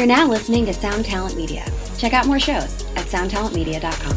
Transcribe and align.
You're 0.00 0.06
now 0.06 0.26
listening 0.26 0.64
to 0.64 0.72
Sound 0.72 1.04
Talent 1.04 1.36
Media. 1.36 1.62
Check 1.98 2.14
out 2.14 2.24
more 2.26 2.40
shows 2.40 2.82
at 2.96 3.04
soundtalentmedia.com. 3.04 4.16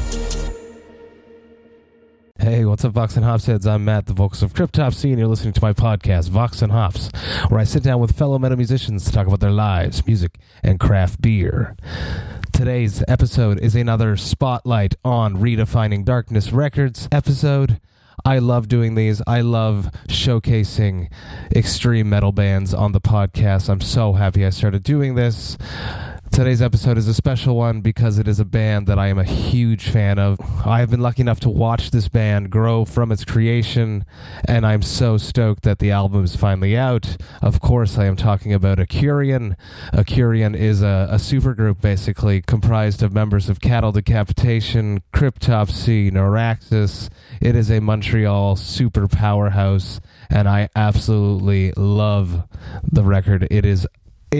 Hey, 2.40 2.63
what's 2.63 2.86
up, 2.86 2.94
Vox 2.94 3.17
and 3.17 3.25
Hops 3.25 3.48
heads? 3.48 3.68
I'm 3.68 3.84
Matt, 3.84 4.06
the 4.06 4.14
vocals 4.14 4.42
of 4.44 4.54
Cryptopsy, 4.54 5.10
and 5.10 5.20
you're 5.20 5.28
listening 5.28 5.52
to 5.52 5.62
my 5.62 5.74
podcast, 5.74 6.30
Vox 6.30 6.62
and 6.62 6.72
Hops, 6.72 7.10
where 7.50 7.60
I 7.60 7.66
sit 7.66 7.84
down 7.84 8.00
with 8.00 8.16
fellow 8.16 8.40
metal 8.40 8.56
musicians 8.56 9.04
to 9.04 9.12
talk 9.12 9.28
about 9.28 9.42
their 9.42 9.52
lives, 9.52 10.08
music, 10.08 10.40
and 10.64 10.80
craft 10.80 11.22
beer. 11.22 11.76
Today's 12.54 13.04
episode 13.10 13.60
is 13.60 13.76
another 13.76 14.15
spotlight 14.15 14.96
on 15.04 15.36
Redefining 15.36 16.05
Darkness 16.05 16.54
Records 16.54 17.09
episode. 17.12 17.81
I 18.26 18.40
love 18.40 18.68
doing 18.68 18.95
these. 18.95 19.22
I 19.27 19.41
love 19.41 19.90
showcasing 20.08 21.12
extreme 21.55 22.09
metal 22.09 22.32
bands 22.32 22.73
on 22.73 22.91
the 22.91 23.02
podcast. 23.02 23.70
I'm 23.70 23.82
so 23.82 24.13
happy 24.13 24.45
I 24.45 24.50
started 24.50 24.84
doing 24.84 25.16
this. 25.16 25.58
Today's 26.34 26.63
episode 26.63 26.98
is 26.98 27.08
a 27.08 27.13
special 27.13 27.55
one 27.55 27.81
because 27.81 28.17
it 28.17 28.27
is 28.27 28.39
a 28.39 28.44
band 28.44 28.88
that 28.88 28.98
I 28.98 29.05
am 29.05 29.20
a 29.20 29.23
huge 29.23 29.88
fan 29.88 30.17
of. 30.17 30.40
I 30.66 30.80
have 30.80 30.90
been 30.90 30.99
lucky 30.99 31.21
enough 31.21 31.40
to 31.41 31.49
watch 31.49 31.91
this 31.91 32.07
band 32.07 32.49
grow 32.49 32.85
from 32.85 33.12
its 33.12 33.23
creation, 33.23 34.03
and 34.45 34.66
I'm 34.66 34.81
so 34.81 35.17
stoked 35.17 35.62
that 35.62 35.77
the 35.77 35.91
album 35.91 36.23
is 36.23 36.35
finally 36.35 36.76
out. 36.76 37.17
Of 37.43 37.62
course, 37.62 37.99
I 37.99 38.05
am 38.05 38.16
talking 38.16 38.52
about 38.52 38.80
Akurion. 38.80 39.55
Akurion 39.93 40.55
is 40.57 40.81
a, 40.81 41.07
a 41.12 41.17
supergroup 41.17 41.81
basically 41.81 42.41
comprised 42.41 43.04
of 43.04 43.13
members 43.13 43.48
of 43.48 43.62
Cattle 43.62 43.91
Decapitation, 43.91 45.04
Cryptopsy, 45.13 46.12
Neuraxis. 46.12 47.09
It 47.41 47.55
is 47.55 47.70
a 47.70 47.79
Montreal 47.79 48.55
super 48.55 49.07
powerhouse, 49.07 50.02
and 50.31 50.49
I 50.49 50.70
absolutely 50.76 51.73
love 51.73 52.48
the 52.91 53.04
record. 53.04 53.48
It 53.52 53.65
is 53.65 53.85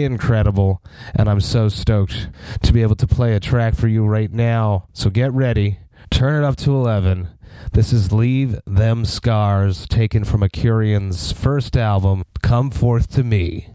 incredible 0.02 0.82
and 1.14 1.28
I'm 1.28 1.40
so 1.40 1.68
stoked 1.68 2.28
to 2.62 2.72
be 2.72 2.82
able 2.82 2.96
to 2.96 3.06
play 3.06 3.34
a 3.34 3.40
track 3.40 3.74
for 3.74 3.86
you 3.86 4.04
right 4.04 4.32
now. 4.32 4.88
So 4.92 5.10
get 5.10 5.32
ready, 5.32 5.78
turn 6.10 6.42
it 6.42 6.46
up 6.46 6.56
to 6.56 6.74
11. 6.74 7.28
This 7.72 7.92
is 7.92 8.12
Leave 8.12 8.58
Them 8.66 9.04
Scars, 9.04 9.86
taken 9.86 10.24
from 10.24 10.40
Akurion's 10.40 11.32
first 11.32 11.76
album, 11.76 12.24
Come 12.42 12.70
Forth 12.70 13.12
to 13.12 13.22
Me. 13.22 13.68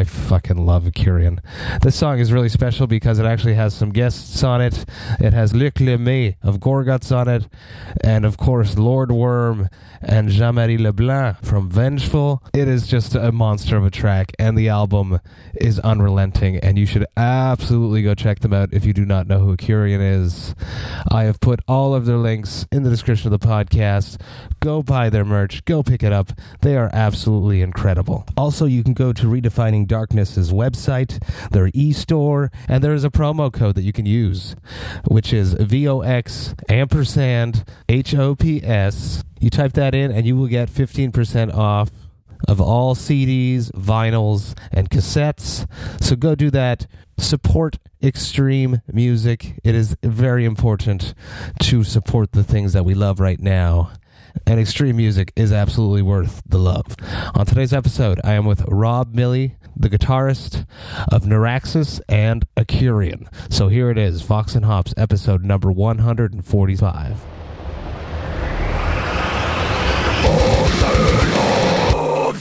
I 0.00 0.04
fucking 0.04 0.56
love 0.56 0.84
Curian. 0.84 1.40
This 1.82 1.94
song 1.94 2.20
is 2.20 2.32
really 2.32 2.48
special 2.48 2.86
because 2.86 3.18
it 3.18 3.26
actually 3.26 3.52
has 3.52 3.74
some 3.74 3.90
guests 3.90 4.42
on 4.42 4.62
it. 4.62 4.86
It 5.20 5.34
has 5.34 5.52
Luc 5.52 5.74
Lemay 5.74 6.36
of 6.42 6.58
Gorguts 6.58 7.14
on 7.14 7.28
it, 7.28 7.46
and 8.10 8.24
of 8.24 8.36
course 8.36 8.76
Lord 8.76 9.12
Worm 9.12 9.68
and 10.02 10.30
Jean-Marie 10.30 10.78
Leblanc 10.78 11.44
from 11.44 11.70
Vengeful. 11.70 12.42
It 12.52 12.66
is 12.66 12.88
just 12.88 13.14
a 13.14 13.30
monster 13.30 13.76
of 13.76 13.84
a 13.84 13.90
track, 13.90 14.32
and 14.36 14.58
the 14.58 14.68
album 14.68 15.20
is 15.54 15.78
unrelenting, 15.78 16.56
and 16.56 16.76
you 16.76 16.86
should 16.86 17.06
absolutely 17.16 18.02
go 18.02 18.14
check 18.14 18.40
them 18.40 18.52
out 18.52 18.72
if 18.72 18.84
you 18.84 18.92
do 18.92 19.04
not 19.04 19.28
know 19.28 19.40
who 19.40 19.56
Curian 19.56 20.00
is. 20.00 20.56
I 21.08 21.24
have 21.24 21.38
put 21.38 21.60
all 21.68 21.94
of 21.94 22.06
their 22.06 22.16
links 22.16 22.66
in 22.72 22.82
the 22.82 22.90
description 22.90 23.32
of 23.32 23.38
the 23.38 23.46
podcast. 23.46 24.20
Go 24.58 24.82
buy 24.82 25.08
their 25.08 25.24
merch, 25.24 25.64
go 25.64 25.82
pick 25.82 26.02
it 26.02 26.12
up. 26.12 26.32
They 26.62 26.76
are 26.76 26.90
absolutely 26.92 27.62
incredible. 27.62 28.26
Also, 28.36 28.64
you 28.64 28.82
can 28.82 28.94
go 28.94 29.12
to 29.12 29.26
Redefining 29.26 29.86
Darkness's 29.86 30.50
website, 30.50 31.22
their 31.50 31.70
e-store, 31.74 32.50
and 32.68 32.82
there 32.82 32.94
is 32.94 33.04
a 33.04 33.10
promo 33.10 33.52
code 33.52 33.76
that 33.76 33.82
you 33.82 33.92
can 33.92 34.06
use, 34.06 34.56
which 35.06 35.32
is 35.32 35.54
VOX 35.54 36.54
ampersand 36.68 37.64
HOPS. 38.06 39.24
You 39.40 39.50
type 39.50 39.72
that 39.72 39.94
in 39.94 40.10
and 40.10 40.26
you 40.26 40.36
will 40.36 40.46
get 40.46 40.68
15% 40.68 41.54
off 41.54 41.90
of 42.48 42.60
all 42.60 42.94
CDs, 42.94 43.70
vinyls, 43.72 44.56
and 44.72 44.90
cassettes. 44.90 45.66
So 46.02 46.16
go 46.16 46.34
do 46.34 46.50
that. 46.50 46.86
Support 47.18 47.78
extreme 48.02 48.80
music. 48.90 49.60
It 49.62 49.74
is 49.74 49.96
very 50.02 50.44
important 50.44 51.14
to 51.60 51.84
support 51.84 52.32
the 52.32 52.44
things 52.44 52.72
that 52.72 52.84
we 52.84 52.94
love 52.94 53.20
right 53.20 53.40
now. 53.40 53.92
And 54.46 54.60
extreme 54.60 54.96
music 54.96 55.32
is 55.36 55.52
absolutely 55.52 56.02
worth 56.02 56.42
the 56.46 56.58
love. 56.58 56.96
On 57.34 57.44
today's 57.44 57.72
episode, 57.72 58.20
I 58.24 58.34
am 58.34 58.44
with 58.44 58.64
Rob 58.68 59.12
Milley, 59.14 59.56
the 59.76 59.90
guitarist 59.90 60.66
of 61.10 61.24
Neuraxis 61.24 62.00
and 62.08 62.44
Akurion. 62.56 63.26
So 63.52 63.68
here 63.68 63.90
it 63.90 63.98
is, 63.98 64.22
Vox 64.22 64.54
and 64.54 64.64
Hops, 64.64 64.94
episode 64.96 65.44
number 65.44 65.70
145. 65.72 67.39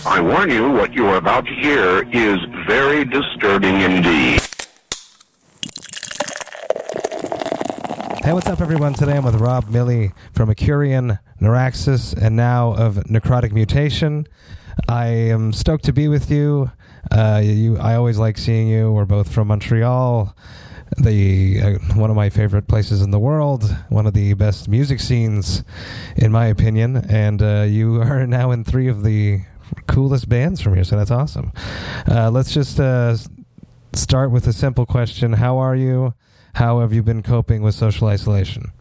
I 0.06 0.22
warn 0.22 0.50
you, 0.50 0.72
what 0.72 0.94
you 0.94 1.08
are 1.08 1.18
about 1.18 1.46
to 1.46 1.54
hear 1.54 2.08
is 2.12 2.40
very 2.68 3.06
disturbing 3.06 3.82
indeed. 3.82 4.42
Hey, 8.24 8.34
what's 8.34 8.48
up, 8.48 8.60
everyone? 8.62 8.94
Today 8.94 9.18
I'm 9.18 9.24
with 9.24 9.36
Rob 9.36 9.66
Milley 9.66 10.14
from 10.34 10.50
Akurion, 10.50 11.20
Neuraxis, 11.42 12.14
and 12.22 12.36
now 12.36 12.74
of 12.74 12.96
Necrotic 13.06 13.54
Mutation. 13.54 14.28
I 14.88 15.08
am 15.08 15.54
stoked 15.54 15.86
to 15.86 15.94
be 15.94 16.08
with 16.08 16.30
you. 16.30 16.72
Uh, 17.12 17.42
you, 17.44 17.78
I 17.78 17.96
always 17.96 18.18
like 18.18 18.38
seeing 18.38 18.68
you. 18.68 18.92
We're 18.92 19.06
both 19.06 19.32
from 19.32 19.48
Montreal, 19.48 20.36
the 20.98 21.62
uh, 21.62 21.96
one 21.96 22.10
of 22.10 22.16
my 22.16 22.30
favorite 22.30 22.68
places 22.68 23.02
in 23.02 23.12
the 23.12 23.20
world, 23.20 23.64
one 23.90 24.06
of 24.06 24.14
the 24.14 24.34
best 24.34 24.68
music 24.68 25.00
scenes, 25.00 25.64
in 26.16 26.32
my 26.32 26.48
opinion. 26.48 26.98
And 27.10 27.42
uh, 27.42 27.66
you 27.68 28.02
are 28.02 28.26
now 28.26 28.52
in 28.52 28.64
three 28.64 28.88
of 28.88 29.04
the 29.04 29.42
coolest 29.88 30.30
bands 30.30 30.62
from 30.62 30.76
here, 30.76 30.84
so 30.84 30.98
that's 30.98 31.12
awesome. 31.12 31.52
Uh, 32.08 32.30
let's 32.32 32.54
just 32.54 32.80
uh, 32.80 33.16
start 33.94 34.32
with 34.32 34.48
a 34.48 34.54
simple 34.54 34.86
question: 34.86 35.34
How 35.34 35.58
are 35.58 35.76
you? 35.76 36.14
How 36.54 36.80
have 36.80 36.94
you 36.94 37.04
been 37.04 37.22
coping 37.22 37.62
with 37.62 37.76
social 37.76 38.08
isolation? 38.08 38.72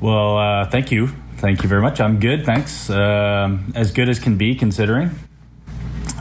Well, 0.00 0.36
uh, 0.36 0.68
thank 0.68 0.90
you. 0.90 1.08
Thank 1.36 1.62
you 1.62 1.68
very 1.68 1.80
much. 1.80 2.00
I'm 2.00 2.20
good, 2.20 2.44
thanks. 2.44 2.90
Um 2.90 3.72
as 3.74 3.92
good 3.92 4.08
as 4.08 4.18
can 4.18 4.36
be, 4.36 4.54
considering. 4.54 5.10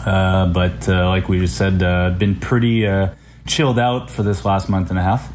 Uh, 0.06 0.48
but 0.48 0.88
like 0.88 1.30
we 1.30 1.40
just 1.40 1.58
said, 1.58 1.82
uh, 1.82 2.10
been 2.12 2.36
pretty 2.40 2.86
uh, 2.86 3.10
chilled 3.46 3.80
out 3.80 4.10
for 4.10 4.24
this 4.24 4.46
last 4.46 4.70
month 4.70 4.90
and 4.90 5.00
a 5.00 5.04
half. 5.04 5.32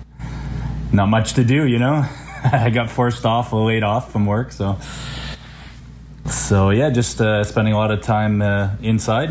Not 0.93 1.09
much 1.09 1.35
to 1.35 1.45
do, 1.45 1.67
you 1.67 1.79
know. 1.79 2.05
I 2.45 2.71
got 2.71 2.91
forced 2.91 3.27
off, 3.27 3.53
laid 3.53 3.83
off 3.83 4.13
from 4.13 4.27
work, 4.27 4.53
so 4.53 4.79
so 6.31 6.71
yeah, 6.71 6.91
just 6.91 7.21
uh, 7.21 7.43
spending 7.45 7.75
a 7.75 7.77
lot 7.77 7.91
of 7.91 8.03
time 8.03 8.43
uh, 8.43 8.71
inside 8.83 9.31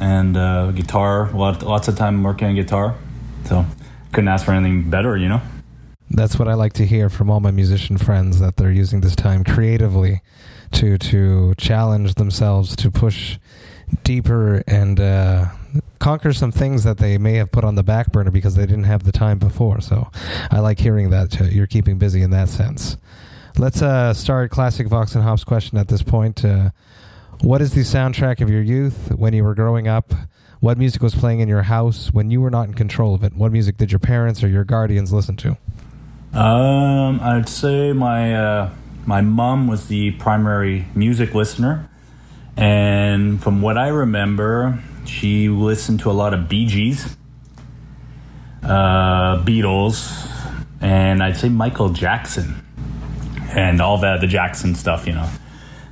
and 0.00 0.36
uh, 0.36 0.70
guitar. 0.72 1.30
Lot, 1.32 1.62
lots 1.62 1.88
of 1.88 1.96
time 1.96 2.22
working 2.22 2.48
on 2.48 2.54
guitar. 2.54 2.96
So 3.44 3.64
couldn't 4.12 4.28
ask 4.28 4.44
for 4.44 4.52
anything 4.52 4.90
better, 4.90 5.16
you 5.16 5.28
know. 5.28 5.40
That's 6.10 6.38
what 6.38 6.48
I 6.48 6.54
like 6.54 6.74
to 6.74 6.86
hear 6.86 7.08
from 7.08 7.30
all 7.30 7.40
my 7.40 7.50
musician 7.50 7.98
friends 7.98 8.40
that 8.40 8.56
they're 8.56 8.70
using 8.70 9.00
this 9.00 9.16
time 9.16 9.42
creatively 9.42 10.20
to 10.72 10.98
to 10.98 11.54
challenge 11.56 12.14
themselves 12.14 12.76
to 12.76 12.90
push 12.90 13.38
deeper 14.02 14.62
and 14.66 15.00
uh, 15.00 15.46
conquer 15.98 16.32
some 16.32 16.52
things 16.52 16.84
that 16.84 16.98
they 16.98 17.18
may 17.18 17.34
have 17.34 17.50
put 17.50 17.64
on 17.64 17.74
the 17.74 17.82
back 17.82 18.12
burner 18.12 18.30
because 18.30 18.56
they 18.56 18.66
didn't 18.66 18.84
have 18.84 19.04
the 19.04 19.12
time 19.12 19.38
before. 19.38 19.80
So 19.80 20.10
I 20.50 20.60
like 20.60 20.78
hearing 20.78 21.10
that 21.10 21.40
uh, 21.40 21.44
you're 21.44 21.66
keeping 21.66 21.98
busy 21.98 22.22
in 22.22 22.30
that 22.30 22.48
sense. 22.48 22.96
Let's 23.56 23.82
uh, 23.82 24.14
start 24.14 24.50
classic 24.50 24.88
Vox 24.88 25.14
and 25.14 25.22
Hops 25.22 25.44
question 25.44 25.78
at 25.78 25.88
this 25.88 26.02
point. 26.02 26.44
Uh, 26.44 26.70
what 27.40 27.60
is 27.60 27.72
the 27.74 27.82
soundtrack 27.82 28.40
of 28.40 28.50
your 28.50 28.62
youth 28.62 29.12
when 29.14 29.32
you 29.32 29.44
were 29.44 29.54
growing 29.54 29.86
up? 29.86 30.12
What 30.60 30.78
music 30.78 31.02
was 31.02 31.14
playing 31.14 31.40
in 31.40 31.48
your 31.48 31.62
house 31.62 32.12
when 32.12 32.30
you 32.30 32.40
were 32.40 32.50
not 32.50 32.68
in 32.68 32.74
control 32.74 33.14
of 33.14 33.22
it? 33.22 33.34
What 33.34 33.52
music 33.52 33.76
did 33.76 33.92
your 33.92 33.98
parents 33.98 34.42
or 34.42 34.48
your 34.48 34.64
guardians 34.64 35.12
listen 35.12 35.36
to? 35.36 35.56
Um, 36.32 37.20
I'd 37.20 37.48
say 37.48 37.92
my 37.92 38.34
uh, 38.34 38.70
my 39.06 39.20
mom 39.20 39.68
was 39.68 39.88
the 39.88 40.12
primary 40.12 40.86
music 40.94 41.34
listener, 41.34 41.88
and 42.56 43.42
from 43.42 43.62
what 43.62 43.76
I 43.78 43.88
remember, 43.88 44.78
she 45.04 45.48
listened 45.48 46.00
to 46.00 46.10
a 46.10 46.12
lot 46.12 46.34
of 46.34 46.48
Bee 46.48 46.66
Gees, 46.66 47.16
uh, 48.62 49.42
Beatles, 49.44 50.30
and 50.80 51.22
I'd 51.22 51.36
say 51.36 51.48
Michael 51.48 51.90
Jackson. 51.90 52.60
and 53.56 53.80
all 53.80 53.98
that 53.98 54.20
the 54.20 54.26
Jackson 54.26 54.74
stuff, 54.74 55.06
you 55.06 55.12
know. 55.14 55.28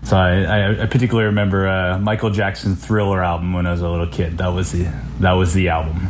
So 0.03 0.17
I, 0.17 0.83
I 0.83 0.87
particularly 0.87 1.27
remember 1.27 1.69
uh, 1.69 1.99
Michael 1.99 2.31
Jackson 2.31 2.75
Thriller 2.75 3.23
album 3.23 3.53
when 3.53 3.67
I 3.67 3.71
was 3.73 3.83
a 3.83 3.89
little 3.89 4.09
kid. 4.09 4.39
That 4.39 4.49
was 4.49 4.73
the 4.73 4.89
that 5.21 5.33
was 5.33 5.55
the 5.55 5.69
album. 5.69 6.09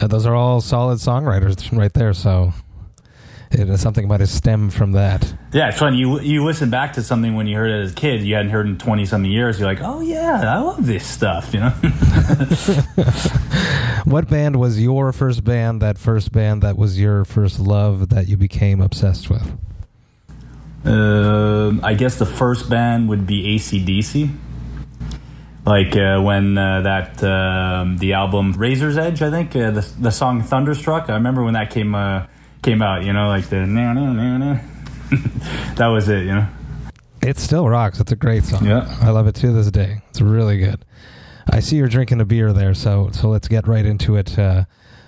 Uh, 0.00 0.06
those 0.06 0.26
are 0.26 0.34
all 0.34 0.60
solid 0.60 0.98
songwriters 0.98 1.76
right 1.76 1.92
there. 1.92 2.12
So 2.12 2.52
it 3.56 3.70
is 3.70 3.80
something 3.80 4.06
might 4.06 4.20
have 4.20 4.28
stemmed 4.28 4.74
from 4.74 4.92
that. 4.92 5.34
Yeah, 5.52 5.70
it's 5.70 5.78
funny. 5.78 5.96
You 5.96 6.20
you 6.20 6.44
listen 6.44 6.68
back 6.68 6.92
to 6.94 7.02
something 7.02 7.34
when 7.34 7.46
you 7.46 7.56
heard 7.56 7.70
it 7.70 7.82
as 7.82 7.92
a 7.92 7.94
kid, 7.94 8.22
you 8.22 8.34
hadn't 8.34 8.50
heard 8.50 8.66
in 8.66 8.76
twenty 8.76 9.06
something 9.06 9.30
years. 9.30 9.58
You're 9.58 9.68
like, 9.68 9.80
oh 9.82 10.00
yeah, 10.00 10.54
I 10.54 10.58
love 10.58 10.84
this 10.84 11.06
stuff. 11.06 11.54
You 11.54 11.60
know. 11.60 11.70
what 14.04 14.28
band 14.28 14.56
was 14.56 14.80
your 14.80 15.12
first 15.12 15.42
band? 15.42 15.80
That 15.80 15.96
first 15.96 16.32
band 16.32 16.62
that 16.62 16.76
was 16.76 17.00
your 17.00 17.24
first 17.24 17.58
love 17.58 18.10
that 18.10 18.28
you 18.28 18.36
became 18.36 18.82
obsessed 18.82 19.30
with? 19.30 19.58
Uh, 20.84 21.72
I 21.82 21.94
guess 21.94 22.18
the 22.18 22.26
first 22.26 22.68
band 22.68 23.08
would 23.08 23.26
be 23.26 23.56
ACDC. 23.56 24.36
Like 25.64 25.96
uh, 25.96 26.20
when 26.20 26.58
uh, 26.58 26.82
that 26.82 27.24
um, 27.24 27.96
the 27.96 28.12
album 28.12 28.52
Razor's 28.52 28.98
Edge, 28.98 29.22
I 29.22 29.30
think 29.30 29.56
uh, 29.56 29.70
the 29.70 29.88
the 29.98 30.10
song 30.12 30.42
Thunderstruck. 30.42 31.08
I 31.08 31.14
remember 31.14 31.42
when 31.42 31.54
that 31.54 31.70
came 31.70 31.94
uh, 31.94 32.26
came 32.62 32.82
out. 32.82 33.04
You 33.04 33.12
know, 33.12 33.28
like 33.28 33.48
the 33.48 33.66
na 33.66 33.92
na 33.92 34.12
na 34.12 34.38
na. 34.38 34.60
that 35.74 35.86
was 35.86 36.08
it. 36.08 36.24
You 36.26 36.34
know. 36.34 36.48
It 37.22 37.38
still 37.38 37.68
rocks. 37.68 37.98
It's 37.98 38.12
a 38.12 38.16
great 38.16 38.44
song. 38.44 38.66
Yeah, 38.66 38.96
I 39.00 39.10
love 39.10 39.26
it 39.26 39.34
to 39.36 39.52
this 39.52 39.70
day. 39.70 40.02
It's 40.10 40.20
really 40.20 40.58
good. 40.58 40.84
I 41.50 41.60
see 41.60 41.76
you're 41.76 41.88
drinking 41.88 42.20
a 42.20 42.24
beer 42.24 42.52
there, 42.52 42.74
so 42.74 43.10
so 43.12 43.28
let's 43.28 43.48
get 43.48 43.66
right 43.66 43.84
into 43.84 44.16
it. 44.16 44.38
Uh, 44.38 44.64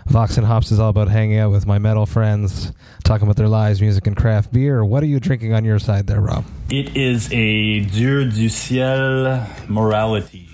Vox 0.09 0.39
and 0.39 0.47
Hops 0.47 0.73
is 0.73 0.81
all 0.81 0.89
about 0.89 1.09
hanging 1.09 1.39
out 1.39 1.51
with 1.51 1.67
my 1.67 1.79
metal 1.79 2.07
friends, 2.07 2.73
talking 3.05 3.25
about 3.25 3.37
their 3.37 3.49
lives, 3.49 3.81
music, 3.83 4.07
and 4.07 4.17
craft 4.17 4.51
beer. 4.53 4.83
What 4.83 5.03
are 5.03 5.07
you 5.07 5.21
drinking 5.21 5.53
on 5.53 5.67
your 5.67 5.79
side 5.79 6.07
there, 6.07 6.21
Rob? 6.21 6.47
It 6.71 6.97
is 6.97 7.31
a 7.31 7.81
Dieu 7.81 8.25
du 8.25 8.49
Ciel 8.49 9.47
Moralité 9.67 10.47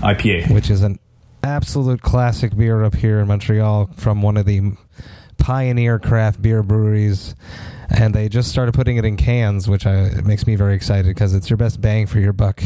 IPA, 0.00 0.52
which 0.52 0.68
is 0.68 0.82
an 0.82 0.98
absolute 1.44 2.02
classic 2.02 2.56
beer 2.56 2.82
up 2.82 2.96
here 2.96 3.20
in 3.20 3.28
Montreal 3.28 3.90
from 3.96 4.20
one 4.20 4.36
of 4.36 4.46
the 4.46 4.72
pioneer 5.46 5.98
craft 5.98 6.42
beer 6.42 6.62
breweries. 6.62 7.34
And 7.88 8.12
they 8.12 8.28
just 8.28 8.50
started 8.50 8.74
putting 8.74 8.96
it 8.96 9.04
in 9.04 9.16
cans, 9.16 9.68
which 9.68 9.86
I, 9.86 10.10
makes 10.24 10.44
me 10.44 10.56
very 10.56 10.74
excited 10.74 11.06
because 11.06 11.34
it's 11.34 11.48
your 11.48 11.56
best 11.56 11.80
bang 11.80 12.06
for 12.06 12.18
your 12.18 12.32
buck, 12.32 12.60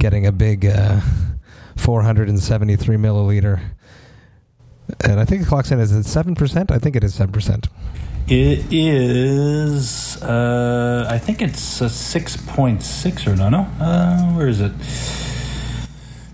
getting 0.00 0.26
a 0.26 0.32
big 0.32 0.66
uh, 0.66 1.00
473 1.76 2.96
milliliter 2.96 3.60
and 5.04 5.20
I 5.20 5.24
think 5.24 5.42
the 5.42 5.48
clock 5.48 5.66
said 5.66 5.78
is 5.78 5.92
it 5.92 6.04
seven 6.04 6.34
percent? 6.34 6.70
I 6.70 6.78
think 6.78 6.96
it 6.96 7.04
is 7.04 7.14
seven 7.14 7.32
percent. 7.32 7.68
It 8.26 8.72
is. 8.72 10.22
Uh, 10.22 11.06
I 11.08 11.18
think 11.18 11.42
it's 11.42 11.80
a 11.80 11.88
six 11.88 12.36
point 12.36 12.82
six 12.82 13.26
or 13.26 13.36
no, 13.36 13.48
no. 13.48 13.60
Uh, 13.80 14.32
where 14.32 14.48
is 14.48 14.60
it? 14.60 14.72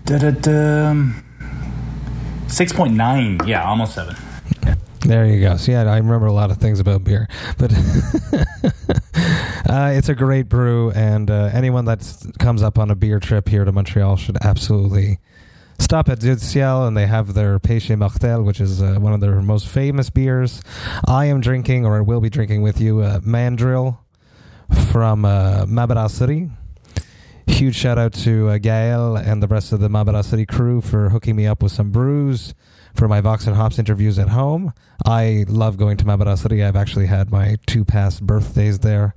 Da-da-da. 0.05 0.95
Six 2.47 2.71
point 2.73 2.93
nine. 2.93 3.39
Yeah, 3.45 3.67
almost 3.67 3.95
seven. 3.95 4.15
There 5.01 5.25
you 5.25 5.41
go. 5.41 5.57
So 5.57 5.71
yeah, 5.71 5.83
I 5.83 5.97
remember 5.97 6.25
a 6.25 6.33
lot 6.33 6.51
of 6.51 6.57
things 6.57 6.79
about 6.79 7.03
beer, 7.03 7.27
but 7.57 7.71
uh, 9.69 9.91
it's 9.93 10.09
a 10.09 10.15
great 10.15 10.49
brew, 10.49 10.91
and 10.91 11.29
uh, 11.29 11.49
anyone 11.53 11.85
that 11.85 12.33
comes 12.39 12.63
up 12.63 12.77
on 12.77 12.91
a 12.91 12.95
beer 12.95 13.19
trip 13.19 13.47
here 13.47 13.63
to 13.63 13.71
Montreal 13.71 14.17
should 14.17 14.37
absolutely 14.43 15.19
stop 15.79 16.09
at 16.09 16.19
Dieu 16.19 16.35
du 16.35 16.41
Ciel 16.41 16.85
and 16.85 16.97
they 16.97 17.07
have 17.07 17.33
their 17.33 17.59
Péché 17.59 17.97
Mortel, 17.97 18.43
which 18.43 18.59
is 18.59 18.81
uh, 18.81 18.95
one 18.95 19.13
of 19.13 19.21
their 19.21 19.41
most 19.41 19.67
famous 19.67 20.09
beers. 20.09 20.61
I 21.07 21.25
am 21.25 21.41
drinking, 21.41 21.85
or 21.85 21.97
I 21.97 22.01
will 22.01 22.21
be 22.21 22.29
drinking 22.29 22.61
with 22.61 22.81
you, 22.81 23.01
uh, 23.01 23.19
Mandrill 23.23 23.99
from 24.91 25.25
uh, 25.25 26.07
City. 26.07 26.49
Huge 27.57 27.75
shout 27.75 27.97
out 27.97 28.13
to 28.13 28.49
uh, 28.49 28.57
Gael 28.57 29.15
and 29.15 29.41
the 29.41 29.47
rest 29.47 29.73
of 29.73 29.79
the 29.79 29.89
Ma 29.89 30.21
City 30.21 30.45
crew 30.45 30.81
for 30.81 31.09
hooking 31.09 31.35
me 31.35 31.47
up 31.47 31.63
with 31.63 31.71
some 31.71 31.89
brews 31.89 32.53
for 32.93 33.07
my 33.07 33.21
Vox 33.21 33.47
and 33.47 33.55
Hops 33.55 33.79
interviews 33.79 34.19
at 34.19 34.29
home. 34.29 34.73
I 35.05 35.45
love 35.47 35.77
going 35.77 35.97
to 35.97 36.05
Ma 36.05 36.35
City. 36.35 36.63
I've 36.63 36.75
actually 36.75 37.07
had 37.07 37.31
my 37.31 37.57
two 37.65 37.83
past 37.83 38.25
birthdays 38.25 38.79
there. 38.79 39.15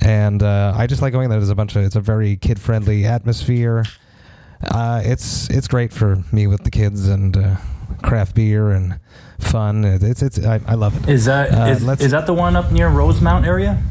And 0.00 0.42
uh, 0.42 0.74
I 0.76 0.86
just 0.86 1.00
like 1.00 1.12
going 1.12 1.28
there. 1.28 1.38
There's 1.38 1.50
a 1.50 1.54
bunch 1.54 1.76
of, 1.76 1.84
it's 1.84 1.96
a 1.96 2.00
very 2.00 2.36
kid 2.36 2.60
friendly 2.60 3.04
atmosphere 3.04 3.84
uh, 4.62 5.02
it's 5.04 5.50
it's 5.50 5.68
great 5.68 5.92
for 5.92 6.22
me 6.32 6.46
with 6.46 6.64
the 6.64 6.70
kids 6.70 7.08
and 7.08 7.36
uh, 7.36 7.56
craft 8.02 8.34
beer 8.34 8.70
and 8.70 8.98
fun. 9.38 9.84
It's 9.84 10.22
it's 10.22 10.44
I, 10.44 10.60
I 10.66 10.74
love 10.74 10.96
it. 10.96 11.08
Is 11.08 11.26
that 11.26 11.52
uh, 11.52 11.70
is, 11.70 12.00
is, 12.00 12.10
that 12.10 12.26
the 12.26 12.34
one 12.34 12.56
up 12.56 12.72
near 12.72 12.88
Rosemont 12.88 13.46
area? 13.46 13.82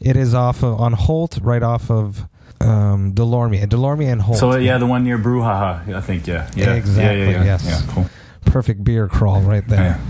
It 0.00 0.16
is 0.16 0.34
off 0.34 0.62
of, 0.62 0.80
on 0.80 0.92
Holt, 0.92 1.38
right 1.40 1.62
off 1.62 1.90
of 1.90 2.26
um, 2.60 3.12
Delorme, 3.12 3.66
Delorme 3.66 4.10
and 4.10 4.20
Holt. 4.22 4.38
So 4.38 4.56
yeah, 4.56 4.78
the 4.78 4.86
one 4.86 5.04
near 5.04 5.18
Brouhaha, 5.18 5.94
I 5.94 6.00
think. 6.00 6.26
Yeah, 6.26 6.48
yeah, 6.56 6.74
exactly. 6.74 7.20
Yeah, 7.20 7.30
yeah, 7.30 7.30
yeah. 7.38 7.44
Yes, 7.44 7.64
yeah, 7.66 7.92
cool. 7.94 8.06
Perfect 8.44 8.84
beer 8.84 9.08
crawl 9.08 9.40
right 9.42 9.66
there. 9.68 10.00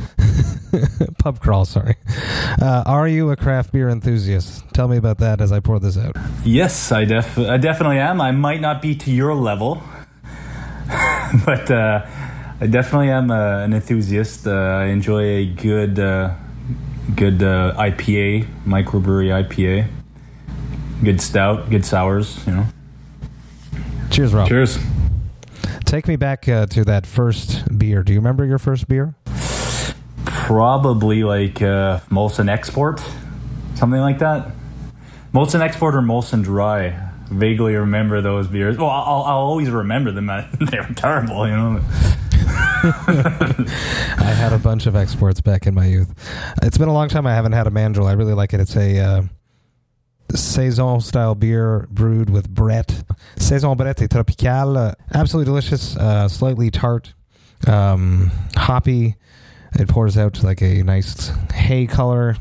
Pub 1.18 1.40
crawl, 1.40 1.64
sorry. 1.64 1.96
Uh, 2.60 2.82
are 2.86 3.08
you 3.08 3.30
a 3.30 3.36
craft 3.36 3.72
beer 3.72 3.88
enthusiast? 3.88 4.62
Tell 4.74 4.88
me 4.88 4.96
about 4.98 5.18
that 5.18 5.40
as 5.40 5.50
I 5.50 5.60
pour 5.60 5.80
this 5.80 5.96
out. 5.96 6.16
Yes, 6.44 6.92
I, 6.92 7.04
def- 7.06 7.38
I 7.38 7.56
definitely 7.56 7.98
am. 7.98 8.20
I 8.20 8.30
might 8.32 8.60
not 8.60 8.82
be 8.82 8.94
to 8.96 9.10
your 9.10 9.34
level, 9.34 9.82
but 11.46 11.70
uh, 11.70 12.04
I 12.60 12.66
definitely 12.66 13.10
am 13.10 13.30
uh, 13.30 13.60
an 13.64 13.72
enthusiast. 13.72 14.46
Uh, 14.46 14.50
I 14.52 14.84
enjoy 14.86 15.22
a 15.22 15.46
good, 15.46 15.98
uh, 15.98 16.34
good 17.14 17.42
uh, 17.42 17.74
IPA, 17.78 18.46
microbrewery 18.66 19.44
IPA. 19.46 19.88
Good 21.02 21.20
stout, 21.20 21.70
good 21.70 21.84
sours, 21.84 22.44
you 22.46 22.54
know. 22.54 22.66
Cheers, 24.10 24.32
Rob. 24.32 24.48
Cheers. 24.48 24.78
Take 25.84 26.08
me 26.08 26.16
back 26.16 26.42
to 26.42 26.84
that 26.84 27.06
first 27.06 27.78
beer. 27.78 28.02
Do 28.02 28.12
you 28.12 28.18
remember 28.18 28.44
your 28.44 28.58
first 28.58 28.88
beer? 28.88 29.14
probably 30.46 31.24
like 31.24 31.60
uh, 31.60 31.98
Molson 32.08 32.48
Export, 32.48 33.02
something 33.74 34.00
like 34.00 34.20
that. 34.20 34.52
Molson 35.34 35.60
Export 35.60 35.96
or 35.96 36.02
Molson 36.02 36.44
Dry. 36.44 37.02
Vaguely 37.28 37.74
remember 37.74 38.20
those 38.20 38.46
beers. 38.46 38.78
Well, 38.78 38.88
I'll, 38.88 39.22
I'll 39.22 39.38
always 39.38 39.70
remember 39.70 40.12
them. 40.12 40.26
they 40.60 40.78
were 40.78 40.94
terrible, 40.94 41.48
you 41.48 41.56
know. 41.56 41.80
I 42.32 44.32
had 44.36 44.52
a 44.52 44.58
bunch 44.58 44.86
of 44.86 44.94
exports 44.94 45.40
back 45.40 45.66
in 45.66 45.74
my 45.74 45.86
youth. 45.86 46.14
It's 46.62 46.78
been 46.78 46.88
a 46.88 46.92
long 46.92 47.08
time 47.08 47.26
I 47.26 47.34
haven't 47.34 47.52
had 47.52 47.66
a 47.66 47.72
mandrill. 47.72 48.06
I 48.06 48.12
really 48.12 48.34
like 48.34 48.54
it. 48.54 48.60
It's 48.60 48.76
a 48.76 49.00
uh, 49.00 49.22
saison 50.34 51.00
style 51.00 51.34
beer 51.34 51.86
brewed 51.90 52.30
with 52.30 52.48
Brett. 52.48 53.04
Saison 53.36 53.76
Brett 53.76 54.00
et 54.02 54.10
Tropical. 54.10 54.94
Absolutely 55.14 55.48
delicious. 55.48 55.96
Uh, 55.96 56.28
slightly 56.28 56.70
tart, 56.70 57.14
um, 57.66 58.30
hoppy. 58.56 59.16
It 59.78 59.88
pours 59.88 60.16
out 60.16 60.42
like 60.42 60.62
a 60.62 60.82
nice 60.82 61.30
hay 61.52 61.86
color. 61.86 62.36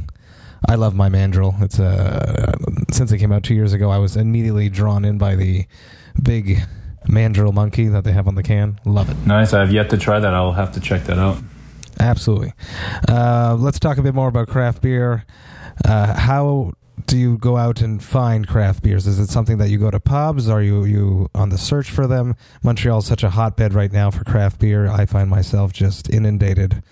I 0.68 0.76
love 0.76 0.96
my 0.96 1.10
mandrill. 1.10 1.56
It's 1.60 1.80
a 1.80 1.86
uh, 1.86 2.72
since 2.92 3.12
it 3.12 3.20
came 3.20 3.32
out 3.32 3.44
two 3.44 3.54
years 3.54 3.74
ago. 3.74 3.92
I 3.92 3.98
was 3.98 4.16
immediately 4.16 4.70
drawn 4.70 5.06
in 5.06 5.18
by 5.18 5.36
the 5.36 5.66
big 6.22 6.62
mandrill 7.08 7.52
monkey 7.52 7.88
that 7.88 8.04
they 8.04 8.12
have 8.14 8.28
on 8.28 8.36
the 8.36 8.44
can. 8.44 8.80
Love 8.86 9.10
it. 9.10 9.18
Nice. 9.28 9.54
I've 9.54 9.72
yet 9.72 9.90
to 9.92 9.98
try 9.98 10.20
that. 10.20 10.34
I'll 10.34 10.54
have 10.54 10.72
to 10.74 10.80
check 10.80 11.04
that 11.04 11.20
out. 11.20 11.38
Absolutely. 12.00 12.54
Uh, 13.08 13.56
let's 13.60 13.80
talk 13.80 13.98
a 13.98 14.02
bit 14.02 14.16
more 14.16 14.28
about 14.28 14.48
craft 14.48 14.82
beer. 14.82 15.26
Uh, 15.84 16.14
how 16.18 16.74
do 17.08 17.18
you 17.18 17.38
go 17.38 17.58
out 17.58 17.82
and 17.82 18.04
find 18.04 18.48
craft 18.48 18.84
beers? 18.84 19.08
Is 19.08 19.20
it 19.20 19.28
something 19.28 19.58
that 19.60 19.70
you 19.70 19.78
go 19.78 19.92
to 19.92 20.00
pubs? 20.00 20.50
Are 20.50 20.62
you 20.62 20.86
you 20.86 21.30
on 21.36 21.50
the 21.50 21.58
search 21.58 21.92
for 21.92 22.08
them? 22.08 22.36
Montreal 22.64 23.00
is 23.00 23.06
such 23.06 23.24
a 23.24 23.30
hotbed 23.30 23.74
right 23.74 23.92
now 23.92 24.12
for 24.12 24.24
craft 24.24 24.60
beer. 24.60 24.88
I 24.88 25.06
find 25.06 25.30
myself 25.30 25.74
just 25.74 26.10
inundated 26.10 26.84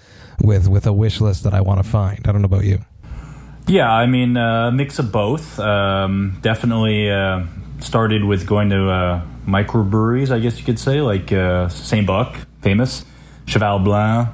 with 0.41 0.67
with 0.67 0.86
a 0.86 0.93
wish 0.93 1.21
list 1.21 1.43
that 1.43 1.54
I 1.54 1.62
want 1.62 1.84
to 1.84 1.89
find. 1.89 2.19
I 2.28 2.32
don't 2.32 2.41
know 2.41 2.45
about 2.47 2.65
you. 2.65 2.80
Yeah, 3.67 3.91
I 3.91 4.08
mean, 4.08 4.36
a 4.36 4.67
uh, 4.67 4.71
mix 4.71 4.99
of 4.99 5.12
both. 5.12 5.58
Um, 5.58 6.38
definitely 6.41 7.10
uh, 7.10 7.45
started 7.80 8.26
with 8.26 8.45
going 8.45 8.69
to 8.71 8.89
uh, 8.89 9.21
microbreweries, 9.47 10.32
I 10.32 10.39
guess 10.39 10.60
you 10.60 10.65
could 10.65 10.80
say, 10.80 10.99
like 10.99 11.32
uh, 11.32 11.69
Saint-Bock, 11.69 12.36
famous, 12.62 13.06
Cheval 13.45 13.80
Blanc, 13.80 14.30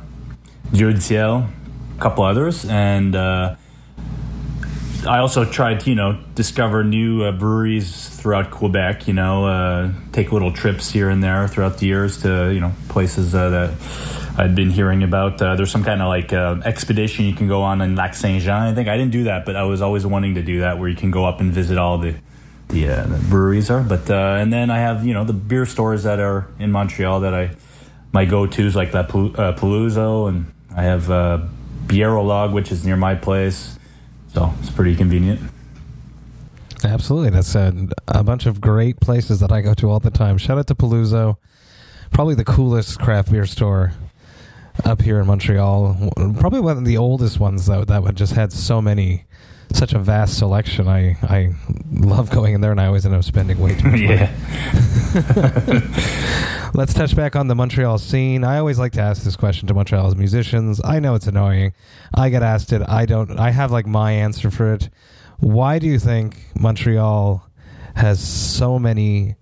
Dieu 0.72 0.92
du 0.92 1.00
Ciel, 1.00 1.48
a 1.96 2.02
couple 2.02 2.24
others, 2.24 2.66
and 2.66 3.16
uh, 3.16 3.56
I 5.08 5.20
also 5.20 5.46
tried 5.46 5.80
to, 5.82 5.90
you 5.90 5.96
know, 5.96 6.20
discover 6.36 6.84
new 6.84 7.24
uh, 7.24 7.32
breweries 7.32 8.10
throughout 8.10 8.52
Quebec. 8.52 9.08
You 9.08 9.14
know, 9.14 9.46
uh, 9.46 9.92
take 10.12 10.32
little 10.32 10.52
trips 10.52 10.92
here 10.92 11.10
and 11.10 11.24
there 11.24 11.48
throughout 11.48 11.78
the 11.78 11.86
years 11.86 12.22
to 12.24 12.54
you 12.54 12.60
know 12.60 12.74
places 12.90 13.34
uh, 13.34 13.50
that 13.50 14.38
I'd 14.38 14.56
been 14.56 14.70
hearing 14.70 15.04
about. 15.04 15.42
Uh, 15.42 15.56
there's 15.56 15.72
some 15.72 15.86
kind 15.86 16.02
of 16.02 16.10
like 16.10 16.34
uh, 16.34 16.60
expedition 16.66 17.26
you 17.26 17.34
can 17.34 17.48
go 17.48 17.62
on 17.62 17.82
in 17.82 17.96
Lac 17.96 18.14
Saint 18.14 18.44
Jean. 18.44 18.64
I 18.64 18.74
think 18.74 18.90
I 18.90 18.98
didn't 18.98 19.12
do 19.12 19.24
that, 19.24 19.46
but 19.46 19.56
I 19.56 19.64
was 19.64 19.82
always 19.82 20.06
wanting 20.06 20.36
to 20.36 20.44
do 20.44 20.60
that, 20.62 20.80
where 20.80 20.90
you 20.90 20.98
can 20.98 21.12
go 21.12 21.26
up 21.26 21.40
and 21.40 21.54
visit 21.54 21.78
all 21.78 21.98
the 21.98 22.16
the, 22.68 22.90
uh, 22.90 23.04
the 23.06 23.18
breweries 23.30 23.70
are. 23.70 23.82
But 23.82 24.10
and 24.10 24.52
then 24.52 24.70
I 24.70 24.80
have 24.80 25.06
you 25.06 25.14
know 25.14 25.24
the 25.24 25.34
beer 25.34 25.66
stores 25.66 26.04
that 26.04 26.20
are 26.20 26.48
in 26.60 26.72
Montreal 26.72 27.22
that 27.22 27.34
I 27.34 27.52
my 28.12 28.26
go 28.26 28.48
tos 28.48 28.76
like 28.76 28.94
La 28.94 29.04
Peluso, 29.04 30.28
and 30.28 30.52
I 30.76 30.84
have 30.84 31.10
uh, 31.10 31.40
Log, 31.90 32.54
which 32.54 32.70
is 32.72 32.86
near 32.86 32.98
my 32.98 33.16
place 33.16 33.79
so 34.34 34.54
it's 34.60 34.70
pretty 34.70 34.96
convenient. 34.96 35.40
Absolutely. 36.84 37.32
That's 37.32 37.56
a, 37.56 37.74
a 38.08 38.24
bunch 38.24 38.46
of 38.46 38.62
great 38.62 39.00
places 39.00 39.40
that 39.42 39.52
I 39.52 39.62
go 39.62 39.74
to 39.76 39.90
all 39.90 40.00
the 40.00 40.12
time. 40.12 40.38
Shout 40.38 40.58
out 40.58 40.68
to 40.68 40.76
Peluso. 40.76 41.38
Probably 42.12 42.36
the 42.36 42.46
coolest 42.46 43.00
craft 43.00 43.32
beer 43.32 43.46
store 43.46 43.94
up 44.86 45.02
here 45.02 45.20
in 45.20 45.28
Montreal. 45.28 46.12
Probably 46.40 46.62
one 46.62 46.78
of 46.78 46.86
the 46.86 46.98
oldest 46.98 47.40
ones 47.40 47.66
though 47.66 47.84
that 47.86 48.02
would 48.02 48.16
just 48.16 48.34
had 48.34 48.54
so 48.54 48.82
many 48.82 49.26
such 49.74 49.94
a 49.94 50.00
vast 50.00 50.38
selection. 50.38 50.88
I 50.88 51.18
I 51.24 51.54
love 51.92 52.30
going 52.30 52.54
in 52.54 52.62
there 52.62 52.72
and 52.72 52.80
I 52.82 52.86
always 52.88 53.06
end 53.06 53.14
up 53.14 53.24
spending 53.24 53.60
way 53.60 53.76
too 53.76 53.90
much 53.90 54.00
yeah. 54.02 54.32
Let's 56.74 56.94
touch 56.94 57.16
back 57.16 57.36
on 57.36 57.48
the 57.48 57.56
Montreal 57.56 57.98
scene. 57.98 58.44
I 58.44 58.60
always 58.60 58.78
like 58.78 58.92
to 58.94 59.02
ask 59.02 59.24
this 59.24 59.36
question 59.36 59.68
to 59.68 59.74
Montreal's 59.74 60.16
musicians. 60.16 60.80
I 60.84 61.00
know 61.00 61.16
it's 61.16 61.26
annoying. 61.26 61.74
I 62.14 62.30
get 62.30 62.44
asked 62.44 62.72
it. 62.74 62.82
I 62.88 63.06
don't 63.06 63.40
I 63.40 63.50
have 63.50 63.72
like 63.72 63.88
my 63.88 64.12
answer 64.12 64.52
for 64.52 64.74
it. 64.74 64.90
Why 65.40 65.80
do 65.80 65.88
you 65.88 65.98
think 65.98 66.38
Montreal 66.60 67.44
has 67.96 68.20
so 68.20 68.78
many 68.78 69.36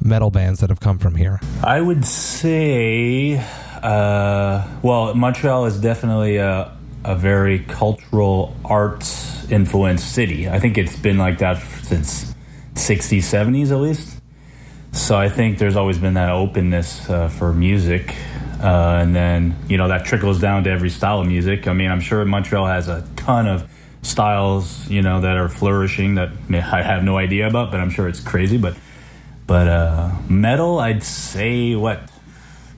metal 0.00 0.30
bands 0.30 0.60
that 0.60 0.70
have 0.70 0.80
come 0.80 0.98
from 0.98 1.14
here? 1.14 1.40
I 1.62 1.80
would 1.80 2.06
say, 2.06 3.36
uh, 3.82 4.66
well, 4.82 5.14
Montreal 5.14 5.66
is 5.66 5.78
definitely 5.78 6.36
a, 6.36 6.74
a 7.04 7.16
very 7.16 7.60
cultural 7.60 8.56
arts 8.64 9.50
influenced 9.50 10.12
city. 10.12 10.48
I 10.48 10.58
think 10.58 10.78
it's 10.78 10.96
been 10.96 11.18
like 11.18 11.38
that 11.38 11.62
since 11.82 12.34
60s, 12.74 13.18
70s 13.18 13.70
at 13.70 13.78
least. 13.78 14.21
So 14.92 15.16
I 15.16 15.28
think 15.28 15.58
there's 15.58 15.76
always 15.76 15.98
been 15.98 16.14
that 16.14 16.30
openness 16.30 17.08
uh, 17.08 17.28
for 17.28 17.52
music. 17.52 18.14
Uh, 18.62 19.00
and 19.02 19.14
then, 19.14 19.56
you 19.66 19.76
know, 19.76 19.88
that 19.88 20.04
trickles 20.04 20.40
down 20.40 20.64
to 20.64 20.70
every 20.70 20.90
style 20.90 21.20
of 21.20 21.26
music. 21.26 21.66
I 21.66 21.72
mean, 21.72 21.90
I'm 21.90 22.00
sure 22.00 22.24
Montreal 22.24 22.66
has 22.66 22.88
a 22.88 23.06
ton 23.16 23.48
of 23.48 23.68
styles, 24.02 24.88
you 24.88 25.02
know, 25.02 25.22
that 25.22 25.36
are 25.36 25.48
flourishing 25.48 26.14
that 26.16 26.30
I 26.50 26.82
have 26.82 27.02
no 27.02 27.16
idea 27.16 27.48
about, 27.48 27.70
but 27.70 27.80
I'm 27.80 27.90
sure 27.90 28.06
it's 28.06 28.20
crazy. 28.20 28.58
But 28.58 28.76
but 29.46 29.66
uh, 29.66 30.12
metal, 30.28 30.78
I'd 30.78 31.02
say 31.02 31.74
what? 31.74 32.08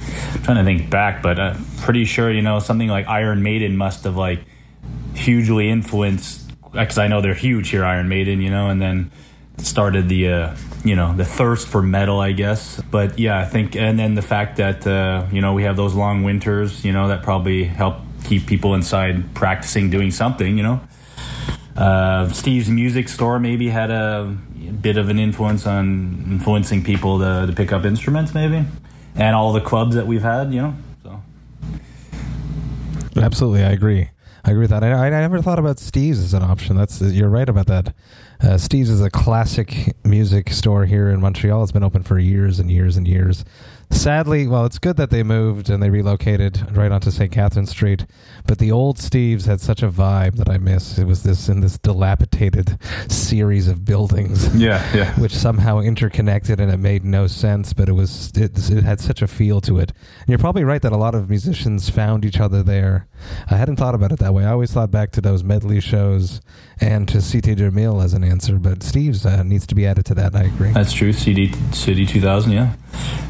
I'm 0.01 0.43
trying 0.43 0.57
to 0.57 0.65
think 0.65 0.91
back, 0.91 1.23
but 1.23 1.39
I'm 1.39 1.65
pretty 1.83 2.05
sure 2.05 2.31
you 2.31 2.43
know 2.43 2.59
something 2.59 2.89
like 2.89 3.07
Iron 3.07 3.43
Maiden 3.43 3.77
must 3.77 4.05
have 4.05 4.17
like 4.17 4.41
hugely 5.15 5.71
influenced 5.71 6.43
because 6.73 6.99
I 6.99 7.09
know 7.09 7.21
they're 7.21 7.35
huge 7.35 7.69
here, 7.69 7.85
Iron 7.85 8.09
Maiden, 8.09 8.41
you 8.41 8.51
know, 8.51 8.69
and 8.69 8.81
then 8.81 9.11
started 9.59 10.09
the 10.09 10.29
uh, 10.29 10.57
you 10.85 10.97
know 10.97 11.15
the 11.15 11.25
thirst 11.25 11.69
for 11.69 11.83
metal, 11.83 12.21
I 12.21 12.33
guess. 12.33 12.81
But 12.91 13.19
yeah, 13.19 13.39
I 13.39 13.45
think, 13.45 13.77
and 13.77 13.99
then 13.99 14.15
the 14.15 14.23
fact 14.23 14.57
that 14.59 14.87
uh, 14.87 15.27
you 15.33 15.41
know 15.41 15.53
we 15.53 15.65
have 15.65 15.77
those 15.77 15.95
long 15.95 16.23
winters, 16.23 16.85
you 16.85 16.93
know, 16.93 17.09
that 17.09 17.23
probably 17.23 17.65
help 17.65 17.97
keep 18.25 18.47
people 18.47 18.75
inside 18.75 19.35
practicing 19.35 19.91
doing 19.91 20.11
something, 20.11 20.57
you 20.57 20.63
know. 20.63 20.81
Uh, 21.77 22.29
Steve's 22.29 22.71
music 22.71 23.09
store 23.09 23.39
maybe 23.39 23.69
had 23.69 23.91
a 23.91 24.37
bit 24.81 24.97
of 24.97 25.09
an 25.09 25.19
influence 25.19 25.67
on 25.67 26.25
influencing 26.31 26.85
people 26.85 27.19
to, 27.19 27.47
to 27.47 27.53
pick 27.53 27.73
up 27.73 27.85
instruments, 27.85 28.33
maybe, 28.33 28.65
and 29.15 29.37
all 29.37 29.53
the 29.53 29.61
clubs 29.61 29.95
that 29.97 30.07
we've 30.07 30.23
had, 30.23 30.53
you 30.55 30.63
know. 30.63 30.75
So 31.03 31.21
Absolutely, 33.17 33.65
I 33.65 33.71
agree. 33.71 34.11
I 34.45 34.51
agree 34.51 34.63
with 34.63 34.71
that. 34.71 34.85
I, 34.85 35.07
I 35.07 35.11
never 35.11 35.41
thought 35.41 35.59
about 35.59 35.79
Steve's 35.79 36.19
as 36.19 36.35
an 36.35 36.43
option. 36.43 36.77
That's 36.77 37.01
you're 37.01 37.31
right 37.31 37.49
about 37.49 37.67
that. 37.69 37.95
Uh, 38.43 38.59
Steve's 38.59 38.91
is 38.91 39.01
a 39.01 39.11
classic 39.11 39.95
music 40.05 40.51
store 40.51 40.85
here 40.85 41.09
in 41.09 41.21
Montreal. 41.21 41.63
It's 41.63 41.73
been 41.73 41.83
open 41.83 42.03
for 42.03 42.19
years 42.19 42.59
and 42.59 42.71
years 42.71 42.97
and 42.99 43.09
years. 43.09 43.45
Sadly, 43.91 44.47
well, 44.47 44.67
it's 44.67 44.79
good 44.79 44.97
that 44.97 45.11
they 45.11 45.23
moved 45.23 45.71
and 45.71 45.83
they 45.83 45.89
relocated 45.89 46.77
right 46.77 46.91
onto 46.91 47.11
St. 47.11 47.31
Catherine 47.31 47.67
Street. 47.67 48.07
But 48.47 48.59
the 48.59 48.73
old 48.73 48.99
Steve's 48.99 49.47
had 49.47 49.61
such 49.61 49.83
a 49.83 49.89
vibe 49.89 50.37
that 50.37 50.49
I 50.49 50.59
miss. 50.59 50.99
It 50.99 51.07
was 51.07 51.23
this 51.23 51.49
in 51.49 51.61
this 51.61 51.79
dilapidated 51.79 52.79
series 53.09 53.69
of 53.69 53.85
buildings. 53.85 54.55
yeah, 54.57 54.85
yeah. 54.95 55.15
which 55.21 55.35
somehow 55.35 55.81
interconnected 55.81 56.61
and 56.61 56.71
it 56.73 56.79
made 56.79 57.05
no 57.05 57.27
sense, 57.27 57.73
but 57.73 57.89
it 57.89 57.93
was 57.93 58.31
it, 58.35 58.71
it 58.71 58.85
had 58.85 59.01
such 59.01 59.23
a 59.23 59.27
feel 59.27 59.61
to 59.63 59.79
it. 59.79 59.93
And 60.21 60.29
you're 60.29 60.39
probably 60.39 60.65
right 60.65 60.83
that 60.83 60.93
a 60.93 60.99
lot 60.99 61.15
of 61.15 61.31
musicians 61.31 61.89
found 61.89 62.25
each 62.25 62.41
other 62.41 62.63
there. 62.63 63.07
I 63.51 63.57
hadn't 63.57 63.77
thought 63.77 63.95
about 63.95 64.13
it 64.13 64.19
that 64.21 64.33
way. 64.35 64.45
I 64.45 64.51
always 64.51 64.73
thought 64.73 64.91
back 64.91 65.11
to 65.13 65.21
those 65.21 65.45
medley 65.45 65.81
shows 65.81 66.41
and 66.81 67.07
to 67.09 67.15
CT 67.15 67.59
Jamil 67.59 68.03
as 68.03 68.15
an 68.15 68.25
answer, 68.25 68.59
but 68.59 68.83
Steve's 68.83 69.25
uh, 69.27 69.43
needs 69.43 69.67
to 69.69 69.75
be 69.75 69.87
added 69.87 70.05
to 70.07 70.15
that. 70.15 70.35
I 70.35 70.45
agree. 70.45 70.73
That's 70.73 70.93
true. 70.93 71.13
CD 71.13 71.53
City 71.73 72.07
2000, 72.07 72.53
yeah. 72.53 72.75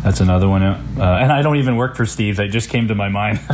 That's 0.02 0.20
another 0.20 0.48
one. 0.48 0.62
Uh, 0.62 0.78
and 0.98 1.33
I 1.33 1.42
don't 1.42 1.57
even 1.57 1.76
work 1.76 1.96
for 1.96 2.07
Steve. 2.07 2.38
It 2.40 2.48
just 2.48 2.70
came 2.70 2.88
to 2.88 2.94
my 2.94 3.09
mind. 3.09 3.40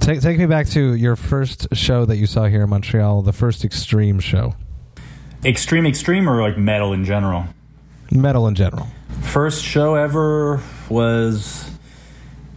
take 0.00 0.20
take 0.20 0.38
me 0.38 0.46
back 0.46 0.68
to 0.68 0.94
your 0.94 1.16
first 1.16 1.74
show 1.74 2.04
that 2.04 2.16
you 2.16 2.26
saw 2.26 2.44
here 2.46 2.62
in 2.62 2.70
Montreal, 2.70 3.22
the 3.22 3.32
first 3.32 3.64
extreme 3.64 4.20
show. 4.20 4.54
extreme, 5.44 5.86
extreme, 5.86 6.28
or 6.28 6.40
like 6.42 6.58
metal 6.58 6.92
in 6.92 7.04
general? 7.04 7.46
Metal 8.10 8.46
in 8.46 8.54
general. 8.54 8.86
First 9.22 9.64
show 9.64 9.94
ever 9.96 10.62
was 10.88 11.70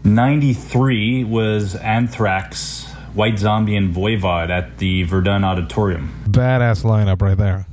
93 0.04 1.24
was 1.26 1.76
Anthrax, 1.76 2.86
White 3.14 3.40
Zombie, 3.40 3.76
and 3.76 3.94
Voivod 3.94 4.50
at 4.50 4.78
the 4.78 5.04
Verdun 5.04 5.44
Auditorium. 5.44 6.24
Badass 6.28 6.84
lineup 6.84 7.22
right 7.22 7.38
there. 7.38 7.66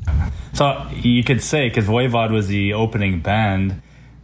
So 0.55 0.89
you 0.95 1.23
could 1.23 1.43
say, 1.43 1.69
because 1.69 1.87
Voivod 1.87 2.31
was 2.31 2.49
the 2.49 2.73
opening 2.73 3.21
band, 3.21 3.83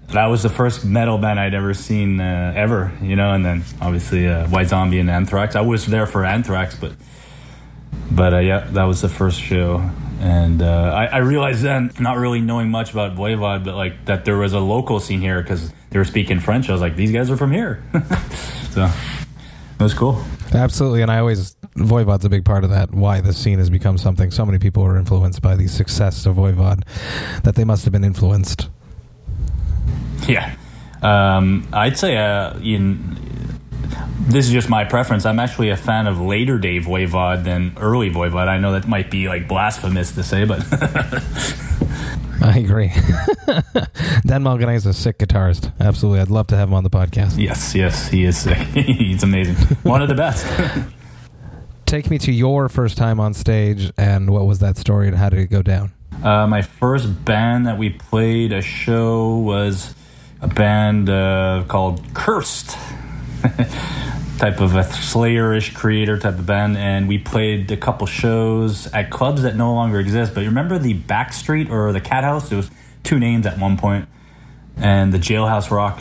that 0.09 0.27
was 0.27 0.43
the 0.43 0.49
first 0.49 0.85
metal 0.85 1.19
band 1.19 1.41
I'd 1.41 1.55
ever 1.55 1.75
seen 1.75 2.21
uh, 2.21 2.53
ever, 2.57 2.93
you 3.03 3.17
know, 3.17 3.33
and 3.33 3.45
then 3.45 3.65
obviously 3.81 4.27
uh, 4.27 4.47
White 4.49 4.69
Zombie 4.69 4.99
and 4.99 5.11
Anthrax. 5.11 5.57
I 5.57 5.61
was 5.61 5.87
there 5.87 6.07
for 6.07 6.25
Anthrax, 6.25 6.75
but 6.75 6.93
but 8.11 8.35
uh, 8.35 8.39
yeah, 8.39 8.61
that 8.73 8.85
was 8.85 9.01
the 9.01 9.09
first 9.09 9.41
show. 9.41 9.79
And 10.21 10.63
uh, 10.63 10.93
I, 10.95 11.07
I 11.07 11.19
realized 11.19 11.63
then, 11.63 11.91
not 11.99 12.17
really 12.17 12.41
knowing 12.41 12.71
much 12.71 12.93
about 12.93 13.17
Voivod, 13.17 13.65
but 13.65 13.75
like 13.75 14.05
that 14.05 14.25
there 14.25 14.37
was 14.37 14.53
a 14.53 14.61
local 14.61 15.01
scene 15.01 15.21
here 15.21 15.43
because 15.43 15.73
they 15.93 15.99
were 15.99 16.05
speaking 16.05 16.41
French. 16.41 16.69
I 16.69 16.73
was 16.73 16.81
like, 16.81 16.97
these 16.97 17.13
guys 17.13 17.31
are 17.31 17.37
from 17.37 17.53
here. 17.53 17.83
so 18.71 18.91
it 19.79 19.83
was 19.83 19.95
cool. 19.95 20.23
Absolutely, 20.55 21.03
and 21.03 21.11
I 21.11 21.19
always 21.19 21.57
Voivod's 21.77 22.25
a 22.25 22.29
big 22.29 22.45
part 22.45 22.65
of 22.65 22.71
that. 22.71 22.93
Why 22.93 23.21
the 23.21 23.33
scene 23.33 23.59
has 23.59 23.71
become 23.71 23.99
something. 23.99 24.31
So 24.31 24.45
many 24.45 24.59
people 24.59 24.83
were 24.83 24.99
influenced 24.99 25.41
by 25.43 25.57
the 25.57 25.69
success 25.69 26.27
of 26.27 26.37
Voivod 26.37 26.85
that 27.43 27.55
they 27.55 27.65
must 27.65 27.85
have 27.85 27.93
been 27.93 28.05
influenced. 28.05 28.69
Yeah. 30.29 30.55
Um, 31.03 31.67
I'd 31.73 31.99
say 31.99 32.17
uh, 32.17 32.59
in, 32.59 33.19
this 34.21 34.47
is 34.47 34.53
just 34.53 34.69
my 34.69 34.85
preference. 34.85 35.27
I'm 35.27 35.41
actually 35.41 35.71
a 35.71 35.77
fan 35.77 36.07
of 36.07 36.21
later 36.21 36.59
day 36.59 36.79
Voivod 36.79 37.45
than 37.45 37.73
early 37.79 38.11
Voivod. 38.11 38.49
I 38.49 38.59
know 38.59 38.73
that 38.73 38.87
might 38.87 39.11
be 39.11 39.29
like 39.29 39.49
blasphemous 39.49 40.13
to 40.13 40.23
say, 40.23 40.45
but 40.45 40.61
I 42.45 42.59
agree. 42.59 42.89
Dan 44.27 44.43
Mongrain 44.43 44.75
is 44.75 44.87
a 44.87 44.93
sick 44.93 45.19
guitarist. 45.19 45.73
Absolutely, 45.79 46.21
I'd 46.21 46.31
love 46.31 46.49
to 46.49 46.57
have 46.57 46.69
him 46.69 46.75
on 46.75 46.83
the 46.83 46.91
podcast. 46.91 47.39
yes, 47.39 47.75
yes, 47.75 48.09
he 48.09 48.25
is. 48.25 48.37
sick. 48.37 48.59
He's 48.75 49.23
amazing. 49.23 49.55
One 49.85 50.03
of 50.03 50.09
the 50.09 50.15
best. 50.15 50.47
Take 51.87 52.11
me 52.11 52.19
to 52.19 52.33
your 52.33 52.69
first 52.69 52.97
time 52.97 53.21
on 53.21 53.33
stage, 53.35 53.93
and 53.97 54.31
what 54.31 54.47
was 54.47 54.59
that 54.61 54.77
story, 54.77 55.09
and 55.09 55.17
how 55.17 55.29
did 55.29 55.39
it 55.41 55.49
go 55.51 55.63
down? 55.63 55.93
Uh, 56.23 56.47
my 56.47 56.63
first 56.63 57.25
band 57.25 57.67
that 57.67 57.79
we 57.79 57.91
played 57.91 58.53
a 58.53 58.63
show 58.63 59.37
was 59.37 59.95
a 60.41 60.49
band 60.49 61.09
uh, 61.11 61.65
called 61.69 62.03
Cursed, 62.15 62.77
type 64.39 64.61
of 64.61 64.75
a 64.75 64.83
Slayer-ish 64.83 65.73
creator 65.73 66.19
type 66.19 66.39
of 66.39 66.47
band, 66.47 66.77
and 66.77 67.07
we 67.07 67.19
played 67.19 67.71
a 67.71 67.77
couple 67.77 68.07
shows 68.07 68.87
at 68.89 69.11
clubs 69.11 69.43
that 69.43 69.55
no 69.55 69.73
longer 69.73 70.01
exist. 70.01 70.35
But 70.35 70.41
you 70.41 70.49
remember 70.49 70.79
the 70.79 70.95
Backstreet 70.95 71.71
or 71.71 71.93
the 71.93 72.01
Cat 72.01 72.25
House? 72.25 72.49
There 72.49 72.57
was 72.57 72.71
two 73.05 73.19
names 73.19 73.47
at 73.47 73.59
one 73.59 73.77
point, 73.77 74.09
and 74.77 75.13
the 75.13 75.19
Jailhouse 75.19 75.71
Rock 75.71 76.01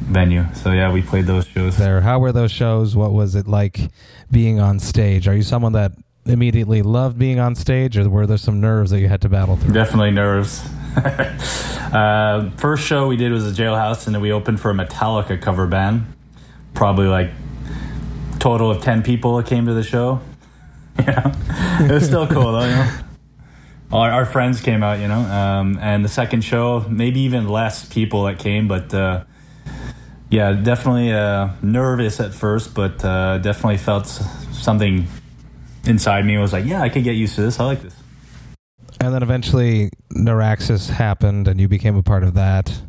venue. 0.00 0.46
So 0.54 0.72
yeah, 0.72 0.92
we 0.92 1.02
played 1.02 1.26
those 1.26 1.46
shows. 1.46 1.76
There, 1.76 2.00
how 2.00 2.18
were 2.18 2.32
those 2.32 2.50
shows? 2.50 2.96
What 2.96 3.12
was 3.12 3.34
it 3.34 3.46
like 3.46 3.90
being 4.30 4.58
on 4.58 4.80
stage? 4.80 5.28
Are 5.28 5.34
you 5.34 5.42
someone 5.42 5.72
that 5.72 5.92
immediately 6.26 6.82
loved 6.82 7.18
being 7.18 7.38
on 7.38 7.54
stage, 7.54 7.96
or 7.96 8.08
were 8.08 8.26
there 8.26 8.38
some 8.38 8.60
nerves 8.60 8.90
that 8.90 9.00
you 9.00 9.08
had 9.08 9.20
to 9.22 9.28
battle 9.28 9.56
through? 9.56 9.72
Definitely 9.72 10.10
nerves. 10.10 10.64
uh, 10.96 12.50
first 12.56 12.84
show 12.84 13.06
we 13.06 13.16
did 13.16 13.30
was 13.30 13.46
a 13.46 13.62
jailhouse, 13.62 14.06
and 14.06 14.14
then 14.14 14.22
we 14.22 14.32
opened 14.32 14.60
for 14.60 14.70
a 14.70 14.74
Metallica 14.74 15.40
cover 15.40 15.66
band. 15.66 16.06
Probably 16.74 17.06
like 17.06 17.30
total 18.38 18.70
of 18.70 18.82
ten 18.82 19.02
people 19.02 19.36
that 19.36 19.46
came 19.46 19.66
to 19.66 19.74
the 19.74 19.82
show. 19.84 20.20
Yeah, 20.98 21.32
it 21.80 21.92
was 21.92 22.06
still 22.06 22.26
cool 22.26 22.50
though. 22.50 22.64
You 22.64 22.74
know, 22.74 22.98
our, 23.92 24.10
our 24.10 24.26
friends 24.26 24.60
came 24.60 24.82
out. 24.82 24.98
You 24.98 25.06
know, 25.06 25.20
um, 25.20 25.78
and 25.80 26.04
the 26.04 26.08
second 26.08 26.42
show 26.42 26.84
maybe 26.88 27.20
even 27.20 27.48
less 27.48 27.84
people 27.84 28.24
that 28.24 28.38
came, 28.38 28.66
but. 28.68 28.92
Uh, 28.92 29.24
yeah, 30.30 30.52
definitely 30.52 31.12
uh, 31.12 31.50
nervous 31.62 32.20
at 32.20 32.34
first, 32.34 32.74
but 32.74 33.02
uh, 33.04 33.38
definitely 33.38 33.78
felt 33.78 34.06
something 34.06 35.06
inside 35.86 36.26
me 36.26 36.36
was 36.36 36.52
like, 36.52 36.66
yeah, 36.66 36.82
I 36.82 36.88
could 36.90 37.04
get 37.04 37.16
used 37.16 37.34
to 37.36 37.42
this. 37.42 37.58
I 37.58 37.64
like 37.64 37.82
this. 37.82 37.94
And 39.00 39.14
then 39.14 39.22
eventually, 39.22 39.90
Neuraxis 40.12 40.90
happened, 40.90 41.48
and 41.48 41.60
you 41.60 41.68
became 41.68 41.96
a 41.96 42.02
part 42.02 42.24
of 42.24 42.34
that. 42.34 42.82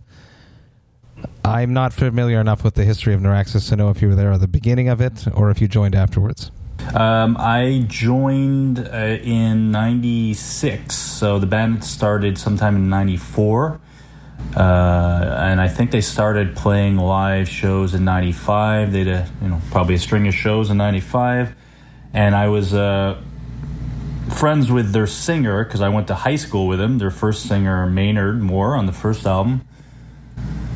I'm 1.49 1.73
not 1.73 1.93
familiar 1.93 2.39
enough 2.39 2.63
with 2.63 2.75
the 2.75 2.85
history 2.85 3.15
of 3.15 3.21
Neuraxis 3.21 3.69
to 3.69 3.75
know 3.75 3.89
if 3.89 4.03
you 4.03 4.07
were 4.07 4.15
there 4.15 4.31
at 4.31 4.39
the 4.39 4.47
beginning 4.47 4.87
of 4.87 5.01
it 5.01 5.25
or 5.33 5.49
if 5.49 5.59
you 5.59 5.67
joined 5.67 5.95
afterwards. 5.95 6.51
Um, 6.93 7.37
I 7.39 7.85
joined 7.87 8.79
uh, 8.79 9.17
in 9.23 9.71
'96, 9.71 10.95
so 10.95 11.39
the 11.39 11.47
band 11.47 11.83
started 11.83 12.37
sometime 12.37 12.75
in 12.75 12.87
'94, 12.87 13.81
uh, 14.55 14.59
and 14.59 15.59
I 15.59 15.67
think 15.67 15.89
they 15.91 16.01
started 16.01 16.55
playing 16.55 16.97
live 16.97 17.49
shows 17.49 17.95
in 17.95 18.05
'95. 18.05 18.91
They 18.91 19.03
did, 19.03 19.13
a, 19.13 19.29
you 19.41 19.49
know, 19.49 19.61
probably 19.71 19.95
a 19.95 19.99
string 19.99 20.27
of 20.27 20.35
shows 20.35 20.69
in 20.69 20.77
'95, 20.77 21.55
and 22.13 22.35
I 22.35 22.47
was 22.47 22.73
uh, 22.73 23.21
friends 24.35 24.71
with 24.71 24.91
their 24.91 25.07
singer 25.07 25.65
because 25.65 25.81
I 25.81 25.89
went 25.89 26.07
to 26.07 26.15
high 26.15 26.37
school 26.37 26.67
with 26.67 26.79
him. 26.79 26.99
Their 26.99 27.11
first 27.11 27.47
singer, 27.47 27.87
Maynard 27.87 28.39
Moore, 28.39 28.75
on 28.75 28.85
the 28.85 28.93
first 28.93 29.25
album. 29.25 29.61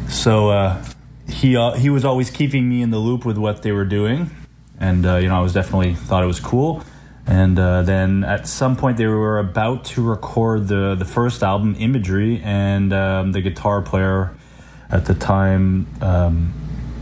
So 0.09 0.49
uh, 0.49 0.85
he 1.27 1.55
uh, 1.55 1.73
he 1.73 1.89
was 1.89 2.05
always 2.05 2.29
keeping 2.29 2.69
me 2.69 2.81
in 2.81 2.91
the 2.91 2.99
loop 2.99 3.25
with 3.25 3.37
what 3.37 3.61
they 3.63 3.71
were 3.71 3.85
doing 3.85 4.29
and 4.83 5.05
uh, 5.05 5.15
you 5.15 5.29
know 5.29 5.35
I 5.35 5.41
was 5.41 5.53
definitely 5.53 5.95
thought 5.95 6.23
it 6.23 6.27
was 6.27 6.39
cool. 6.39 6.83
And 7.25 7.57
uh, 7.57 7.83
then 7.83 8.25
at 8.25 8.49
some 8.49 8.75
point 8.75 8.97
they 8.97 9.07
were 9.07 9.39
about 9.39 9.85
to 9.85 10.03
record 10.03 10.67
the 10.67 10.95
the 10.95 11.05
first 11.05 11.41
album, 11.41 11.75
Imagery, 11.79 12.41
and 12.43 12.91
um, 12.91 13.31
the 13.31 13.41
guitar 13.41 13.81
player 13.81 14.35
at 14.89 15.05
the 15.05 15.13
time, 15.13 15.87
um, 16.01 16.53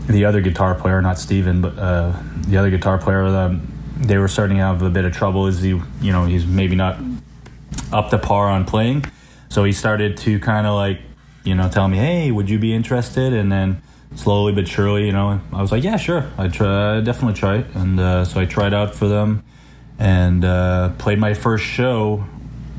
the 0.06 0.24
other 0.24 0.40
guitar 0.40 0.74
player, 0.76 1.02
not 1.02 1.18
Steven, 1.18 1.60
but 1.60 1.76
uh, 1.76 2.12
the 2.46 2.56
other 2.56 2.70
guitar 2.70 2.98
player, 2.98 3.24
um, 3.24 3.72
they 3.96 4.16
were 4.16 4.28
starting 4.28 4.58
to 4.58 4.62
have 4.62 4.80
a 4.82 4.90
bit 4.90 5.04
of 5.04 5.12
trouble. 5.12 5.48
Is 5.48 5.60
he, 5.60 5.70
you 5.70 6.12
know, 6.12 6.24
he's 6.24 6.46
maybe 6.46 6.76
not 6.76 6.98
up 7.92 8.10
to 8.10 8.18
par 8.18 8.48
on 8.48 8.64
playing, 8.64 9.04
so 9.48 9.64
he 9.64 9.72
started 9.72 10.16
to 10.18 10.38
kind 10.38 10.66
of 10.68 10.74
like, 10.76 11.00
you 11.44 11.54
know, 11.54 11.68
tell 11.68 11.88
me, 11.88 11.98
hey, 11.98 12.30
would 12.30 12.48
you 12.48 12.58
be 12.58 12.74
interested? 12.74 13.32
And 13.32 13.50
then 13.50 13.82
slowly 14.14 14.52
but 14.52 14.68
surely, 14.68 15.06
you 15.06 15.12
know, 15.12 15.40
I 15.52 15.60
was 15.60 15.72
like, 15.72 15.82
yeah, 15.82 15.96
sure, 15.96 16.30
I 16.38 16.48
try, 16.48 17.00
definitely 17.00 17.38
try 17.38 17.58
it, 17.58 17.66
and 17.74 17.98
uh, 17.98 18.24
so 18.24 18.40
I 18.40 18.46
tried 18.46 18.74
out 18.74 18.94
for 18.94 19.08
them, 19.08 19.44
and 19.98 20.44
uh, 20.44 20.90
played 20.98 21.18
my 21.18 21.34
first 21.34 21.64
show 21.64 22.24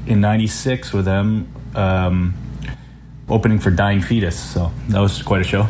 in 0.06 0.22
'96 0.22 0.94
with 0.94 1.06
them, 1.06 1.52
um, 1.76 2.34
opening 3.30 3.60
for 3.60 3.72
Dying 3.72 4.02
Fetus. 4.02 4.40
So 4.40 4.72
that 4.90 5.00
was 5.00 5.22
quite 5.22 5.42
a 5.42 5.46
show. 5.46 5.68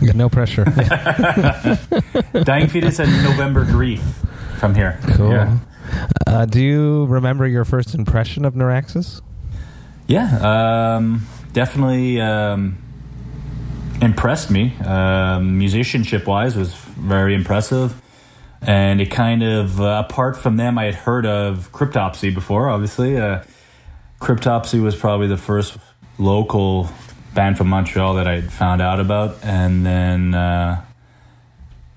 Yeah, 0.00 0.12
no 0.14 0.28
pressure. 0.28 0.64
Dying 2.44 2.68
Fetus 2.68 2.98
and 2.98 3.10
November 3.24 3.64
Grief 3.64 4.02
from 4.58 4.74
here. 4.74 4.98
Cool. 5.14 5.30
Yeah. 5.30 5.58
Uh, 6.26 6.46
do 6.46 6.62
you 6.62 7.04
remember 7.06 7.46
your 7.46 7.64
first 7.64 7.94
impression 7.94 8.44
of 8.44 8.54
Neuraxis? 8.54 9.20
Yeah, 10.06 10.96
um, 10.96 11.26
definitely. 11.54 12.20
Um, 12.20 12.84
impressed 14.04 14.50
me. 14.50 14.76
Um, 14.78 15.58
musicianship 15.58 16.26
wise, 16.26 16.56
was 16.56 16.74
very 16.74 17.34
impressive. 17.34 18.00
And 18.62 19.00
it 19.00 19.10
kind 19.10 19.42
of, 19.42 19.80
uh, 19.80 20.04
apart 20.06 20.36
from 20.36 20.56
them, 20.56 20.78
I 20.78 20.84
had 20.84 20.94
heard 20.94 21.26
of 21.26 21.70
Cryptopsy 21.72 22.34
before, 22.34 22.68
obviously. 22.68 23.18
Uh, 23.18 23.42
Cryptopsy 24.20 24.82
was 24.82 24.96
probably 24.96 25.26
the 25.26 25.36
first 25.36 25.76
local 26.18 26.88
band 27.34 27.58
from 27.58 27.68
Montreal 27.68 28.14
that 28.14 28.26
I 28.26 28.40
found 28.40 28.80
out 28.80 29.00
about. 29.00 29.36
And 29.42 29.84
then 29.84 30.34
uh, 30.34 30.82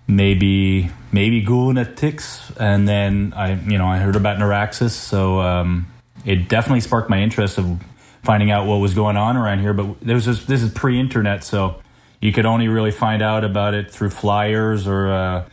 maybe 0.07 0.89
maybe 1.11 1.41
Goonetics. 1.41 2.55
And 2.59 2.87
then 2.87 3.33
I, 3.35 3.53
you 3.53 3.77
know, 3.77 3.87
I 3.87 3.99
heard 3.99 4.17
about 4.17 4.37
Neuraxis. 4.37 4.91
So 4.91 5.39
um, 5.39 5.87
it 6.25 6.49
definitely 6.49 6.81
sparked 6.81 7.09
my 7.09 7.21
interest 7.21 7.57
of 7.57 7.81
finding 8.27 8.51
out 8.51 8.67
what 8.67 8.75
was 8.75 8.93
going 8.93 9.15
on 9.15 9.37
around 9.37 9.59
here. 9.61 9.73
But 9.73 10.01
there 10.01 10.15
was 10.15 10.25
this, 10.25 10.43
this 10.43 10.61
is 10.61 10.69
pre-internet, 10.73 11.45
so 11.45 11.81
you 12.19 12.33
could 12.33 12.45
only 12.45 12.67
really 12.67 12.91
find 12.91 13.21
out 13.21 13.45
about 13.45 13.73
it 13.73 13.89
through 13.89 14.09
flyers 14.09 14.85
or 14.85 15.07
uh, 15.07 15.45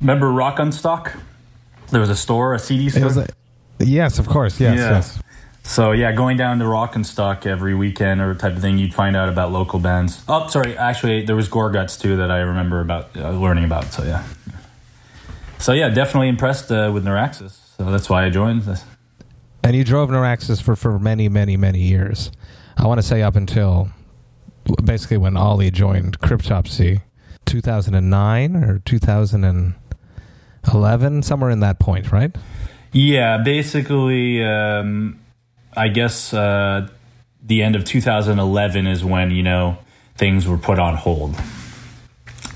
remember 0.00 0.32
Rock 0.32 0.58
on 0.58 0.72
Stock? 0.72 1.14
There 1.90 2.00
was 2.00 2.08
a 2.08 2.16
store, 2.16 2.54
a 2.54 2.58
CD 2.58 2.88
store. 2.88 3.26
A, 3.78 3.84
yes, 3.84 4.18
of 4.18 4.26
course. 4.26 4.58
Yes, 4.58 4.78
yeah. 4.78 4.90
yes. 4.92 5.22
So 5.62 5.92
yeah, 5.92 6.12
going 6.12 6.38
down 6.38 6.58
to 6.60 6.66
Rock 6.66 6.96
and 6.96 7.06
Stock 7.06 7.44
every 7.44 7.74
weekend 7.74 8.22
or 8.22 8.34
type 8.34 8.54
of 8.54 8.62
thing, 8.62 8.78
you'd 8.78 8.94
find 8.94 9.14
out 9.14 9.28
about 9.28 9.52
local 9.52 9.78
bands. 9.78 10.24
Oh, 10.26 10.48
sorry, 10.48 10.74
actually, 10.78 11.26
there 11.26 11.36
was 11.36 11.50
Gorguts 11.50 12.00
too 12.00 12.16
that 12.16 12.30
I 12.30 12.38
remember 12.38 12.80
about 12.80 13.14
uh, 13.14 13.30
learning 13.32 13.64
about. 13.64 13.92
So 13.92 14.04
yeah, 14.04 14.24
so 15.58 15.72
yeah, 15.72 15.90
definitely 15.90 16.28
impressed 16.28 16.72
uh, 16.72 16.90
with 16.94 17.04
Neuraxis. 17.04 17.76
So 17.76 17.90
that's 17.90 18.08
why 18.08 18.24
I 18.24 18.30
joined. 18.30 18.62
This. 18.62 18.84
And 19.66 19.74
you 19.74 19.82
drove 19.82 20.10
Neuraxis 20.10 20.62
for 20.62 20.76
for 20.76 20.96
many, 20.96 21.28
many, 21.28 21.56
many 21.56 21.80
years. 21.80 22.30
I 22.76 22.86
want 22.86 23.00
to 23.00 23.02
say 23.02 23.22
up 23.22 23.34
until 23.34 23.88
basically 24.84 25.16
when 25.16 25.36
Ollie 25.36 25.72
joined 25.72 26.20
Cryptopsy, 26.20 27.02
2009 27.46 28.54
or 28.54 28.78
2011, 28.84 31.22
somewhere 31.24 31.50
in 31.50 31.58
that 31.58 31.80
point, 31.80 32.12
right? 32.12 32.32
Yeah, 32.92 33.38
basically, 33.38 34.44
um, 34.44 35.18
I 35.76 35.88
guess 35.88 36.32
uh, 36.32 36.88
the 37.42 37.64
end 37.64 37.74
of 37.74 37.84
2011 37.84 38.86
is 38.86 39.04
when 39.04 39.32
you 39.32 39.42
know 39.42 39.78
things 40.14 40.46
were 40.46 40.58
put 40.58 40.78
on 40.78 40.94
hold. 40.94 41.34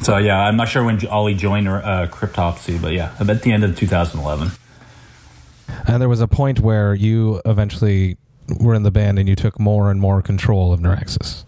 So 0.03 0.17
yeah, 0.17 0.39
I'm 0.39 0.57
not 0.57 0.69
sure 0.69 0.85
when 0.85 1.05
Ollie 1.09 1.35
joined 1.35 1.67
uh, 1.67 2.07
Cryptopsy, 2.07 2.81
but 2.81 2.93
yeah, 2.93 3.17
about 3.19 3.43
the 3.43 3.51
end 3.51 3.65
of 3.65 3.77
2011. 3.77 4.53
And 5.87 6.01
there 6.01 6.09
was 6.09 6.21
a 6.21 6.29
point 6.29 6.61
where 6.61 6.95
you 6.95 7.41
eventually 7.45 8.17
were 8.61 8.75
in 8.75 8.83
the 8.83 8.91
band 8.91 9.19
and 9.19 9.29
you 9.29 9.37
took 9.37 9.59
more 9.59 9.91
and 9.91 10.01
more 10.01 10.23
control 10.23 10.73
of 10.73 10.81
Neuraxis. 10.81 11.45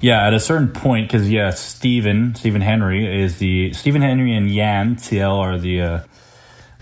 Yeah, 0.00 0.26
at 0.26 0.34
a 0.34 0.40
certain 0.40 0.68
point, 0.68 1.06
because 1.06 1.30
yeah, 1.30 1.50
Stephen 1.50 2.34
Stephen 2.34 2.60
Henry 2.60 3.22
is 3.22 3.38
the 3.38 3.72
Stephen 3.72 4.02
Henry 4.02 4.34
and 4.34 4.50
Yan 4.50 4.96
Thiel 4.96 5.30
are 5.30 5.58
the 5.58 5.80
uh, 5.80 6.00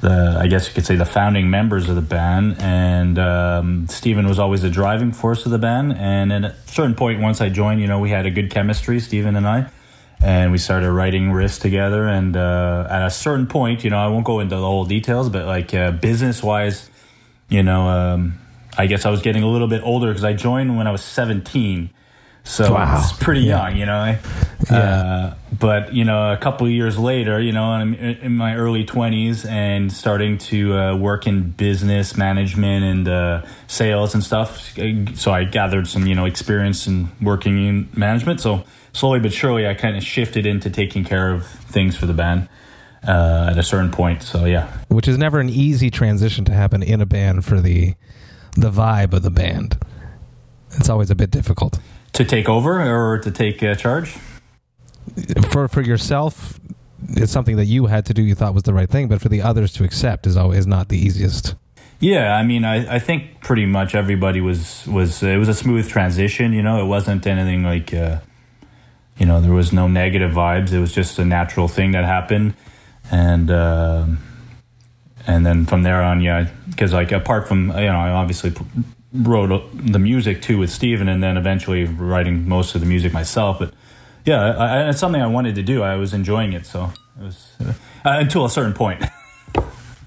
the 0.00 0.38
I 0.40 0.46
guess 0.46 0.68
you 0.68 0.74
could 0.74 0.86
say 0.86 0.96
the 0.96 1.04
founding 1.04 1.50
members 1.50 1.90
of 1.90 1.96
the 1.96 2.02
band, 2.02 2.56
and 2.58 3.18
um, 3.18 3.86
Stephen 3.88 4.26
was 4.26 4.38
always 4.38 4.62
the 4.62 4.70
driving 4.70 5.12
force 5.12 5.44
of 5.44 5.52
the 5.52 5.58
band. 5.58 5.92
And 5.98 6.32
at 6.32 6.44
a 6.44 6.56
certain 6.64 6.94
point, 6.94 7.20
once 7.20 7.42
I 7.42 7.50
joined, 7.50 7.82
you 7.82 7.86
know, 7.86 7.98
we 7.98 8.08
had 8.08 8.24
a 8.24 8.30
good 8.30 8.50
chemistry, 8.50 9.00
Stephen 9.00 9.36
and 9.36 9.46
I, 9.46 9.70
and 10.20 10.52
we 10.52 10.58
started 10.58 10.90
writing 10.90 11.30
riffs 11.30 11.60
together. 11.60 12.06
And 12.06 12.36
uh, 12.36 12.86
at 12.90 13.06
a 13.06 13.10
certain 13.10 13.46
point, 13.46 13.84
you 13.84 13.90
know, 13.90 13.98
I 13.98 14.08
won't 14.08 14.24
go 14.24 14.40
into 14.40 14.56
the 14.56 14.62
whole 14.62 14.84
details, 14.84 15.28
but 15.28 15.46
like 15.46 15.74
uh, 15.74 15.92
business 15.92 16.42
wise, 16.42 16.90
you 17.48 17.62
know, 17.62 17.88
um, 17.88 18.38
I 18.76 18.86
guess 18.86 19.04
I 19.04 19.10
was 19.10 19.22
getting 19.22 19.42
a 19.42 19.48
little 19.48 19.68
bit 19.68 19.82
older 19.82 20.08
because 20.08 20.24
I 20.24 20.32
joined 20.32 20.76
when 20.76 20.86
I 20.86 20.92
was 20.92 21.02
seventeen 21.02 21.90
so 22.44 22.72
wow. 22.74 22.98
it's 22.98 23.12
pretty 23.12 23.42
yeah. 23.42 23.68
young, 23.68 23.76
you 23.76 23.86
know. 23.86 24.18
Yeah. 24.70 24.76
Uh, 24.76 25.34
but 25.58 25.94
you 25.94 26.04
know, 26.04 26.32
a 26.32 26.36
couple 26.36 26.68
years 26.68 26.98
later, 26.98 27.40
you 27.40 27.52
know, 27.52 27.64
I'm 27.64 27.94
in 27.94 28.36
my 28.36 28.56
early 28.56 28.84
twenties 28.84 29.44
and 29.44 29.92
starting 29.92 30.38
to 30.38 30.74
uh, 30.74 30.96
work 30.96 31.26
in 31.26 31.50
business 31.50 32.16
management 32.16 32.84
and 32.84 33.08
uh, 33.08 33.46
sales 33.66 34.14
and 34.14 34.24
stuff. 34.24 34.74
So 35.14 35.32
I 35.32 35.44
gathered 35.44 35.86
some, 35.86 36.06
you 36.06 36.14
know, 36.14 36.24
experience 36.24 36.86
in 36.86 37.08
working 37.20 37.66
in 37.66 37.88
management. 37.94 38.40
So 38.40 38.64
slowly 38.92 39.20
but 39.20 39.32
surely, 39.32 39.66
I 39.66 39.74
kind 39.74 39.96
of 39.96 40.02
shifted 40.02 40.46
into 40.46 40.70
taking 40.70 41.04
care 41.04 41.30
of 41.30 41.46
things 41.46 41.96
for 41.96 42.06
the 42.06 42.14
band. 42.14 42.48
Uh, 43.02 43.48
at 43.50 43.56
a 43.56 43.62
certain 43.62 43.90
point, 43.90 44.22
so 44.22 44.44
yeah, 44.44 44.70
which 44.88 45.08
is 45.08 45.16
never 45.16 45.40
an 45.40 45.48
easy 45.48 45.90
transition 45.90 46.44
to 46.44 46.52
happen 46.52 46.82
in 46.82 47.00
a 47.00 47.06
band 47.06 47.46
for 47.46 47.58
the 47.58 47.94
the 48.56 48.70
vibe 48.70 49.14
of 49.14 49.22
the 49.22 49.30
band. 49.30 49.78
It's 50.72 50.90
always 50.90 51.10
a 51.10 51.14
bit 51.14 51.30
difficult 51.30 51.80
to 52.12 52.24
take 52.24 52.48
over 52.48 52.80
or 52.80 53.18
to 53.18 53.30
take 53.30 53.62
uh, 53.62 53.74
charge? 53.74 54.16
For 55.50 55.68
for 55.68 55.80
yourself, 55.80 56.60
it's 57.08 57.32
something 57.32 57.56
that 57.56 57.64
you 57.64 57.86
had 57.86 58.06
to 58.06 58.14
do. 58.14 58.22
You 58.22 58.34
thought 58.34 58.54
was 58.54 58.64
the 58.64 58.74
right 58.74 58.88
thing, 58.88 59.08
but 59.08 59.20
for 59.20 59.28
the 59.28 59.42
others 59.42 59.72
to 59.74 59.84
accept 59.84 60.26
is 60.26 60.36
always 60.36 60.66
not 60.66 60.88
the 60.88 60.98
easiest. 60.98 61.54
Yeah, 61.98 62.34
I 62.34 62.44
mean, 62.44 62.64
I, 62.64 62.96
I 62.96 62.98
think 62.98 63.42
pretty 63.42 63.66
much 63.66 63.94
everybody 63.94 64.40
was 64.40 64.86
was 64.86 65.22
uh, 65.22 65.28
it 65.28 65.36
was 65.36 65.48
a 65.48 65.54
smooth 65.54 65.88
transition. 65.88 66.52
You 66.52 66.62
know, 66.62 66.82
it 66.82 66.86
wasn't 66.86 67.26
anything 67.26 67.62
like, 67.62 67.92
uh, 67.92 68.18
you 69.20 69.26
know, 69.26 69.40
there 69.40 69.52
was 69.52 69.70
no 69.72 69.86
negative 69.86 70.32
vibes. 70.32 70.72
It 70.72 70.80
was 70.80 70.92
just 70.92 71.18
a 71.18 71.24
natural 71.26 71.68
thing 71.68 71.92
that 71.92 72.04
happened, 72.04 72.54
and 73.10 73.50
uh, 73.50 74.06
and 75.26 75.44
then 75.44 75.66
from 75.66 75.82
there 75.82 76.02
on, 76.02 76.22
yeah, 76.22 76.48
because 76.70 76.94
like 76.94 77.12
apart 77.12 77.46
from 77.46 77.68
you 77.68 77.86
know, 77.86 78.00
I 78.00 78.10
obviously 78.10 78.54
wrote 79.12 79.70
the 79.74 79.98
music 79.98 80.40
too 80.40 80.56
with 80.56 80.70
Steven 80.70 81.08
and 81.08 81.22
then 81.22 81.36
eventually 81.36 81.84
writing 81.84 82.48
most 82.48 82.74
of 82.74 82.80
the 82.80 82.86
music 82.86 83.12
myself. 83.12 83.58
But 83.58 83.74
yeah, 84.24 84.56
I, 84.56 84.88
it's 84.88 84.98
something 84.98 85.20
I 85.20 85.26
wanted 85.26 85.54
to 85.56 85.62
do. 85.62 85.82
I 85.82 85.96
was 85.96 86.14
enjoying 86.14 86.54
it. 86.54 86.64
So 86.64 86.90
it 87.20 87.24
was 87.24 87.52
uh, 87.60 87.74
until 88.04 88.46
a 88.46 88.50
certain 88.50 88.72
point. 88.72 89.04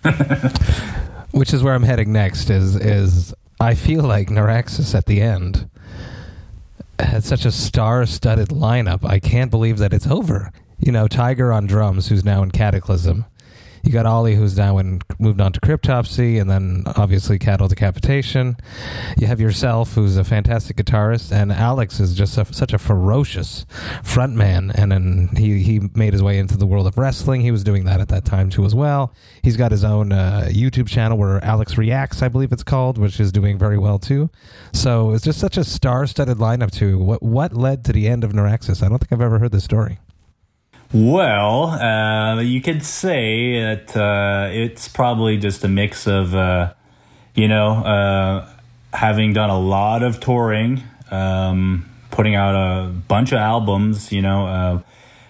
Which 1.32 1.54
is 1.54 1.62
where 1.62 1.76
I'm 1.76 1.84
heading 1.84 2.12
next 2.12 2.50
is, 2.50 2.76
is 2.76 3.34
I 3.60 3.76
feel 3.76 4.04
like 4.04 4.30
Neuraxis 4.30 4.96
at 4.96 5.06
the 5.06 5.22
end 5.22 5.70
had 7.00 7.24
such 7.24 7.46
a 7.46 7.52
star-studded 7.52 8.50
lineup. 8.50 9.04
I 9.04 9.20
can't 9.20 9.52
believe 9.52 9.78
that 9.80 9.94
it's 9.94 10.08
over. 10.08 10.52
You 10.80 10.92
know, 10.92 11.08
Tiger 11.08 11.52
on 11.52 11.66
drums, 11.66 12.10
who's 12.10 12.26
now 12.26 12.44
in 12.44 12.52
Kataklysm. 12.52 13.26
You 13.84 13.92
got 13.92 14.06
Ollie, 14.06 14.36
who's 14.36 14.58
now 14.58 14.78
in, 14.78 15.02
moved 15.20 15.42
on 15.42 15.52
to 15.52 15.60
Cryptopsy, 15.60 16.40
and 16.40 16.50
then 16.50 16.84
obviously 16.96 17.38
Cattle 17.38 17.68
Decapitation. 17.68 18.56
You 19.18 19.28
have 19.28 19.42
yourself, 19.42 19.94
who's 19.94 20.16
a 20.16 20.24
fantastic 20.24 20.78
guitarist, 20.78 21.34
and 21.34 21.52
Alex 21.52 22.00
is 22.00 22.16
just 22.16 22.38
a, 22.38 22.46
such 22.54 22.72
a 22.72 22.78
ferocious 22.78 23.66
frontman. 24.02 24.74
And 24.74 24.90
then 24.90 25.30
he, 25.36 25.62
he 25.62 25.82
made 25.96 26.14
his 26.14 26.24
way 26.24 26.40
into 26.40 26.56
the 26.56 26.66
world 26.66 26.88
of 26.88 26.98
wrestling. 26.98 27.42
He 27.42 27.52
was 27.52 27.62
doing 27.62 27.84
that 27.84 28.00
at 28.00 28.08
that 28.08 28.24
time 28.24 28.50
too 28.50 28.64
as 28.64 28.74
well. 28.74 29.14
He's 29.42 29.58
got 29.58 29.72
his 29.72 29.84
own 29.84 30.14
uh, 30.14 30.48
YouTube 30.50 30.88
channel 30.88 31.18
where 31.18 31.44
Alex 31.44 31.78
Reacts, 31.78 32.22
I 32.22 32.30
believe 32.30 32.54
it's 32.54 32.64
called, 32.64 32.98
which 32.98 33.20
is 33.20 33.34
doing 33.34 33.58
very 33.58 33.78
well 33.78 34.00
too. 34.00 34.30
So 34.72 35.12
it's 35.12 35.26
just 35.26 35.40
such 35.40 35.58
a 35.58 35.64
star-studded 35.66 36.38
lineup 36.38 36.72
too. 36.72 36.98
What 37.00 37.22
what 37.22 37.54
led 37.54 37.84
to 37.86 37.92
the 37.92 38.08
end 38.08 38.24
of 38.24 38.32
Neuraxis? 38.32 38.82
I 38.82 38.88
don't 38.88 39.00
think 39.00 39.12
I've 39.12 39.20
ever 39.20 39.40
heard 39.40 39.52
this 39.52 39.66
story. 39.66 40.00
Well, 40.94 41.72
uh, 41.72 42.40
you 42.42 42.62
could 42.62 42.86
say 42.86 43.60
that 43.60 43.98
uh, 43.98 44.50
it's 44.52 44.88
probably 44.88 45.38
just 45.38 45.64
a 45.64 45.68
mix 45.68 46.06
of, 46.06 46.36
uh, 46.36 46.74
you 47.34 47.48
know, 47.48 47.84
uh, 47.84 48.48
having 48.94 49.34
done 49.34 49.50
a 49.50 49.60
lot 49.60 50.04
of 50.04 50.20
touring, 50.20 50.84
um, 51.10 51.90
putting 52.12 52.36
out 52.36 52.54
a 52.54 52.90
bunch 52.90 53.32
of 53.32 53.40
albums, 53.40 54.12
you 54.12 54.22
know, 54.22 54.46
uh, 54.46 54.82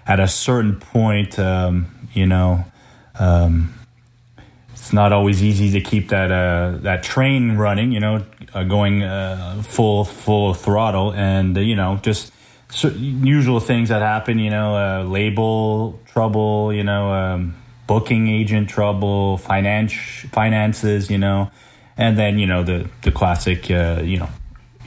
at 0.05 0.19
a 0.19 0.27
certain 0.27 0.81
point, 0.81 1.39
um, 1.39 2.09
you 2.11 2.25
know, 2.25 2.65
um, 3.17 3.73
it's 4.73 4.91
not 4.91 5.13
always 5.13 5.41
easy 5.41 5.71
to 5.71 5.79
keep 5.79 6.09
that 6.09 6.29
uh, 6.29 6.77
that 6.81 7.03
train 7.03 7.55
running, 7.55 7.93
you 7.93 8.01
know, 8.01 8.25
going 8.67 9.01
full 9.63 10.03
full 10.03 10.53
throttle, 10.53 11.13
and 11.13 11.55
you 11.55 11.77
know, 11.77 12.01
just 12.03 12.32
usual 12.81 13.59
things 13.59 13.89
that 13.89 14.01
happen, 14.01 14.39
you 14.39 14.49
know, 14.49 14.75
uh, 14.75 15.03
label 15.03 15.99
trouble, 16.05 16.73
you 16.73 16.83
know, 16.83 17.11
um, 17.11 17.55
booking 17.87 18.27
agent 18.27 18.69
trouble, 18.69 19.37
finance 19.37 19.93
finances, 20.31 21.09
you 21.09 21.17
know, 21.17 21.51
and 21.97 22.17
then 22.17 22.39
you 22.39 22.47
know 22.47 22.63
the 22.63 22.89
the 23.03 23.11
classic, 23.11 23.69
uh, 23.69 24.01
you 24.03 24.17
know, 24.17 24.29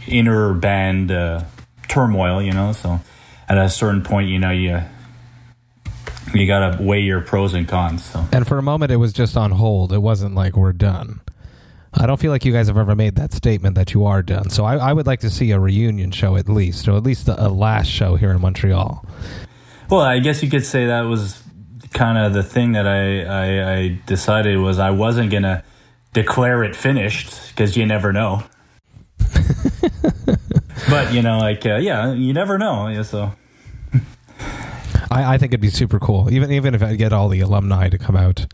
inner 0.07 0.55
band 0.55 1.11
uh, 1.11 1.45
turmoil, 1.89 2.43
you 2.43 2.53
know. 2.53 2.73
So 2.73 3.01
at 3.49 3.59
a 3.59 3.69
certain 3.69 4.03
point, 4.03 4.29
you 4.29 4.39
know, 4.39 4.51
you 4.51 4.83
you 6.35 6.47
got 6.47 6.77
to 6.77 6.83
weigh 6.83 7.01
your 7.01 7.21
pros 7.21 7.55
and 7.55 7.69
cons. 7.69 8.05
So. 8.05 8.27
And 8.33 8.47
for 8.47 8.59
a 8.59 8.63
moment, 8.63 8.93
it 8.93 8.97
was 8.97 9.13
just 9.13 9.37
on 9.37 9.53
hold. 9.53 9.93
It 9.93 9.99
wasn't 9.99 10.35
like 10.35 10.57
we're 10.57 10.73
done. 10.73 11.21
I 11.99 12.07
don't 12.07 12.21
feel 12.21 12.31
like 12.31 12.45
you 12.45 12.53
guys 12.53 12.67
have 12.67 12.77
ever 12.77 12.95
made 12.95 13.15
that 13.17 13.33
statement 13.33 13.75
that 13.77 13.95
you 13.95 14.05
are 14.05 14.23
done. 14.23 14.51
So 14.51 14.65
I, 14.65 14.77
I 14.77 14.93
would 14.93 15.07
like 15.07 15.21
to 15.21 15.31
see 15.31 15.51
a 15.53 15.59
reunion 15.59 16.11
show 16.11 16.37
at 16.37 16.49
least, 16.49 16.89
or 16.89 16.97
at 16.97 17.03
least 17.03 17.29
a, 17.29 17.47
a, 17.47 17.49
last 17.49 17.89
show 17.89 18.17
here 18.17 18.31
in 18.31 18.41
Montreal. 18.41 19.05
Well, 19.89 20.01
I 20.01 20.19
guess 20.19 20.43
you 20.43 20.51
could 20.51 20.67
say 20.67 20.87
that 20.87 21.03
was 21.03 21.43
kind 21.95 22.19
of 22.19 22.35
the 22.35 22.43
thing 22.43 22.73
that 22.73 22.87
I, 22.87 23.23
I, 23.23 23.73
I 23.75 24.01
decided 24.05 24.59
was 24.59 24.79
I 24.79 24.91
wasn't 24.91 25.31
gonna 25.31 25.65
declare 26.13 26.65
it 26.65 26.77
finished 26.77 27.49
because 27.49 27.77
you 27.77 27.87
never 27.87 28.13
know. 28.13 28.43
but 30.91 31.13
you 31.13 31.23
know, 31.23 31.39
like 31.39 31.65
uh, 31.65 31.77
yeah, 31.77 32.13
you 32.13 32.35
never 32.35 32.59
know. 32.59 32.89
Yeah, 32.89 33.03
so. 33.03 33.33
I, 35.11 35.35
I 35.35 35.39
think 35.39 35.51
it'd 35.51 35.61
be 35.61 35.71
super 35.71 35.99
cool, 35.99 36.31
even 36.31 36.51
even 36.53 36.75
if 36.75 36.83
I 36.83 36.97
get 36.97 37.13
all 37.13 37.29
the 37.29 37.41
alumni 37.41 37.89
to 37.89 37.97
come 37.97 38.17
out 38.17 38.47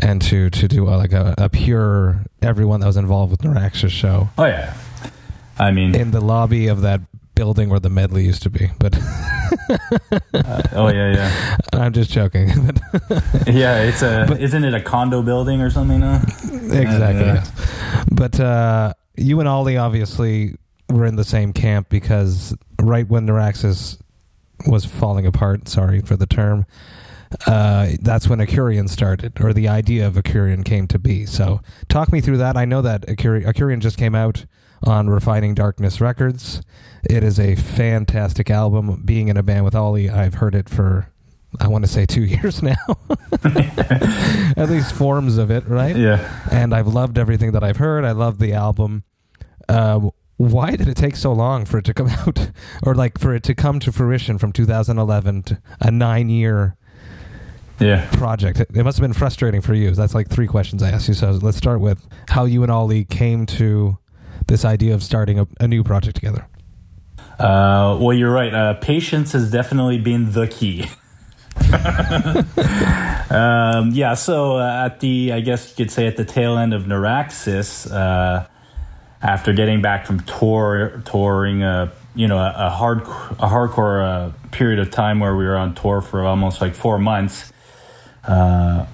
and 0.00 0.20
to 0.22 0.50
to 0.50 0.68
do 0.68 0.88
a, 0.88 0.96
like 0.96 1.12
a, 1.12 1.34
a 1.38 1.48
pure 1.48 2.24
everyone 2.42 2.80
that 2.80 2.86
was 2.86 2.96
involved 2.96 3.30
with 3.30 3.40
Neuraxis 3.40 3.90
show. 3.90 4.28
Oh 4.38 4.44
yeah, 4.44 4.74
I 5.58 5.70
mean 5.70 5.94
in 5.94 6.10
the 6.10 6.20
lobby 6.20 6.68
of 6.68 6.82
that 6.82 7.00
building 7.34 7.68
where 7.68 7.80
the 7.80 7.90
medley 7.90 8.24
used 8.24 8.42
to 8.42 8.50
be. 8.50 8.70
But 8.78 8.96
uh, 10.34 10.62
oh 10.72 10.88
yeah, 10.88 11.14
yeah. 11.14 11.56
I'm 11.72 11.92
just 11.92 12.10
joking. 12.10 12.48
yeah, 13.46 13.82
it's 13.82 14.02
a 14.02 14.26
but, 14.28 14.40
isn't 14.40 14.64
it 14.64 14.74
a 14.74 14.80
condo 14.80 15.22
building 15.22 15.60
or 15.60 15.70
something 15.70 16.00
now? 16.00 16.22
Exactly. 16.42 17.30
Uh. 17.30 17.44
But 18.10 18.40
uh, 18.40 18.94
you 19.16 19.40
and 19.40 19.48
Ollie 19.48 19.76
obviously 19.76 20.56
were 20.88 21.06
in 21.06 21.16
the 21.16 21.24
same 21.24 21.52
camp 21.52 21.88
because 21.88 22.54
right 22.80 23.08
when 23.08 23.26
Neuraxis 23.26 23.98
was 24.66 24.84
falling 24.84 25.26
apart. 25.26 25.68
Sorry 25.68 26.00
for 26.00 26.16
the 26.16 26.26
term 26.26 26.66
uh, 27.46 27.88
that's 28.00 28.28
when 28.28 28.38
Akurion 28.38 28.88
started, 28.88 29.40
or 29.40 29.52
the 29.52 29.68
idea 29.68 30.06
of 30.06 30.14
Akurion 30.14 30.64
came 30.64 30.86
to 30.88 30.98
be. 30.98 31.26
So, 31.26 31.60
talk 31.88 32.12
me 32.12 32.20
through 32.20 32.38
that. 32.38 32.56
I 32.56 32.64
know 32.64 32.82
that 32.82 33.06
Akurion, 33.06 33.46
Akurion 33.46 33.80
just 33.80 33.98
came 33.98 34.14
out 34.14 34.46
on 34.82 35.08
Refining 35.08 35.54
Darkness 35.54 36.00
Records. 36.00 36.62
It 37.08 37.24
is 37.24 37.38
a 37.40 37.54
fantastic 37.54 38.50
album. 38.50 39.02
Being 39.04 39.28
in 39.28 39.36
a 39.36 39.42
band 39.42 39.64
with 39.64 39.74
Ollie, 39.74 40.10
I've 40.10 40.34
heard 40.34 40.54
it 40.54 40.68
for 40.68 41.08
I 41.60 41.68
want 41.68 41.84
to 41.84 41.90
say 41.90 42.06
two 42.06 42.22
years 42.24 42.62
now. 42.62 42.74
At 43.44 44.68
least 44.68 44.94
forms 44.94 45.38
of 45.38 45.50
it, 45.50 45.66
right? 45.68 45.96
Yeah. 45.96 46.42
And 46.50 46.74
I've 46.74 46.88
loved 46.88 47.18
everything 47.18 47.52
that 47.52 47.64
I've 47.64 47.76
heard. 47.76 48.04
I 48.04 48.12
love 48.12 48.38
the 48.38 48.52
album. 48.52 49.04
Uh, 49.68 50.10
why 50.36 50.72
did 50.72 50.88
it 50.88 50.96
take 50.96 51.16
so 51.16 51.32
long 51.32 51.64
for 51.64 51.78
it 51.78 51.84
to 51.84 51.94
come 51.94 52.08
out, 52.26 52.50
or 52.84 52.94
like 52.94 53.18
for 53.18 53.34
it 53.34 53.42
to 53.44 53.54
come 53.54 53.80
to 53.80 53.92
fruition 53.92 54.38
from 54.38 54.52
2011 54.52 55.42
to 55.44 55.62
a 55.80 55.90
nine 55.90 56.28
year 56.28 56.76
yeah. 57.78 58.08
project. 58.12 58.60
It, 58.60 58.74
must 58.84 58.98
have 58.98 59.02
been 59.02 59.12
frustrating 59.12 59.60
for 59.60 59.74
you. 59.74 59.90
That's 59.92 60.14
like 60.14 60.28
three 60.28 60.46
questions 60.46 60.82
I 60.82 60.90
asked 60.90 61.08
you. 61.08 61.14
So 61.14 61.30
let's 61.32 61.56
start 61.56 61.80
with 61.80 62.06
how 62.28 62.44
you 62.44 62.62
and 62.62 62.70
Ollie 62.70 63.04
came 63.04 63.46
to 63.46 63.98
this 64.46 64.64
idea 64.64 64.94
of 64.94 65.02
starting 65.02 65.38
a, 65.38 65.46
a 65.60 65.68
new 65.68 65.82
project 65.82 66.16
together. 66.16 66.46
Uh, 67.38 67.98
well, 68.00 68.12
you're 68.12 68.32
right. 68.32 68.54
Uh, 68.54 68.74
patience 68.74 69.32
has 69.32 69.50
definitely 69.50 69.98
been 69.98 70.32
the 70.32 70.46
key. 70.46 70.86
um, 73.30 73.90
yeah, 73.92 74.14
so 74.14 74.56
uh, 74.58 74.86
at 74.86 75.00
the, 75.00 75.32
I 75.32 75.40
guess 75.40 75.70
you 75.70 75.76
could 75.84 75.90
say 75.90 76.06
at 76.06 76.16
the 76.16 76.24
tail 76.24 76.56
end 76.58 76.74
of 76.74 76.84
Neuraxis, 76.84 77.90
uh, 77.92 78.46
after 79.22 79.52
getting 79.52 79.80
back 79.80 80.06
from 80.06 80.20
tour, 80.20 81.02
touring, 81.04 81.62
uh, 81.62 81.90
you 82.14 82.28
know, 82.28 82.38
a, 82.38 82.54
a 82.56 82.70
hard, 82.70 83.00
a 83.00 83.48
hardcore 83.48 84.04
uh, 84.04 84.32
period 84.50 84.78
of 84.78 84.90
time 84.90 85.18
where 85.18 85.34
we 85.34 85.44
were 85.44 85.56
on 85.56 85.74
tour 85.74 86.00
for 86.00 86.24
almost 86.24 86.60
like 86.60 86.74
four 86.74 86.98
months, 86.98 87.52
uh, 88.26 88.86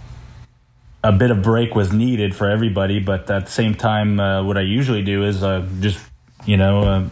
a 1.02 1.12
bit 1.12 1.30
of 1.30 1.42
break 1.42 1.74
was 1.74 1.92
needed 1.92 2.34
for 2.34 2.48
everybody. 2.48 3.00
But 3.00 3.30
at 3.30 3.46
the 3.46 3.50
same 3.50 3.74
time, 3.74 4.20
uh, 4.20 4.42
what 4.44 4.56
I 4.58 4.62
usually 4.62 5.02
do 5.02 5.24
is 5.24 5.42
uh, 5.42 5.66
just, 5.80 5.98
you 6.44 6.56
know, 6.56 6.82
uh, 6.82 7.08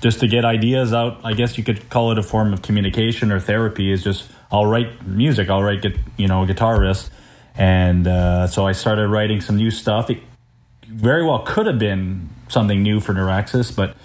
just 0.00 0.20
to 0.20 0.28
get 0.28 0.44
ideas 0.44 0.92
out. 0.92 1.20
I 1.24 1.34
guess 1.34 1.58
you 1.58 1.64
could 1.64 1.88
call 1.90 2.12
it 2.12 2.18
a 2.18 2.22
form 2.22 2.52
of 2.52 2.62
communication 2.62 3.32
or 3.32 3.40
therapy. 3.40 3.92
Is 3.92 4.02
just 4.02 4.30
I'll 4.50 4.66
write 4.66 5.06
music. 5.06 5.48
I'll 5.48 5.62
write, 5.62 5.84
you 6.16 6.28
know, 6.28 6.44
guitar 6.46 6.78
riffs. 6.78 7.10
And 7.54 8.06
uh, 8.06 8.46
so 8.46 8.66
I 8.66 8.72
started 8.72 9.08
writing 9.08 9.40
some 9.40 9.56
new 9.56 9.70
stuff. 9.70 10.08
It 10.08 10.22
very 10.86 11.24
well 11.24 11.40
could 11.40 11.66
have 11.66 11.78
been 11.78 12.30
something 12.48 12.82
new 12.82 13.00
for 13.00 13.14
Neuraxis, 13.14 13.74
but 13.74 13.96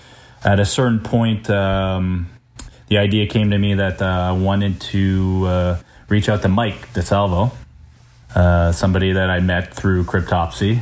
at 0.43 0.60
a 0.60 0.65
certain 0.65 0.99
point, 0.99 1.49
um, 1.49 2.30
the 2.88 2.97
idea 2.97 3.28
came 3.28 3.51
to 3.51 3.58
me 3.58 3.73
that 3.75 4.01
uh, 4.01 4.06
I 4.06 4.32
wanted 4.34 4.80
to 4.82 5.45
uh, 5.47 5.80
reach 6.10 6.30
out 6.30 6.41
to 6.44 6.50
Mike 6.50 6.94
DiSalvo, 6.94 7.52
uh, 8.36 8.72
somebody 8.72 9.13
that 9.13 9.30
I 9.30 9.39
met 9.39 9.74
through 9.74 10.04
Cryptopsy 10.06 10.82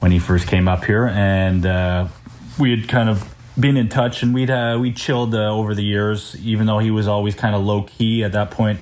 when 0.00 0.12
he 0.12 0.18
first 0.18 0.48
came 0.48 0.68
up 0.68 0.84
here, 0.84 1.06
and 1.06 1.64
uh, 1.64 2.08
we 2.58 2.70
had 2.70 2.88
kind 2.88 3.08
of 3.08 3.34
been 3.58 3.76
in 3.76 3.88
touch, 3.88 4.22
and 4.22 4.34
we'd 4.34 4.50
uh, 4.50 4.78
we 4.80 4.92
chilled 4.92 5.34
uh, 5.34 5.52
over 5.52 5.74
the 5.74 5.84
years. 5.84 6.36
Even 6.44 6.66
though 6.66 6.78
he 6.78 6.90
was 6.90 7.08
always 7.08 7.34
kind 7.34 7.54
of 7.54 7.62
low 7.62 7.82
key 7.82 8.24
at 8.24 8.32
that 8.32 8.50
point, 8.50 8.80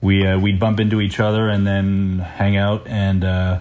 we 0.00 0.26
uh, 0.26 0.38
we'd 0.38 0.60
bump 0.60 0.80
into 0.80 1.00
each 1.00 1.20
other 1.20 1.48
and 1.48 1.66
then 1.66 2.18
hang 2.18 2.56
out, 2.56 2.86
and 2.86 3.24
uh, 3.24 3.60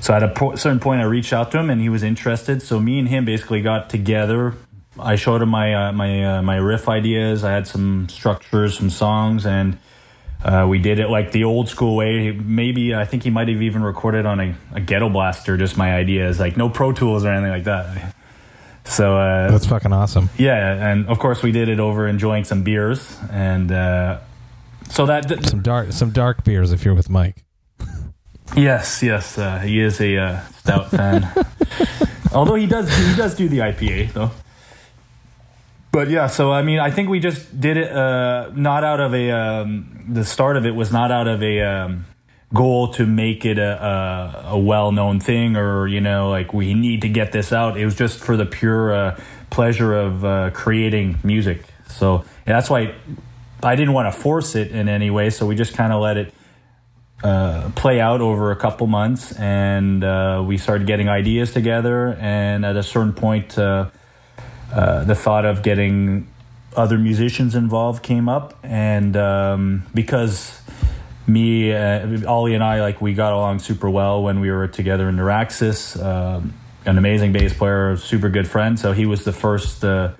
so 0.00 0.14
at 0.14 0.22
a 0.22 0.28
po- 0.28 0.56
certain 0.56 0.80
point, 0.80 1.00
I 1.00 1.04
reached 1.04 1.32
out 1.32 1.50
to 1.52 1.58
him, 1.58 1.70
and 1.70 1.80
he 1.80 1.88
was 1.88 2.02
interested. 2.02 2.62
So 2.62 2.80
me 2.80 2.98
and 2.98 3.08
him 3.08 3.24
basically 3.24 3.62
got 3.62 3.88
together. 3.88 4.54
I 4.98 5.16
showed 5.16 5.42
him 5.42 5.48
my 5.50 5.90
my 5.90 6.40
my 6.40 6.56
riff 6.56 6.88
ideas. 6.88 7.44
I 7.44 7.52
had 7.52 7.66
some 7.66 8.08
structures, 8.08 8.76
some 8.76 8.90
songs, 8.90 9.46
and 9.46 9.78
uh, 10.44 10.66
we 10.68 10.78
did 10.78 10.98
it 10.98 11.08
like 11.08 11.32
the 11.32 11.44
old 11.44 11.68
school 11.68 11.96
way. 11.96 12.32
Maybe 12.32 12.94
I 12.94 13.04
think 13.04 13.22
he 13.22 13.30
might 13.30 13.48
have 13.48 13.62
even 13.62 13.82
recorded 13.82 14.26
on 14.26 14.40
a, 14.40 14.54
a 14.74 14.80
ghetto 14.80 15.08
blaster. 15.08 15.56
Just 15.56 15.76
my 15.76 15.94
ideas, 15.94 16.40
like 16.40 16.56
no 16.56 16.68
Pro 16.68 16.92
Tools 16.92 17.24
or 17.24 17.30
anything 17.30 17.50
like 17.50 17.64
that. 17.64 18.14
So 18.84 19.16
uh, 19.16 19.50
that's 19.50 19.66
fucking 19.66 19.92
awesome. 19.92 20.28
Yeah, 20.36 20.90
and 20.90 21.06
of 21.06 21.18
course 21.20 21.42
we 21.42 21.52
did 21.52 21.68
it 21.68 21.78
over 21.78 22.08
enjoying 22.08 22.44
some 22.44 22.64
beers, 22.64 23.16
and 23.30 23.70
uh, 23.70 24.18
so 24.90 25.06
that 25.06 25.28
th- 25.28 25.46
some 25.46 25.62
dark 25.62 25.92
some 25.92 26.10
dark 26.10 26.42
beers 26.44 26.72
if 26.72 26.84
you're 26.84 26.94
with 26.94 27.08
Mike. 27.08 27.44
Yes, 28.56 29.02
yes, 29.02 29.38
uh, 29.38 29.60
he 29.60 29.80
is 29.80 30.00
a 30.00 30.16
uh, 30.16 30.40
stout 30.58 30.90
fan. 30.90 31.30
Although 32.32 32.56
he 32.56 32.66
does 32.66 32.94
he 32.94 33.14
does 33.14 33.36
do 33.36 33.48
the 33.48 33.58
IPA 33.58 34.12
though 34.12 34.30
but 35.92 36.08
yeah, 36.08 36.26
so 36.26 36.50
I 36.50 36.62
mean, 36.62 36.78
I 36.78 36.90
think 36.90 37.10
we 37.10 37.20
just 37.20 37.60
did 37.60 37.76
it 37.76 37.92
uh, 37.92 38.50
not 38.54 38.82
out 38.82 38.98
of 38.98 39.14
a 39.14 39.30
um, 39.30 40.04
the 40.08 40.24
start 40.24 40.56
of 40.56 40.64
it 40.64 40.74
was 40.74 40.90
not 40.90 41.12
out 41.12 41.28
of 41.28 41.42
a 41.42 41.60
um, 41.60 42.06
goal 42.54 42.88
to 42.94 43.06
make 43.06 43.44
it 43.44 43.58
a, 43.58 43.84
a, 43.84 44.44
a 44.52 44.58
well 44.58 44.90
known 44.90 45.20
thing 45.20 45.56
or 45.56 45.86
you 45.86 46.00
know 46.00 46.30
like 46.30 46.54
we 46.54 46.72
need 46.72 47.02
to 47.02 47.08
get 47.10 47.32
this 47.32 47.52
out. 47.52 47.76
It 47.76 47.84
was 47.84 47.94
just 47.94 48.20
for 48.20 48.38
the 48.38 48.46
pure 48.46 48.94
uh, 48.94 49.20
pleasure 49.50 49.94
of 49.94 50.24
uh, 50.24 50.50
creating 50.54 51.18
music. 51.22 51.62
So 51.88 52.24
that's 52.46 52.70
why 52.70 52.94
I 53.62 53.76
didn't 53.76 53.92
want 53.92 54.12
to 54.12 54.18
force 54.18 54.54
it 54.54 54.72
in 54.72 54.88
any 54.88 55.10
way. 55.10 55.28
So 55.28 55.46
we 55.46 55.56
just 55.56 55.74
kind 55.74 55.92
of 55.92 56.00
let 56.00 56.16
it 56.16 56.34
uh, 57.22 57.70
play 57.76 58.00
out 58.00 58.22
over 58.22 58.50
a 58.50 58.56
couple 58.56 58.86
months, 58.86 59.32
and 59.38 60.02
uh, 60.02 60.42
we 60.44 60.56
started 60.56 60.86
getting 60.86 61.10
ideas 61.10 61.52
together. 61.52 62.16
And 62.18 62.64
at 62.64 62.76
a 62.76 62.82
certain 62.82 63.12
point, 63.12 63.58
uh, 63.58 63.90
uh 64.72 65.04
the 65.04 65.14
thought 65.14 65.44
of 65.44 65.62
getting 65.62 66.26
other 66.76 66.98
musicians 66.98 67.54
involved 67.54 68.02
came 68.02 68.28
up, 68.28 68.58
and 68.62 69.16
um, 69.16 69.86
because 69.94 70.60
me, 71.26 71.72
uh, 71.72 72.26
Ollie, 72.26 72.54
and 72.54 72.64
I 72.64 72.80
like 72.80 73.00
we 73.00 73.14
got 73.14 73.32
along 73.32 73.60
super 73.60 73.88
well 73.88 74.22
when 74.22 74.40
we 74.40 74.50
were 74.50 74.68
together 74.68 75.08
in 75.08 75.16
Neuraxis. 75.16 76.02
Um, 76.02 76.54
an 76.84 76.98
amazing 76.98 77.32
bass 77.32 77.54
player, 77.54 77.96
super 77.96 78.28
good 78.28 78.48
friend. 78.48 78.78
So 78.78 78.92
he 78.92 79.06
was 79.06 79.24
the 79.24 79.32
first 79.32 79.84
uh, 79.84 80.12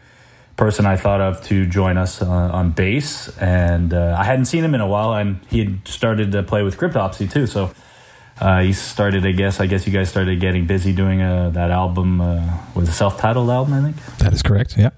person 0.57 0.87
I 0.87 0.97
thought 0.97 1.21
of 1.21 1.43
to 1.45 1.67
join 1.67 1.99
us 1.99 2.23
uh, 2.23 2.29
on 2.29 2.71
bass, 2.71 3.37
and 3.39 3.93
uh, 3.93 4.17
I 4.19 4.25
hadn't 4.25 4.45
seen 4.47 4.65
him 4.65 4.75
in 4.75 4.81
a 4.81 4.87
while, 4.87 5.15
and 5.15 5.41
he 5.49 5.59
had 5.59 5.89
started 5.89 6.33
to 6.33 6.43
play 6.43 6.63
with 6.63 6.77
Cryptopsy 6.77 7.31
too. 7.31 7.47
So 7.47 7.73
uh, 8.43 8.61
he 8.61 8.73
started, 8.73 9.25
I 9.25 9.31
guess, 9.31 9.61
I 9.61 9.67
guess 9.67 9.87
you 9.87 9.93
guys 9.93 10.09
started 10.09 10.41
getting 10.41 10.67
busy 10.67 10.93
doing 10.93 11.23
uh, 11.23 11.51
that 11.51 11.71
album, 11.71 12.21
uh, 12.21 12.59
was 12.75 12.89
a 12.89 12.93
self-titled 12.93 13.49
album, 13.49 13.73
I 13.73 13.83
think. 13.83 14.19
That 14.19 14.33
is 14.33 14.43
correct. 14.43 14.77
Yeah. 14.77 14.91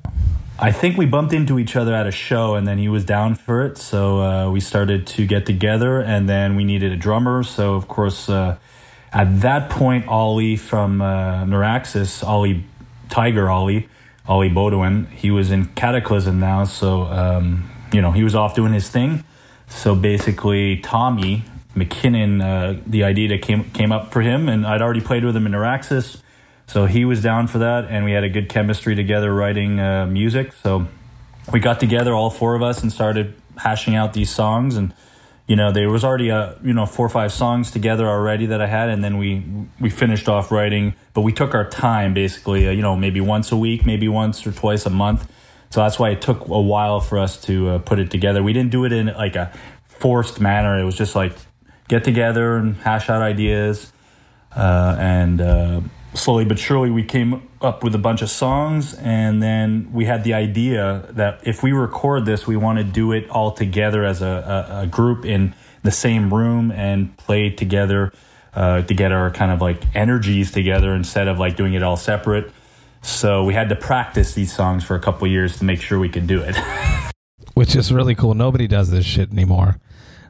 I 0.59 0.73
think 0.73 0.97
we 0.97 1.05
bumped 1.05 1.35
into 1.35 1.59
each 1.59 1.77
other 1.77 1.95
at 1.95 2.07
a 2.07 2.11
show, 2.11 2.55
and 2.55 2.67
then 2.67 2.79
he 2.79 2.89
was 2.89 3.05
down 3.05 3.35
for 3.35 3.67
it, 3.67 3.77
so 3.77 4.21
uh, 4.23 4.51
we 4.51 4.61
started 4.61 5.07
to 5.09 5.27
get 5.27 5.45
together, 5.45 6.01
and 6.01 6.27
then 6.27 6.57
we 6.57 6.65
needed 6.65 6.91
a 6.93 6.97
drummer, 6.97 7.43
so 7.43 7.75
of 7.75 7.87
course. 7.87 8.31
at 8.31 9.41
that 9.43 9.69
point, 9.69 10.09
Ollie 10.09 10.57
from 10.57 11.03
uh, 11.03 11.45
Neuraxis, 11.45 12.25
Ollie 12.25 12.65
Tiger 13.11 13.51
Ollie, 13.51 13.89
Ollie 14.27 14.49
Beaudoin. 14.49 15.07
He 15.11 15.31
was 15.31 15.51
in 15.51 15.67
Kataklysm 15.67 16.37
now, 16.37 16.65
so 16.65 17.03
um, 17.03 17.71
you 17.93 18.01
know 18.01 18.11
he 18.11 18.25
was 18.25 18.35
off 18.35 18.55
doing 18.55 18.73
his 18.73 18.89
thing. 18.89 19.23
So 19.69 19.95
basically, 19.95 20.79
Tommy 20.79 21.45
McKinnon, 21.75 22.43
uh, 22.43 22.81
the 22.87 23.05
idea 23.05 23.29
that 23.29 23.43
came 23.43 23.71
came 23.71 23.93
up 23.93 24.13
for 24.13 24.21
him, 24.21 24.49
and 24.49 24.67
I'd 24.67 24.83
already 24.83 25.01
played 25.01 25.25
with 25.25 25.37
him 25.37 25.47
in 25.47 25.53
Neuraxis, 25.53 26.21
so 26.67 26.87
he 26.87 27.05
was 27.05 27.23
down 27.23 27.47
for 27.47 27.59
that, 27.59 27.87
and 27.91 28.05
we 28.05 28.13
had 28.13 28.25
a 28.25 28.29
good 28.29 28.49
chemistry 28.49 28.95
together 28.95 29.33
writing 29.33 29.81
uh, 29.81 30.07
music. 30.07 30.53
So 30.53 30.87
we 31.53 31.61
got 31.61 31.81
together, 31.81 32.15
all 32.15 32.31
four 32.31 32.55
of 32.55 32.63
us, 32.63 32.83
and 32.83 32.93
started 32.93 33.35
hashing 33.57 33.95
out 33.95 34.15
these 34.15 34.31
songs 34.31 34.77
and 34.77 34.93
you 35.47 35.57
know 35.57 35.71
there 35.71 35.91
was 35.91 36.05
already 36.05 36.31
a 36.31 36.59
you 36.65 36.73
know 36.73 36.87
four 36.87 37.07
or 37.07 37.11
five 37.11 37.33
songs 37.33 37.71
together 37.71 38.07
already 38.07 38.47
that 38.47 38.61
I 38.61 38.67
had, 38.67 38.89
and 38.89 39.05
then 39.05 39.19
we 39.19 39.45
we 39.81 39.91
finished 39.91 40.29
off 40.29 40.51
writing. 40.51 40.95
But 41.13 41.21
we 41.21 41.33
took 41.33 41.55
our 41.55 41.69
time, 41.69 42.15
basically, 42.15 42.67
uh, 42.67 42.71
you 42.71 42.83
know, 42.83 42.97
maybe 42.97 43.21
once 43.21 43.53
a 43.53 43.57
week, 43.57 43.85
maybe 43.85 44.09
once 44.09 44.47
or 44.47 44.53
twice 44.53 44.87
a 44.87 44.91
month. 44.91 45.31
So 45.71 45.81
that's 45.81 45.99
why 45.99 46.11
it 46.11 46.23
took 46.23 46.49
a 46.49 46.61
while 46.61 47.01
for 47.01 47.19
us 47.19 47.41
to 47.43 47.71
uh, 47.71 47.79
put 47.79 47.99
it 47.99 48.11
together. 48.11 48.43
We 48.43 48.53
didn't 48.53 48.71
do 48.71 48.85
it 48.85 48.93
in 48.93 49.07
like 49.07 49.37
a 49.37 49.53
forced 49.85 50.41
manner. 50.41 50.79
It 50.79 50.85
was 50.85 50.97
just 50.97 51.15
like 51.15 51.37
get 51.89 52.05
together 52.05 52.57
and 52.57 52.77
hash 52.77 53.09
out 53.11 53.23
ideas, 53.23 53.93
uh, 54.57 54.97
and 54.99 55.41
uh, 55.41 55.81
slowly 56.15 56.45
but 56.45 56.59
surely 56.59 56.91
we 56.91 57.03
came 57.03 57.49
up 57.61 57.83
with 57.83 57.95
a 57.95 57.99
bunch 57.99 58.23
of 58.23 58.31
songs 58.31 58.95
and 58.95 59.43
then 59.43 59.91
we 59.93 60.05
had 60.05 60.23
the 60.23 60.33
idea 60.33 61.07
that 61.11 61.41
if 61.45 61.63
we 61.63 61.73
record 61.73 62.25
this 62.25 62.47
we 62.47 62.57
want 62.57 62.79
to 62.79 62.85
do 62.85 63.11
it 63.13 63.29
all 63.31 63.51
together 63.51 64.05
as 64.05 64.23
a, 64.23 64.69
a, 64.71 64.83
a 64.83 64.87
group 64.87 65.25
in 65.25 65.53
the 65.83 65.91
same 65.91 66.33
room 66.33 66.71
and 66.71 67.17
play 67.17 67.51
together 67.51 68.13
uh, 68.55 68.83
to 68.83 68.95
get 68.95 69.11
our 69.11 69.31
kind 69.31 69.51
of 69.51 69.61
like 69.61 69.83
energies 69.95 70.53
together 70.53 70.95
instead 70.95 71.27
of 71.27 71.39
like 71.39 71.57
doing 71.57 71.75
it 71.75 71.83
all 71.83 71.97
separate. 71.97 72.51
So 73.03 73.45
we 73.45 73.53
had 73.53 73.69
to 73.69 73.77
practice 73.77 74.35
these 74.35 74.55
songs 74.55 74.85
for 74.85 74.95
a 74.95 75.01
couple 75.01 75.27
years 75.27 75.59
to 75.59 75.65
make 75.65 75.81
sure 75.81 75.99
we 75.99 76.09
could 76.09 76.27
do 76.27 76.41
it. 76.41 76.57
Which 77.55 77.77
is 77.77 77.93
really 77.93 78.15
cool. 78.15 78.35
Nobody 78.35 78.67
does 78.67 78.91
this 78.91 79.05
shit 79.05 79.31
anymore 79.31 79.79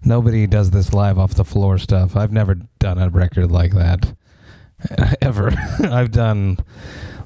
nobody 0.04 0.46
does 0.46 0.70
this 0.70 0.92
live 0.92 1.18
off 1.18 1.34
the 1.34 1.44
floor 1.44 1.78
stuff 1.78 2.16
i've 2.16 2.32
never 2.32 2.54
done 2.78 2.98
a 2.98 3.08
record 3.08 3.50
like 3.50 3.72
that 3.72 4.14
ever. 5.22 5.52
I've 5.82 6.10
done 6.10 6.58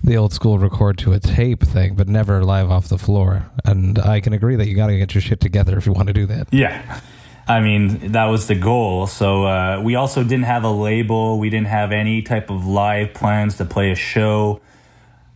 the 0.03 0.17
old 0.17 0.33
school 0.33 0.59
record 0.59 0.99
to 0.99 1.13
a 1.13 1.21
tape 1.21 1.63
thing, 1.63 1.95
but 1.95 2.09
never 2.09 2.45
live 2.45 2.71
off 2.71 2.89
the 2.89 2.99
floor. 2.99 3.51
And 3.65 3.99
I 3.99 4.21
can 4.21 4.33
agree 4.33 4.57
that 4.57 4.69
you 4.69 4.77
got 4.77 4.89
to 4.89 4.99
get 4.99 5.15
your 5.15 5.23
shit 5.23 5.41
together 5.41 5.77
if 5.77 5.87
you 5.87 5.93
want 5.93 6.09
to 6.09 6.13
do 6.13 6.27
that. 6.27 6.49
Yeah. 6.53 7.01
I 7.47 7.61
mean, 7.61 8.13
that 8.13 8.27
was 8.27 8.47
the 8.47 8.55
goal. 8.55 9.07
So 9.07 9.47
uh, 9.47 9.81
we 9.83 9.95
also 9.95 10.23
didn't 10.23 10.45
have 10.45 10.65
a 10.65 10.71
label. 10.71 11.39
We 11.39 11.49
didn't 11.49 11.69
have 11.69 11.93
any 11.93 12.23
type 12.23 12.51
of 12.51 12.67
live 12.67 13.15
plans 13.15 13.57
to 13.57 13.65
play 13.65 13.91
a 13.91 13.95
show. 13.95 14.61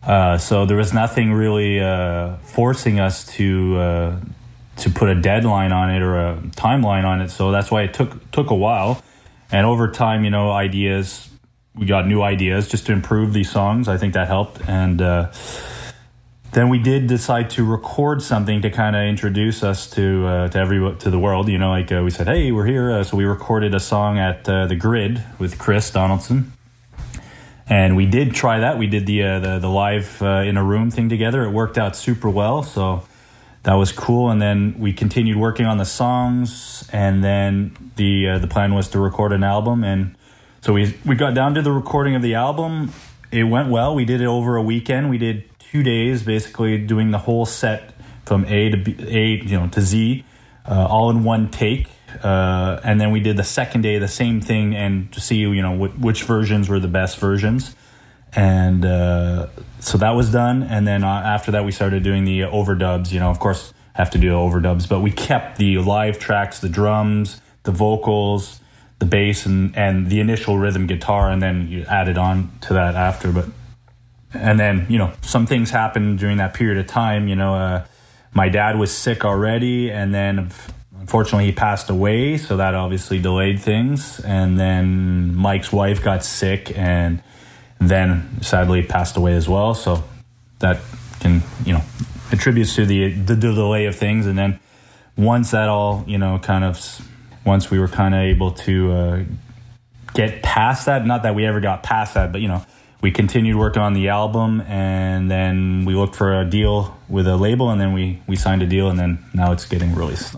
Uh, 0.03 0.37
so 0.37 0.65
there 0.65 0.77
was 0.77 0.93
nothing 0.93 1.33
really 1.33 1.79
uh, 1.79 2.35
forcing 2.37 2.99
us 2.99 3.25
to 3.35 3.77
uh, 3.77 4.19
to 4.77 4.89
put 4.89 5.09
a 5.09 5.15
deadline 5.15 5.71
on 5.71 5.89
it 5.89 6.01
or 6.01 6.15
a 6.17 6.37
timeline 6.55 7.05
on 7.05 7.21
it. 7.21 7.29
So 7.29 7.51
that's 7.51 7.69
why 7.69 7.83
it 7.83 7.93
took 7.93 8.31
took 8.31 8.49
a 8.49 8.55
while. 8.55 9.03
And 9.51 9.65
over 9.65 9.91
time, 9.91 10.23
you 10.23 10.31
know, 10.31 10.51
ideas 10.51 11.29
we 11.75 11.85
got 11.85 12.07
new 12.07 12.21
ideas 12.21 12.67
just 12.67 12.85
to 12.85 12.91
improve 12.91 13.33
these 13.33 13.49
songs. 13.49 13.87
I 13.87 13.97
think 13.97 14.13
that 14.13 14.27
helped. 14.27 14.61
And 14.67 15.01
uh, 15.01 15.31
then 16.51 16.69
we 16.69 16.77
did 16.77 17.07
decide 17.07 17.49
to 17.51 17.65
record 17.65 18.21
something 18.21 18.61
to 18.61 18.69
kind 18.69 18.95
of 18.95 19.03
introduce 19.03 19.63
us 19.63 19.89
to 19.91 20.27
uh, 20.27 20.47
to 20.49 20.59
every 20.59 20.95
to 20.97 21.09
the 21.09 21.19
world. 21.19 21.49
You 21.49 21.57
know, 21.57 21.71
like 21.71 21.91
uh, 21.91 22.01
we 22.03 22.11
said, 22.11 22.27
hey, 22.27 22.51
we're 22.51 22.67
here. 22.67 22.91
Uh, 22.91 23.03
so 23.03 23.17
we 23.17 23.25
recorded 23.25 23.73
a 23.73 23.79
song 23.79 24.19
at 24.19 24.47
uh, 24.47 24.67
the 24.67 24.75
Grid 24.75 25.23
with 25.39 25.57
Chris 25.57 25.89
Donaldson. 25.89 26.53
And 27.65 27.95
we 27.95 28.05
did 28.05 28.35
try 28.35 28.59
that. 28.59 28.77
We 28.77 28.87
did 28.87 29.07
the 29.07 29.23
uh, 29.23 29.39
the, 29.39 29.59
the, 29.59 29.69
live 29.69 30.21
in 30.21 30.57
a 30.57 30.63
room 30.63 30.91
thing 30.91 31.09
together. 31.09 31.43
It 31.43 31.51
worked 31.51 31.77
out 31.77 31.95
super 31.95 32.29
well. 32.29 32.61
So 32.61 33.03
that 33.63 33.73
was 33.73 33.91
cool. 33.91 34.29
And 34.29 34.41
then 34.41 34.75
we 34.79 34.93
continued 34.93 35.37
working 35.37 35.65
on 35.65 35.77
the 35.77 35.85
songs. 35.85 36.87
And 36.91 37.23
then 37.23 37.91
the 37.95 38.39
the 38.39 38.47
plan 38.47 38.73
was 38.73 38.89
to 38.89 38.99
record 38.99 39.33
an 39.33 39.43
album 39.43 39.83
and 39.83 40.15
so 40.63 40.71
we 40.71 40.95
we 41.05 41.15
got 41.15 41.33
down 41.33 41.55
to 41.55 41.61
the 41.61 41.73
recording 41.73 42.15
of 42.15 42.21
the 42.21 42.35
album. 42.35 42.93
It 43.31 43.43
went 43.43 43.69
well. 43.69 43.93
We 43.95 44.05
did 44.05 44.21
it 44.21 44.27
over 44.27 44.55
a 44.55 44.61
weekend. 44.61 45.09
We 45.09 45.17
did 45.17 45.43
two 45.59 45.83
days, 45.83 46.23
basically 46.23 46.77
doing 46.77 47.11
the 47.11 47.17
whole 47.17 47.45
set 47.45 47.93
from 48.25 48.45
A 48.45 48.69
to 48.69 48.77
B, 48.77 48.95
A, 48.99 49.43
you 49.43 49.59
know, 49.59 49.67
to 49.67 49.81
Z, 49.81 50.23
uh, 50.65 50.87
all 50.87 51.09
in 51.09 51.25
one 51.25 51.51
take. 51.51 51.89
Uh, 52.23 52.79
and 52.81 53.01
then 53.01 53.11
we 53.11 53.19
did 53.19 53.35
the 53.35 53.43
second 53.43 53.81
day 53.81 53.97
the 53.97 54.07
same 54.07 54.39
thing 54.39 54.73
and 54.73 55.11
to 55.11 55.19
see 55.19 55.35
you 55.35 55.61
know 55.61 55.75
wh- 55.75 56.01
which 56.01 56.23
versions 56.23 56.69
were 56.69 56.79
the 56.79 56.87
best 56.87 57.17
versions. 57.17 57.75
And 58.35 58.85
uh, 58.85 59.47
so 59.79 59.97
that 59.97 60.11
was 60.11 60.31
done. 60.31 60.63
And 60.63 60.87
then 60.87 61.03
uh, 61.03 61.07
after 61.07 61.51
that, 61.51 61.65
we 61.65 61.71
started 61.71 62.03
doing 62.03 62.25
the 62.25 62.41
overdubs. 62.41 63.11
You 63.11 63.19
know, 63.19 63.29
of 63.29 63.39
course, 63.39 63.73
have 63.93 64.09
to 64.11 64.17
do 64.17 64.31
overdubs, 64.31 64.89
but 64.89 65.01
we 65.01 65.11
kept 65.11 65.57
the 65.57 65.77
live 65.77 66.17
tracks, 66.17 66.59
the 66.59 66.69
drums, 66.69 67.41
the 67.63 67.71
vocals 67.71 68.59
the 69.03 69.09
bass 69.09 69.45
and 69.45 69.75
and 69.75 70.09
the 70.09 70.19
initial 70.19 70.57
rhythm 70.57 70.87
guitar, 70.87 71.29
and 71.29 71.41
then 71.41 71.67
you 71.67 71.83
added 71.89 72.17
on 72.17 72.51
to 72.61 72.73
that 72.73 72.95
after. 72.95 73.31
But 73.31 73.45
and 74.33 74.59
then 74.59 74.85
you 74.89 74.97
know 74.97 75.11
some 75.21 75.45
things 75.45 75.71
happened 75.71 76.19
during 76.19 76.37
that 76.37 76.53
period 76.53 76.77
of 76.77 76.87
time. 76.87 77.27
You 77.27 77.35
know, 77.35 77.53
uh, 77.53 77.85
my 78.33 78.49
dad 78.49 78.77
was 78.77 78.95
sick 78.95 79.25
already, 79.25 79.91
and 79.91 80.13
then 80.13 80.51
unfortunately 80.99 81.45
he 81.45 81.51
passed 81.51 81.89
away, 81.89 82.37
so 82.37 82.57
that 82.57 82.75
obviously 82.75 83.19
delayed 83.19 83.59
things. 83.59 84.19
And 84.21 84.57
then 84.57 85.35
Mike's 85.35 85.71
wife 85.71 86.01
got 86.01 86.23
sick, 86.23 86.71
and 86.77 87.21
then 87.89 88.41
sadly 88.41 88.83
passed 88.83 89.17
away 89.17 89.33
as 89.33 89.47
well. 89.47 89.73
So 89.73 90.03
that 90.59 90.79
can 91.19 91.41
you 91.65 91.73
know 91.73 91.81
attributes 92.31 92.75
to 92.75 92.85
the 92.85 93.11
the 93.13 93.35
delay 93.35 93.85
of 93.85 93.95
things, 93.95 94.25
and 94.25 94.37
then 94.37 94.59
once 95.17 95.51
that 95.51 95.69
all 95.69 96.03
you 96.07 96.17
know 96.17 96.39
kind 96.39 96.63
of 96.63 96.79
once 97.45 97.69
we 97.69 97.79
were 97.79 97.87
kind 97.87 98.15
of 98.15 98.21
able 98.21 98.51
to 98.51 98.91
uh, 98.91 99.23
get 100.13 100.41
past 100.43 100.85
that. 100.85 101.05
Not 101.05 101.23
that 101.23 101.35
we 101.35 101.45
ever 101.45 101.59
got 101.59 101.83
past 101.83 102.13
that, 102.13 102.31
but 102.31 102.41
you 102.41 102.47
know, 102.47 102.63
we 103.01 103.11
continued 103.11 103.57
working 103.57 103.81
on 103.81 103.93
the 103.93 104.09
album, 104.09 104.61
and 104.61 105.29
then 105.29 105.85
we 105.85 105.95
looked 105.95 106.15
for 106.15 106.39
a 106.39 106.45
deal 106.45 106.97
with 107.09 107.27
a 107.27 107.35
label, 107.35 107.69
and 107.69 107.79
then 107.79 107.93
we 107.93 108.21
we 108.27 108.35
signed 108.35 108.61
a 108.61 108.67
deal, 108.67 108.89
and 108.89 108.97
then 108.99 109.23
now 109.33 109.51
it's 109.51 109.65
getting 109.65 109.95
released. 109.95 110.35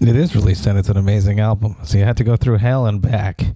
It 0.00 0.16
is 0.16 0.34
released, 0.34 0.66
and 0.66 0.78
it's 0.78 0.88
an 0.88 0.96
amazing 0.96 1.40
album. 1.40 1.76
So 1.84 1.98
you 1.98 2.04
had 2.04 2.16
to 2.16 2.24
go 2.24 2.36
through 2.36 2.58
hell 2.58 2.86
and 2.86 3.00
back 3.00 3.54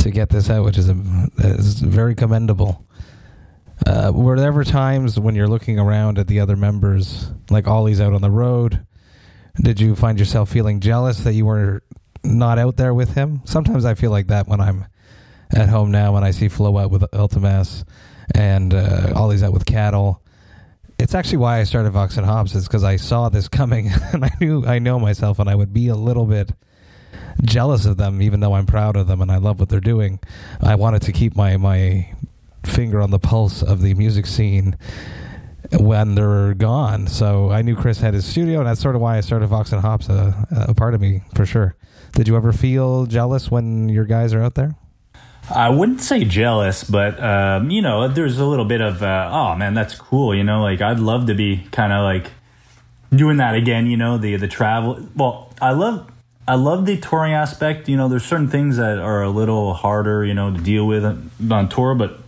to 0.00 0.10
get 0.10 0.28
this 0.28 0.50
out, 0.50 0.64
which 0.64 0.78
is, 0.78 0.88
a, 0.88 0.96
is 1.38 1.80
very 1.80 2.14
commendable. 2.14 2.84
Uh, 3.86 4.12
were 4.14 4.38
there 4.38 4.48
ever 4.48 4.64
times 4.64 5.18
when 5.18 5.34
you're 5.34 5.48
looking 5.48 5.78
around 5.78 6.18
at 6.18 6.26
the 6.26 6.40
other 6.40 6.56
members, 6.56 7.30
like 7.50 7.66
Ollie's 7.66 8.00
out 8.00 8.12
on 8.12 8.20
the 8.20 8.30
road? 8.30 8.84
Did 9.60 9.80
you 9.80 9.96
find 9.96 10.18
yourself 10.18 10.50
feeling 10.50 10.80
jealous 10.80 11.20
that 11.24 11.32
you 11.32 11.46
were 11.46 11.82
not 12.22 12.58
out 12.58 12.76
there 12.76 12.92
with 12.92 13.14
him? 13.14 13.40
Sometimes 13.44 13.84
I 13.84 13.94
feel 13.94 14.10
like 14.10 14.28
that 14.28 14.48
when 14.48 14.60
I'm 14.60 14.86
at 15.54 15.68
home 15.68 15.90
now 15.90 16.14
when 16.14 16.24
I 16.24 16.30
see 16.30 16.48
Flo 16.48 16.76
out 16.78 16.90
with 16.90 17.02
Ultimass 17.02 17.84
and 18.34 18.72
uh, 18.72 19.12
Ollie's 19.16 19.42
out 19.42 19.52
with 19.52 19.66
Cattle. 19.66 20.22
It's 20.98 21.14
actually 21.14 21.38
why 21.38 21.58
I 21.58 21.64
started 21.64 21.90
Vox 21.90 22.16
and 22.16 22.26
Hops 22.26 22.54
is 22.54 22.68
because 22.68 22.84
I 22.84 22.96
saw 22.96 23.28
this 23.28 23.48
coming 23.48 23.90
and 24.12 24.24
I 24.24 24.30
knew 24.40 24.64
I 24.66 24.78
know 24.78 24.98
myself 24.98 25.38
and 25.38 25.48
I 25.48 25.54
would 25.54 25.72
be 25.72 25.88
a 25.88 25.96
little 25.96 26.26
bit 26.26 26.52
jealous 27.42 27.86
of 27.86 27.96
them 27.96 28.22
even 28.22 28.40
though 28.40 28.54
I'm 28.54 28.66
proud 28.66 28.96
of 28.96 29.06
them 29.06 29.20
and 29.20 29.30
I 29.30 29.36
love 29.36 29.60
what 29.60 29.68
they're 29.68 29.80
doing. 29.80 30.20
I 30.60 30.74
wanted 30.74 31.02
to 31.02 31.12
keep 31.12 31.36
my 31.36 31.56
my 31.56 32.12
finger 32.64 33.00
on 33.00 33.10
the 33.10 33.18
pulse 33.18 33.62
of 33.62 33.80
the 33.80 33.94
music 33.94 34.26
scene 34.26 34.76
when 35.78 36.14
they're 36.14 36.54
gone. 36.54 37.06
So 37.06 37.50
I 37.50 37.62
knew 37.62 37.76
Chris 37.76 38.00
had 38.00 38.14
his 38.14 38.24
studio, 38.24 38.58
and 38.58 38.68
that's 38.68 38.80
sort 38.80 38.96
of 38.96 39.00
why 39.00 39.16
I 39.16 39.20
started 39.20 39.46
Vox 39.46 39.72
and 39.72 39.80
Hops. 39.80 40.08
A, 40.08 40.46
a 40.68 40.74
part 40.74 40.94
of 40.94 41.00
me 41.00 41.22
for 41.34 41.46
sure. 41.46 41.76
Did 42.12 42.28
you 42.28 42.36
ever 42.36 42.52
feel 42.52 43.06
jealous 43.06 43.50
when 43.50 43.88
your 43.88 44.04
guys 44.04 44.34
are 44.34 44.42
out 44.42 44.54
there? 44.54 44.74
I 45.48 45.68
wouldn't 45.68 46.00
say 46.00 46.24
jealous, 46.24 46.84
but 46.84 47.22
um, 47.22 47.70
you 47.70 47.82
know, 47.82 48.08
there's 48.08 48.38
a 48.38 48.44
little 48.44 48.64
bit 48.64 48.80
of 48.80 49.02
uh, 49.02 49.30
oh 49.32 49.54
man, 49.56 49.74
that's 49.74 49.94
cool. 49.94 50.34
You 50.34 50.44
know, 50.44 50.62
like 50.62 50.80
I'd 50.80 50.98
love 50.98 51.26
to 51.26 51.34
be 51.34 51.66
kind 51.72 51.92
of 51.92 52.02
like 52.02 52.32
doing 53.10 53.38
that 53.38 53.54
again. 53.54 53.86
You 53.86 53.96
know, 53.96 54.18
the 54.18 54.36
the 54.36 54.48
travel. 54.48 55.08
Well, 55.14 55.52
I 55.60 55.72
love 55.72 56.10
I 56.50 56.54
love 56.54 56.84
the 56.84 56.96
touring 56.96 57.32
aspect. 57.32 57.88
You 57.88 57.96
know, 57.96 58.08
there's 58.08 58.24
certain 58.24 58.48
things 58.48 58.76
that 58.76 58.98
are 58.98 59.22
a 59.22 59.30
little 59.30 59.72
harder, 59.72 60.24
you 60.24 60.34
know, 60.34 60.52
to 60.52 60.60
deal 60.60 60.84
with 60.84 61.04
on 61.04 61.68
tour, 61.68 61.94
but 61.94 62.18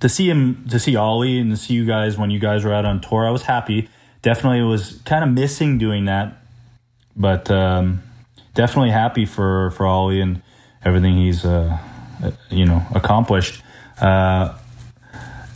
to 0.00 0.08
see 0.08 0.28
him, 0.28 0.66
to 0.68 0.80
see 0.80 0.96
Ollie 0.96 1.38
and 1.38 1.52
to 1.52 1.56
see 1.56 1.74
you 1.74 1.86
guys 1.86 2.18
when 2.18 2.32
you 2.32 2.40
guys 2.40 2.64
were 2.64 2.74
out 2.74 2.84
on 2.84 3.00
tour, 3.00 3.24
I 3.24 3.30
was 3.30 3.42
happy. 3.42 3.88
Definitely 4.22 4.62
was 4.62 5.00
kind 5.04 5.22
of 5.22 5.30
missing 5.30 5.78
doing 5.78 6.06
that, 6.06 6.42
but 7.14 7.48
um, 7.52 8.02
definitely 8.54 8.90
happy 8.90 9.26
for 9.26 9.70
for 9.70 9.86
Ollie 9.86 10.20
and 10.20 10.42
everything 10.84 11.16
he's 11.16 11.44
uh, 11.44 11.78
you 12.50 12.64
know 12.64 12.84
accomplished. 12.96 13.62
Uh, 14.00 14.58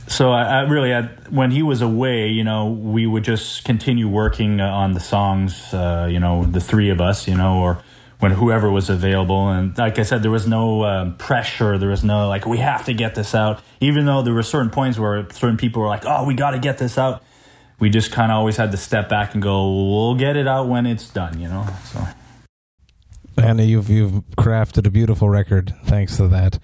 so 0.09 0.33
I, 0.33 0.45
I 0.45 0.61
really 0.63 0.91
had, 0.91 1.29
when 1.33 1.51
he 1.51 1.63
was 1.63 1.83
away, 1.83 2.29
you 2.29 2.45
know, 2.45 2.71
we 2.71 3.07
would 3.07 3.25
just 3.25 3.65
continue 3.65 4.09
working 4.09 4.61
on 4.61 4.95
the 4.95 5.01
songs, 5.01 5.73
uh, 5.73 6.09
you 6.11 6.19
know, 6.19 6.45
the 6.45 6.61
three 6.61 6.91
of 6.91 7.01
us, 7.01 7.29
you 7.29 7.37
know, 7.37 7.59
or 7.59 7.83
when 8.19 8.33
whoever 8.33 8.71
was 8.71 8.91
available. 8.91 9.49
And 9.49 9.77
like 9.79 9.99
I 9.99 10.03
said, 10.03 10.23
there 10.23 10.31
was 10.31 10.47
no 10.47 10.85
um, 10.85 11.17
pressure. 11.17 11.79
There 11.79 11.91
was 11.91 12.03
no 12.03 12.29
like 12.29 12.47
we 12.47 12.59
have 12.59 12.85
to 12.87 12.95
get 12.95 13.15
this 13.15 13.35
out. 13.35 13.63
Even 13.81 14.07
though 14.07 14.23
there 14.23 14.35
were 14.35 14.43
certain 14.43 14.71
points 14.71 14.99
where 14.99 15.29
certain 15.31 15.57
people 15.57 15.83
were 15.83 15.89
like, 15.89 16.05
"Oh, 16.05 16.25
we 16.25 16.35
got 16.35 16.51
to 16.53 16.59
get 16.59 16.79
this 16.79 16.99
out." 16.99 17.23
We 17.79 17.91
just 17.91 18.11
kind 18.11 18.33
of 18.33 18.39
always 18.39 18.57
had 18.57 18.73
to 18.73 18.77
step 18.77 19.09
back 19.09 19.35
and 19.35 19.43
go, 19.43 19.69
"We'll 19.73 20.17
get 20.17 20.37
it 20.37 20.49
out 20.49 20.67
when 20.67 20.87
it's 20.87 21.09
done," 21.09 21.41
you 21.41 21.49
know. 21.49 21.67
So. 21.93 22.07
Anna, 23.49 23.63
you've 23.63 23.89
you've 23.89 24.13
crafted 24.37 24.87
a 24.87 24.91
beautiful 24.91 25.31
record 25.31 25.75
thanks 25.85 26.19
to 26.19 26.29
that, 26.29 26.59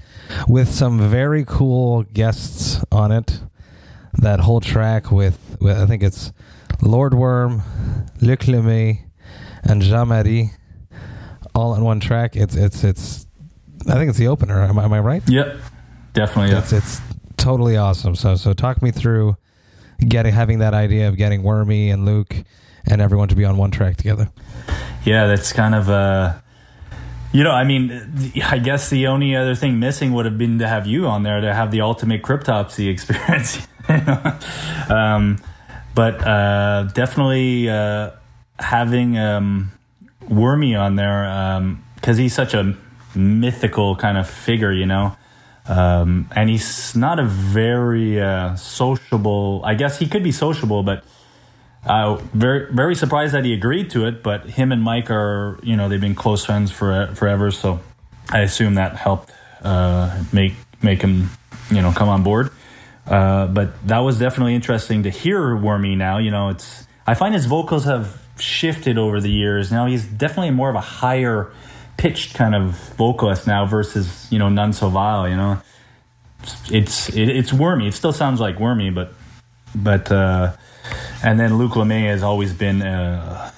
with 0.46 0.68
some 0.68 1.08
very 1.08 1.42
cool 1.46 2.02
guests 2.02 2.84
on 2.92 3.10
it. 3.10 3.40
That 4.12 4.40
whole 4.40 4.60
track 4.60 5.10
with, 5.10 5.56
with 5.62 5.78
I 5.78 5.86
think 5.86 6.02
it's 6.02 6.30
Lord 6.82 7.14
Worm, 7.14 7.62
Luc 8.20 8.40
Lemay, 8.40 8.98
and 9.62 9.80
Jean 9.80 10.08
Marie, 10.08 10.50
all 11.54 11.74
in 11.74 11.82
one 11.82 12.00
track. 12.00 12.36
It's 12.36 12.54
it's 12.54 12.84
it's. 12.84 13.26
I 13.88 13.94
think 13.94 14.10
it's 14.10 14.18
the 14.18 14.28
opener. 14.28 14.62
Am, 14.62 14.78
am 14.78 14.92
I 14.92 15.00
right? 15.00 15.22
Yep, 15.26 15.56
definitely. 16.12 16.54
It's 16.54 16.74
it's 16.74 17.00
totally 17.38 17.78
awesome. 17.78 18.14
So 18.14 18.34
so 18.36 18.52
talk 18.52 18.82
me 18.82 18.90
through 18.90 19.38
getting 20.06 20.34
having 20.34 20.58
that 20.58 20.74
idea 20.74 21.08
of 21.08 21.16
getting 21.16 21.44
Wormy 21.44 21.88
and 21.88 22.04
Luke 22.04 22.36
and 22.86 23.00
everyone 23.00 23.28
to 23.28 23.34
be 23.34 23.46
on 23.46 23.56
one 23.56 23.70
track 23.70 23.96
together. 23.96 24.30
Yeah, 25.06 25.26
that's 25.26 25.50
kind 25.54 25.74
of 25.74 25.88
uh 25.88 26.34
you 27.34 27.42
know, 27.42 27.50
I 27.50 27.64
mean, 27.64 28.32
I 28.44 28.58
guess 28.58 28.90
the 28.90 29.08
only 29.08 29.34
other 29.34 29.56
thing 29.56 29.80
missing 29.80 30.12
would 30.12 30.24
have 30.24 30.38
been 30.38 30.60
to 30.60 30.68
have 30.68 30.86
you 30.86 31.08
on 31.08 31.24
there 31.24 31.40
to 31.40 31.52
have 31.52 31.72
the 31.72 31.80
ultimate 31.80 32.22
cryptopsy 32.22 32.88
experience. 32.92 33.66
um, 34.88 35.38
but 35.96 36.24
uh, 36.24 36.84
definitely 36.94 37.68
uh, 37.68 38.10
having 38.60 39.18
um, 39.18 39.72
Wormy 40.28 40.76
on 40.76 40.94
there 40.94 41.24
because 41.96 42.18
um, 42.18 42.22
he's 42.22 42.34
such 42.34 42.54
a 42.54 42.76
mythical 43.16 43.96
kind 43.96 44.16
of 44.16 44.30
figure, 44.30 44.72
you 44.72 44.86
know. 44.86 45.16
Um, 45.66 46.30
and 46.36 46.48
he's 46.48 46.94
not 46.94 47.18
a 47.18 47.24
very 47.24 48.20
uh, 48.20 48.54
sociable. 48.54 49.60
I 49.64 49.74
guess 49.74 49.98
he 49.98 50.06
could 50.06 50.22
be 50.22 50.30
sociable, 50.30 50.84
but 50.84 51.02
uh, 51.86 52.16
very 52.32 52.72
very 52.72 52.94
surprised 52.94 53.34
that 53.34 53.44
he 53.44 53.52
agreed 53.52 53.90
to 53.90 54.06
it, 54.06 54.22
but 54.22 54.46
him 54.46 54.72
and 54.72 54.82
Mike 54.82 55.10
are 55.10 55.58
you 55.62 55.76
know 55.76 55.88
they've 55.88 56.00
been 56.00 56.14
close 56.14 56.44
friends 56.44 56.70
for 56.70 57.12
forever, 57.14 57.50
so 57.50 57.80
I 58.30 58.40
assume 58.40 58.76
that 58.76 58.96
helped 58.96 59.30
uh, 59.62 60.24
make 60.32 60.54
make 60.82 61.02
him 61.02 61.30
you 61.70 61.82
know 61.82 61.92
come 61.92 62.08
on 62.08 62.22
board. 62.22 62.50
Uh, 63.06 63.48
but 63.48 63.86
that 63.86 63.98
was 63.98 64.18
definitely 64.18 64.54
interesting 64.54 65.02
to 65.02 65.10
hear 65.10 65.54
Wormy 65.54 65.94
now. 65.94 66.16
You 66.16 66.30
know, 66.30 66.48
it's 66.48 66.86
I 67.06 67.12
find 67.12 67.34
his 67.34 67.44
vocals 67.44 67.84
have 67.84 68.18
shifted 68.38 68.96
over 68.96 69.20
the 69.20 69.30
years. 69.30 69.70
Now 69.70 69.84
he's 69.84 70.06
definitely 70.06 70.52
more 70.52 70.70
of 70.70 70.76
a 70.76 70.80
higher 70.80 71.52
pitched 71.98 72.34
kind 72.34 72.54
of 72.54 72.70
vocalist 72.96 73.46
now 73.46 73.66
versus 73.66 74.26
you 74.32 74.38
know 74.38 74.48
none 74.48 74.72
so 74.72 74.88
vile. 74.88 75.28
You 75.28 75.36
know, 75.36 75.60
it's 76.70 77.10
it, 77.10 77.28
it's 77.28 77.52
Wormy. 77.52 77.88
It 77.88 77.92
still 77.92 78.14
sounds 78.14 78.40
like 78.40 78.58
Wormy, 78.58 78.88
but 78.88 79.12
but. 79.74 80.10
Uh, 80.10 80.56
and 81.24 81.40
then 81.40 81.56
Luc 81.56 81.72
Lemay 81.72 82.06
has 82.08 82.22
always 82.22 82.52
been 82.52 82.82
uh, 82.82 83.50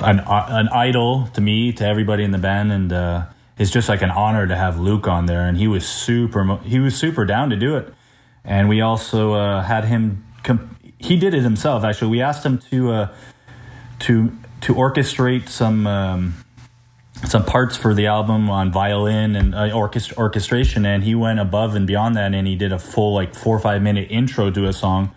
an 0.00 0.20
an 0.20 0.68
idol 0.68 1.26
to 1.34 1.40
me, 1.40 1.72
to 1.72 1.84
everybody 1.84 2.22
in 2.22 2.30
the 2.30 2.38
band, 2.38 2.70
and 2.70 2.92
uh, 2.92 3.26
it's 3.58 3.72
just 3.72 3.88
like 3.88 4.02
an 4.02 4.10
honor 4.10 4.46
to 4.46 4.54
have 4.54 4.78
Luke 4.78 5.08
on 5.08 5.26
there. 5.26 5.44
And 5.44 5.58
he 5.58 5.66
was 5.66 5.86
super 5.86 6.58
he 6.58 6.78
was 6.78 6.94
super 6.94 7.24
down 7.24 7.50
to 7.50 7.56
do 7.56 7.76
it. 7.76 7.92
And 8.44 8.68
we 8.68 8.80
also 8.80 9.32
uh, 9.32 9.62
had 9.62 9.84
him. 9.84 10.24
Comp- 10.44 10.76
he 10.98 11.16
did 11.16 11.34
it 11.34 11.42
himself. 11.42 11.82
Actually, 11.82 12.12
we 12.12 12.22
asked 12.22 12.46
him 12.46 12.58
to 12.70 12.92
uh, 12.92 13.08
to 14.00 14.32
to 14.62 14.74
orchestrate 14.74 15.48
some. 15.48 15.86
Um, 15.86 16.44
some 17.26 17.44
parts 17.44 17.76
for 17.76 17.94
the 17.94 18.06
album 18.06 18.48
on 18.48 18.70
violin 18.70 19.34
and 19.34 19.52
uh, 19.52 19.70
orchest- 19.70 20.16
orchestration, 20.16 20.86
and 20.86 21.02
he 21.02 21.16
went 21.16 21.40
above 21.40 21.74
and 21.74 21.84
beyond 21.84 22.14
that, 22.14 22.32
and 22.32 22.46
he 22.46 22.54
did 22.54 22.70
a 22.70 22.78
full 22.78 23.12
like 23.12 23.34
four 23.34 23.56
or 23.56 23.58
five 23.58 23.82
minute 23.82 24.06
intro 24.08 24.52
to 24.52 24.66
a 24.68 24.72
song, 24.72 25.10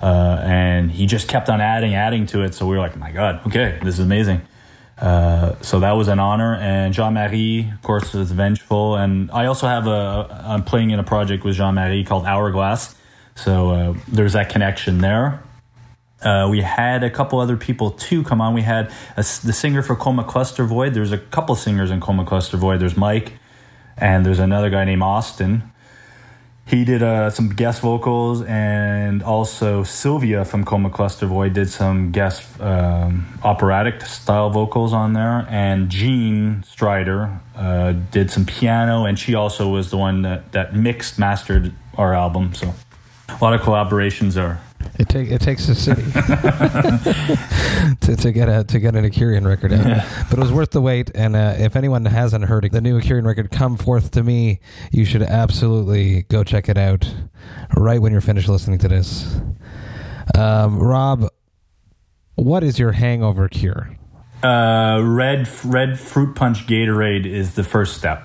uh, 0.00 0.40
and 0.42 0.90
he 0.90 1.06
just 1.06 1.28
kept 1.28 1.48
on 1.48 1.60
adding, 1.60 1.94
adding 1.94 2.26
to 2.26 2.42
it. 2.42 2.54
So 2.54 2.66
we 2.66 2.76
were 2.76 2.82
like, 2.82 2.96
my 2.96 3.10
God, 3.10 3.46
okay, 3.46 3.78
this 3.82 3.94
is 3.94 4.00
amazing. 4.00 4.42
Uh, 4.96 5.54
so 5.60 5.80
that 5.80 5.92
was 5.92 6.08
an 6.08 6.18
honor. 6.18 6.54
And 6.56 6.92
Jean 6.92 7.14
Marie, 7.14 7.70
of 7.72 7.82
course, 7.82 8.14
is 8.14 8.32
vengeful. 8.32 8.96
And 8.96 9.30
I 9.30 9.46
also 9.46 9.66
have 9.66 9.86
a, 9.86 10.44
I'm 10.44 10.64
playing 10.64 10.90
in 10.90 10.98
a 10.98 11.04
project 11.04 11.44
with 11.44 11.56
Jean 11.56 11.74
Marie 11.74 12.04
called 12.04 12.26
Hourglass. 12.26 12.94
So 13.34 13.70
uh, 13.70 13.94
there's 14.08 14.32
that 14.32 14.48
connection 14.48 14.98
there. 14.98 15.42
Uh, 16.20 16.48
we 16.50 16.62
had 16.62 17.04
a 17.04 17.10
couple 17.10 17.38
other 17.38 17.56
people 17.56 17.92
too 17.92 18.24
come 18.24 18.40
on. 18.40 18.52
We 18.52 18.62
had 18.62 18.90
a, 19.16 19.20
the 19.22 19.52
singer 19.52 19.82
for 19.82 19.94
Coma 19.94 20.24
Cluster 20.24 20.64
Void. 20.64 20.94
There's 20.94 21.12
a 21.12 21.18
couple 21.18 21.54
singers 21.54 21.92
in 21.92 22.00
Coma 22.00 22.24
Cluster 22.24 22.56
Void. 22.56 22.80
There's 22.80 22.96
Mike, 22.96 23.34
and 23.96 24.26
there's 24.26 24.40
another 24.40 24.68
guy 24.68 24.84
named 24.84 25.02
Austin 25.02 25.70
he 26.68 26.84
did 26.84 27.02
uh, 27.02 27.30
some 27.30 27.48
guest 27.48 27.80
vocals, 27.80 28.42
and 28.42 29.22
also 29.22 29.84
Sylvia 29.84 30.44
from 30.44 30.64
Coma 30.64 30.90
Cluster 30.90 31.26
Void 31.26 31.54
did 31.54 31.70
some 31.70 32.12
guest 32.12 32.60
um, 32.60 33.26
operatic 33.42 34.02
style 34.02 34.50
vocals 34.50 34.92
on 34.92 35.14
there, 35.14 35.46
and 35.48 35.88
Jean 35.88 36.62
Strider 36.64 37.40
uh, 37.56 37.92
did 38.10 38.30
some 38.30 38.44
piano, 38.44 39.06
and 39.06 39.18
she 39.18 39.34
also 39.34 39.70
was 39.70 39.90
the 39.90 39.96
one 39.96 40.20
that, 40.22 40.52
that 40.52 40.74
mixed 40.74 41.18
mastered 41.18 41.72
our 41.96 42.12
album. 42.14 42.52
So 42.52 42.74
a 43.28 43.38
lot 43.40 43.54
of 43.54 43.62
collaborations 43.62 44.34
there. 44.34 44.60
It, 44.98 45.08
take, 45.08 45.30
it 45.30 45.40
takes 45.40 45.68
a 45.68 45.74
city 45.74 46.02
to, 48.00 48.16
to 48.16 48.32
get 48.32 48.48
a 48.48 48.64
to 48.64 48.78
get 48.80 48.96
an 48.96 49.04
Akurion 49.04 49.46
record 49.46 49.72
out, 49.72 49.86
yeah. 49.86 50.24
but 50.28 50.38
it 50.38 50.42
was 50.42 50.52
worth 50.52 50.70
the 50.70 50.80
wait. 50.80 51.10
And 51.14 51.36
uh, 51.36 51.54
if 51.58 51.76
anyone 51.76 52.04
hasn't 52.04 52.44
heard 52.44 52.68
the 52.70 52.80
new 52.80 53.00
Akurion 53.00 53.24
record, 53.24 53.50
"Come 53.50 53.76
Forth 53.76 54.10
to 54.12 54.22
Me," 54.22 54.60
you 54.90 55.04
should 55.04 55.22
absolutely 55.22 56.22
go 56.22 56.42
check 56.42 56.68
it 56.68 56.78
out 56.78 57.12
right 57.76 58.00
when 58.00 58.12
you're 58.12 58.20
finished 58.20 58.48
listening 58.48 58.78
to 58.78 58.88
this. 58.88 59.40
Um, 60.34 60.78
Rob, 60.78 61.28
what 62.34 62.62
is 62.62 62.78
your 62.78 62.92
hangover 62.92 63.48
cure? 63.48 63.96
Uh, 64.42 65.00
red 65.04 65.48
red 65.64 65.98
fruit 65.98 66.36
punch 66.36 66.66
Gatorade 66.66 67.26
is 67.26 67.54
the 67.54 67.64
first 67.64 67.96
step. 67.96 68.22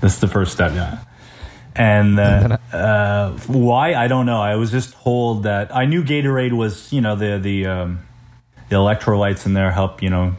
That's 0.00 0.18
the 0.18 0.28
first 0.28 0.52
step. 0.52 0.72
Yeah. 0.74 0.98
And 1.76 2.18
uh, 2.18 2.56
uh, 2.72 3.32
why 3.46 3.94
I 3.94 4.08
don't 4.08 4.24
know. 4.24 4.40
I 4.40 4.56
was 4.56 4.70
just 4.70 4.94
told 4.94 5.42
that 5.42 5.74
I 5.74 5.84
knew 5.84 6.02
Gatorade 6.02 6.52
was 6.52 6.90
you 6.90 7.02
know 7.02 7.16
the 7.16 7.38
the 7.38 7.66
um, 7.66 8.00
the 8.70 8.76
electrolytes 8.76 9.44
in 9.44 9.52
there 9.52 9.70
help 9.70 10.02
you 10.02 10.08
know 10.08 10.34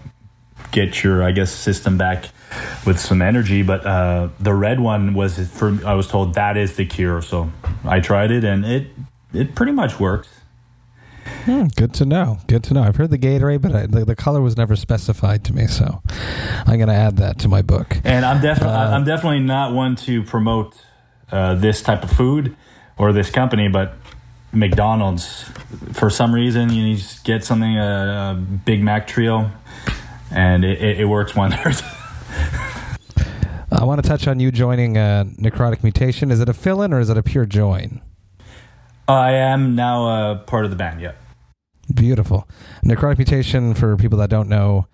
get 0.72 1.04
your 1.04 1.24
I 1.24 1.32
guess 1.32 1.52
system 1.52 1.96
back 1.96 2.30
with 2.88 3.00
some 3.00 3.22
energy. 3.22 3.62
But 3.62 3.86
uh, 3.86 4.30
the 4.40 4.54
red 4.54 4.80
one 4.80 5.14
was 5.14 5.48
for 5.50 5.78
I 5.86 5.94
was 5.94 6.08
told 6.08 6.34
that 6.34 6.58
is 6.58 6.76
the 6.76 6.86
cure. 6.86 7.22
So 7.22 7.52
I 7.86 8.00
tried 8.00 8.32
it 8.32 8.44
and 8.44 8.66
it 8.66 8.88
it 9.32 9.54
pretty 9.54 9.74
much 9.74 10.00
works. 10.00 10.30
Hmm, 11.46 11.68
good 11.76 11.94
to 11.96 12.06
know. 12.06 12.40
Good 12.48 12.64
to 12.66 12.74
know. 12.74 12.84
I've 12.84 12.96
heard 12.96 13.10
the 13.10 13.18
Gatorade, 13.18 13.62
but 13.62 13.76
I, 13.76 13.86
the, 13.86 14.06
the, 14.06 14.16
color 14.16 14.42
was 14.42 14.56
never 14.56 14.78
specified 14.78 15.44
to 15.46 15.54
me, 15.54 15.68
so 15.68 16.02
I'm 16.66 16.78
going 16.78 16.88
to 16.88 16.94
add 16.94 17.18
that 17.18 17.40
to 17.40 17.50
my 17.50 17.62
book. 17.62 17.98
And 18.06 18.26
I'm 18.26 18.42
definitely 18.42 18.76
uh, 18.76 18.92
I'm 18.92 19.04
definitely 19.04 19.42
not 19.42 19.74
one 19.74 19.98
to 19.98 20.24
promote 20.24 20.76
uh, 21.32 21.56
this 21.56 21.82
type 21.82 22.04
of 22.04 22.12
food 22.12 22.56
or 22.98 23.14
this 23.14 23.30
company, 23.30 23.68
but 23.68 23.94
McDonald's, 24.52 25.44
for 25.94 26.10
some 26.10 26.34
reason, 26.34 26.72
you 26.72 26.96
just 26.96 27.24
get 27.24 27.44
something, 27.44 27.78
a, 27.78 28.34
a 28.34 28.36
Big 28.36 28.82
Mac 28.82 29.08
trio, 29.08 29.52
and 30.32 30.64
it, 30.64 30.82
it, 30.82 31.02
it 31.02 31.06
works 31.06 31.36
wonders. 31.36 31.82
I 33.70 33.84
want 33.84 34.02
to 34.02 34.08
touch 34.08 34.28
on 34.28 34.40
you 34.40 34.52
joining 34.52 34.98
uh, 34.98 35.26
Necrotic 35.38 35.84
Mutation. 35.84 36.32
Is 36.32 36.40
it 36.40 36.48
a 36.48 36.54
fill 36.54 36.82
in 36.82 36.94
or 36.94 37.00
is 37.00 37.10
it 37.10 37.18
a 37.18 37.24
pure 37.24 37.46
join? 37.46 38.02
I 39.08 39.34
am 39.34 39.76
now 39.76 40.32
a 40.32 40.36
part 40.38 40.66
of 40.66 40.72
the 40.72 40.78
band. 40.78 41.02
Yeah. 41.02 41.14
Beautiful. 41.94 42.48
Necrotic 42.84 43.18
Mutation, 43.18 43.74
for 43.74 43.96
people 43.98 44.18
that 44.20 44.30
don't 44.30 44.50
know, 44.50 44.88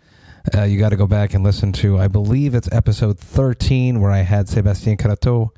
uh, 0.55 0.63
you 0.63 0.77
got 0.77 0.89
to 0.89 0.95
go 0.95 1.07
back 1.07 1.33
and 1.33 1.43
listen 1.43 1.71
to, 1.71 1.97
I 1.97 2.07
believe 2.07 2.53
it's 2.53 2.69
episode 2.71 3.19
13, 3.19 4.01
where 4.01 4.11
I 4.11 4.19
had 4.19 4.49
Sebastien 4.49 4.97
Carateau, 4.97 5.51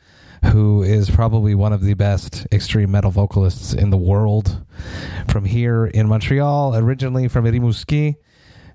who 0.52 0.84
is 0.84 1.10
probably 1.10 1.56
one 1.56 1.74
of 1.74 1.82
the 1.82 1.94
best 1.94 2.48
extreme 2.52 2.92
metal 2.92 3.12
vocalists 3.12 3.74
in 3.74 3.90
the 3.90 3.98
world 3.98 4.64
from 5.28 5.46
here 5.46 5.86
in 5.86 6.08
Montreal, 6.08 6.76
originally 6.76 7.28
from 7.28 7.46
Rimouski. 7.46 8.16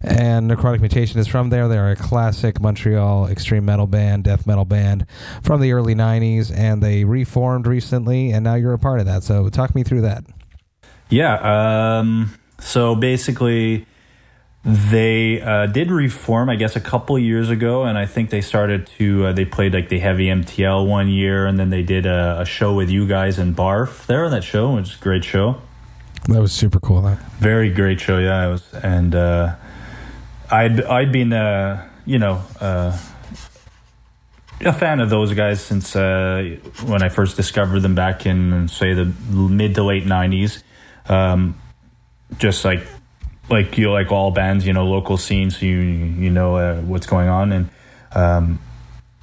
And 0.02 0.50
Necrotic 0.50 0.80
Mutation 0.80 1.20
is 1.20 1.28
from 1.28 1.50
there. 1.50 1.68
They're 1.68 1.90
a 1.90 1.96
classic 1.96 2.58
Montreal 2.58 3.26
extreme 3.26 3.66
metal 3.66 3.86
band, 3.86 4.24
death 4.24 4.46
metal 4.46 4.64
band 4.64 5.04
from 5.42 5.60
the 5.60 5.72
early 5.72 5.94
90s, 5.94 6.50
and 6.56 6.82
they 6.82 7.04
reformed 7.04 7.66
recently, 7.66 8.32
and 8.32 8.42
now 8.42 8.54
you're 8.54 8.72
a 8.72 8.78
part 8.78 9.00
of 9.00 9.06
that. 9.06 9.24
So 9.24 9.50
talk 9.50 9.74
me 9.74 9.82
through 9.82 10.00
that. 10.02 10.24
Yeah. 11.10 11.98
Um, 11.98 12.34
so 12.60 12.94
basically, 12.94 13.86
they 14.62 15.40
uh, 15.40 15.66
did 15.66 15.90
reform, 15.90 16.50
I 16.50 16.56
guess, 16.56 16.76
a 16.76 16.80
couple 16.80 17.18
years 17.18 17.48
ago, 17.48 17.84
and 17.84 17.96
I 17.96 18.04
think 18.04 18.28
they 18.28 18.42
started 18.42 18.86
to. 18.98 19.26
Uh, 19.26 19.32
they 19.32 19.46
played 19.46 19.72
like 19.72 19.88
the 19.88 19.98
heavy 19.98 20.26
MTL 20.26 20.86
one 20.86 21.08
year, 21.08 21.46
and 21.46 21.58
then 21.58 21.70
they 21.70 21.82
did 21.82 22.04
a, 22.04 22.40
a 22.40 22.44
show 22.44 22.74
with 22.74 22.90
you 22.90 23.06
guys 23.06 23.38
in 23.38 23.54
Barf 23.54 24.04
there 24.06 24.26
on 24.26 24.30
that 24.32 24.44
show, 24.44 24.74
which 24.74 24.90
is 24.90 24.96
a 24.96 25.02
great 25.02 25.24
show. 25.24 25.62
That 26.28 26.40
was 26.40 26.52
super 26.52 26.78
cool. 26.78 27.00
Huh? 27.00 27.16
Very 27.38 27.70
great 27.70 28.00
show, 28.00 28.18
yeah. 28.18 28.48
It 28.48 28.50
was, 28.50 28.74
and 28.74 29.14
uh, 29.14 29.54
I'd 30.50 30.82
I'd 30.82 31.10
been 31.10 31.32
uh, 31.32 31.88
you 32.04 32.18
know 32.18 32.42
uh, 32.60 32.98
a 34.60 34.72
fan 34.74 35.00
of 35.00 35.08
those 35.08 35.32
guys 35.32 35.62
since 35.62 35.96
uh, 35.96 36.58
when 36.84 37.02
I 37.02 37.08
first 37.08 37.38
discovered 37.38 37.80
them 37.80 37.94
back 37.94 38.26
in 38.26 38.68
say 38.68 38.92
the 38.92 39.06
mid 39.30 39.74
to 39.76 39.84
late 39.84 40.04
nineties. 40.04 40.62
Um, 41.08 41.58
just 42.38 42.64
like 42.64 42.86
like 43.50 43.76
you 43.76 43.90
like 43.90 44.12
all 44.12 44.30
bands, 44.30 44.66
you 44.66 44.72
know, 44.72 44.86
local 44.86 45.16
scenes, 45.16 45.60
you 45.60 45.76
you 45.76 46.30
know 46.30 46.56
uh, 46.56 46.80
what's 46.80 47.06
going 47.06 47.28
on, 47.28 47.52
and 47.52 47.68
um, 48.12 48.60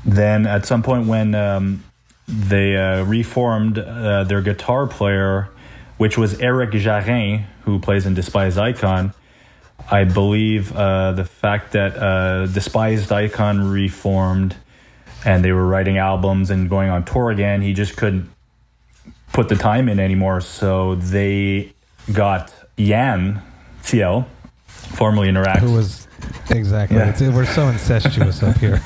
then 0.05 0.45
at 0.45 0.65
some 0.65 0.83
point 0.83 1.07
when 1.07 1.33
um, 1.33 1.83
they 2.27 2.75
uh, 2.75 3.03
reformed 3.03 3.79
uh, 3.79 4.25
their 4.25 4.41
guitar 4.41 4.85
player, 4.85 5.49
which 5.97 6.17
was 6.17 6.39
Eric 6.39 6.71
Jarrin, 6.71 7.45
who 7.61 7.79
plays 7.79 8.05
in 8.05 8.13
Despised 8.13 8.57
Icon. 8.57 9.13
I 9.89 10.03
believe 10.03 10.75
uh, 10.75 11.13
the 11.13 11.23
fact 11.23 11.71
that 11.71 11.95
uh, 11.95 12.47
Despised 12.47 13.11
Icon 13.11 13.69
reformed 13.69 14.55
and 15.23 15.43
they 15.43 15.51
were 15.51 15.65
writing 15.65 15.97
albums 15.97 16.49
and 16.49 16.69
going 16.69 16.89
on 16.89 17.05
tour 17.05 17.31
again, 17.31 17.61
he 17.61 17.73
just 17.73 17.95
couldn't 17.95 18.29
put 19.31 19.49
the 19.49 19.55
time 19.55 19.87
in 19.87 19.99
anymore. 19.99 20.41
So 20.41 20.95
they 20.95 21.73
got 22.11 22.53
Yan 22.75 23.41
Thiel, 23.87 24.27
formerly 24.65 25.29
Neuraxis. 25.29 25.59
Who 25.59 25.73
was 25.73 26.07
exactly? 26.49 26.97
Yeah. 26.97 27.09
It's, 27.09 27.21
we're 27.21 27.45
so 27.45 27.69
incestuous 27.69 28.43
up 28.43 28.57
here. 28.57 28.81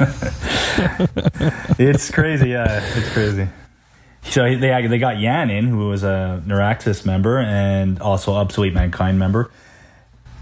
it's 1.80 2.12
crazy, 2.12 2.50
yeah, 2.50 2.84
it's 2.96 3.10
crazy. 3.10 3.48
So 4.24 4.44
they 4.44 4.88
they 4.88 5.00
got 5.00 5.20
Yan 5.20 5.50
in, 5.50 5.66
who 5.66 5.90
was 5.90 6.04
a 6.04 6.44
Neuraxis 6.46 7.04
member 7.06 7.40
and 7.40 8.00
also 8.00 8.34
Obsolete 8.34 8.74
Mankind 8.74 9.18
member. 9.18 9.50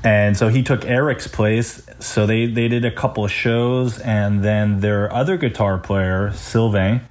And 0.03 0.35
so 0.35 0.49
he 0.49 0.61
took 0.61 0.83
Eric's 0.85 1.27
place. 1.27 1.85
So 1.99 2.25
they, 2.25 2.45
they 2.45 2.67
did 2.67 2.83
a 2.85 2.91
couple 2.91 3.25
of 3.25 3.31
shows, 3.31 3.99
and 3.99 4.43
then 4.43 4.79
their 4.79 5.11
other 5.13 5.37
guitar 5.37 5.77
player, 5.77 6.31
Sylvain, 6.33 7.01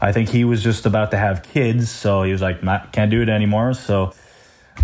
I 0.00 0.12
think 0.12 0.30
he 0.30 0.44
was 0.44 0.62
just 0.62 0.86
about 0.86 1.10
to 1.10 1.18
have 1.18 1.42
kids, 1.42 1.90
so 1.90 2.22
he 2.22 2.32
was 2.32 2.40
like, 2.40 2.62
can't 2.92 3.10
do 3.10 3.20
it 3.20 3.28
anymore. 3.28 3.74
So 3.74 4.14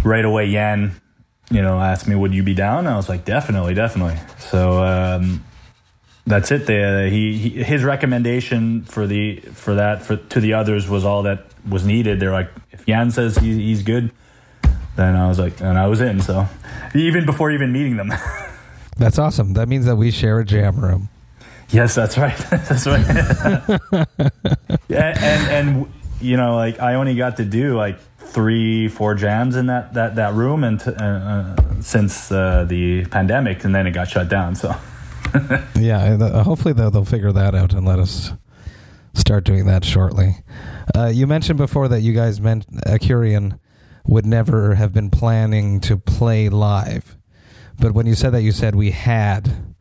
right 0.04 0.24
away, 0.24 0.46
Yan, 0.46 1.00
you 1.50 1.62
know, 1.62 1.80
asked 1.80 2.08
me, 2.08 2.14
"Would 2.14 2.34
you 2.34 2.42
be 2.42 2.54
down?" 2.54 2.86
I 2.86 2.96
was 2.96 3.08
like, 3.08 3.24
"Definitely, 3.24 3.74
definitely." 3.74 4.18
So 4.38 4.82
um, 4.82 5.44
that's 6.26 6.50
it. 6.50 6.66
They, 6.66 6.82
uh, 6.82 7.10
he, 7.10 7.36
he 7.36 7.62
his 7.62 7.84
recommendation 7.84 8.82
for 8.82 9.06
the 9.06 9.36
for 9.54 9.74
that 9.74 10.02
for 10.02 10.16
to 10.16 10.40
the 10.40 10.54
others 10.54 10.88
was 10.88 11.04
all 11.04 11.22
that 11.22 11.46
was 11.68 11.84
needed. 11.86 12.20
They're 12.20 12.32
like, 12.32 12.50
if 12.72 12.86
Yan 12.88 13.10
says 13.10 13.36
he, 13.38 13.54
he's 13.54 13.82
good, 13.82 14.10
then 14.96 15.14
I 15.16 15.28
was 15.28 15.38
like, 15.38 15.60
and 15.60 15.78
I 15.78 15.86
was 15.86 16.00
in. 16.00 16.20
So 16.20 16.48
even 16.94 17.26
before 17.26 17.50
even 17.50 17.72
meeting 17.72 17.96
them. 17.96 18.12
That's 18.96 19.18
awesome. 19.18 19.52
That 19.52 19.68
means 19.68 19.84
that 19.84 19.96
we 19.96 20.10
share 20.10 20.40
a 20.40 20.44
jam 20.44 20.80
room. 20.80 21.10
Yes, 21.68 21.94
that's 21.96 22.16
right. 22.16 22.36
that's 22.50 22.86
right. 22.86 23.04
yeah, 24.88 25.18
and 25.20 25.68
and 25.68 25.92
you 26.20 26.36
know, 26.36 26.54
like 26.54 26.80
I 26.80 26.94
only 26.94 27.16
got 27.16 27.38
to 27.38 27.44
do 27.44 27.76
like 27.76 27.98
three, 28.36 28.86
four 28.86 29.14
jams 29.14 29.56
in 29.56 29.64
that 29.64 29.94
that 29.94 30.14
that 30.16 30.34
room, 30.34 30.62
and 30.62 30.78
t- 30.78 30.90
uh, 30.90 31.04
uh, 31.04 31.56
since 31.80 32.30
uh, 32.30 32.66
the 32.68 33.06
pandemic, 33.06 33.64
and 33.64 33.74
then 33.74 33.86
it 33.86 33.92
got 33.92 34.08
shut 34.08 34.28
down. 34.28 34.54
So 34.54 34.76
Yeah, 35.74 36.42
hopefully 36.42 36.74
they'll, 36.74 36.90
they'll 36.90 37.06
figure 37.06 37.32
that 37.32 37.54
out 37.54 37.72
and 37.72 37.86
let 37.86 37.98
us 37.98 38.32
start 39.14 39.44
doing 39.44 39.64
that 39.66 39.86
shortly. 39.86 40.36
Uh, 40.94 41.06
you 41.06 41.26
mentioned 41.26 41.56
before 41.56 41.88
that 41.88 42.02
you 42.02 42.12
guys 42.12 42.38
meant 42.38 42.70
Akurion 42.84 43.58
would 44.06 44.26
never 44.26 44.74
have 44.74 44.92
been 44.92 45.08
planning 45.08 45.80
to 45.80 45.96
play 45.96 46.50
live, 46.50 47.16
but 47.80 47.92
when 47.92 48.04
you 48.04 48.14
said 48.14 48.34
that, 48.34 48.42
you 48.42 48.52
said 48.52 48.74
we 48.74 48.90
had. 48.90 49.74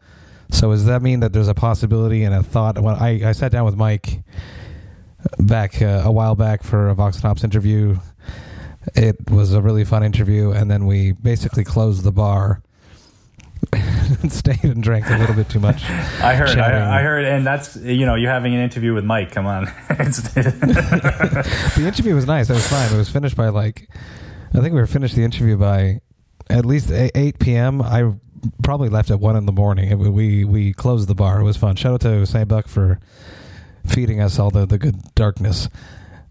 So 0.49 0.71
does 0.71 0.85
that 0.85 1.01
mean 1.01 1.19
that 1.19 1.33
there's 1.33 1.49
a 1.49 1.53
possibility 1.53 2.23
and 2.23 2.33
a 2.33 2.41
thought? 2.41 2.79
When 2.79 2.95
I, 2.95 3.29
I 3.29 3.31
sat 3.33 3.51
down 3.51 3.65
with 3.65 3.75
Mike 3.75 4.23
back 5.39 5.81
uh, 5.81 6.03
a 6.05 6.11
while 6.11 6.35
back 6.35 6.63
for 6.63 6.87
a 6.87 6.95
Vox 6.95 7.21
interview, 7.43 7.97
it 8.93 9.29
was 9.29 9.53
a 9.53 9.61
really 9.61 9.85
fun 9.85 10.03
interview, 10.03 10.51
and 10.51 10.69
then 10.69 10.85
we 10.85 11.11
basically 11.11 11.63
closed 11.63 12.03
the 12.03 12.11
bar. 12.11 12.61
and 13.73 14.31
stayed 14.31 14.63
and 14.63 14.83
drank 14.83 15.09
a 15.09 15.17
little 15.17 15.33
bit 15.33 15.49
too 15.49 15.59
much. 15.59 15.83
I 16.21 16.35
heard, 16.35 16.59
I, 16.59 16.99
I 16.99 17.01
heard, 17.01 17.25
and 17.25 17.47
that's 17.47 17.75
you 17.75 18.05
know, 18.05 18.13
you're 18.13 18.29
having 18.29 18.53
an 18.53 18.61
interview 18.61 18.93
with 18.93 19.03
Mike. 19.03 19.31
Come 19.31 19.47
on, 19.47 19.65
the 19.89 21.83
interview 21.83 22.13
was 22.13 22.27
nice. 22.27 22.49
It 22.49 22.53
was 22.53 22.67
fine. 22.67 22.93
It 22.93 22.97
was 22.97 23.09
finished 23.09 23.35
by 23.35 23.49
like, 23.49 23.89
I 24.53 24.59
think 24.59 24.73
we 24.73 24.79
were 24.79 24.85
finished 24.87 25.15
the 25.15 25.23
interview 25.23 25.57
by 25.57 26.01
at 26.49 26.65
least 26.65 26.91
eight, 26.91 27.11
8 27.15 27.39
p.m. 27.39 27.81
I 27.81 28.13
probably 28.63 28.89
left 28.89 29.09
at 29.09 29.19
one 29.19 29.35
in 29.35 29.45
the 29.45 29.51
morning. 29.51 29.89
It, 29.89 29.97
we 29.97 30.45
we 30.45 30.73
closed 30.73 31.07
the 31.07 31.15
bar. 31.15 31.39
It 31.39 31.43
was 31.43 31.57
fun. 31.57 31.75
Shout 31.75 31.93
out 31.93 32.01
to 32.01 32.25
Saint-Bock 32.25 32.67
for 32.67 32.99
feeding 33.85 34.21
us 34.21 34.39
all 34.39 34.51
the 34.51 34.65
the 34.65 34.77
good 34.77 35.15
darkness. 35.15 35.69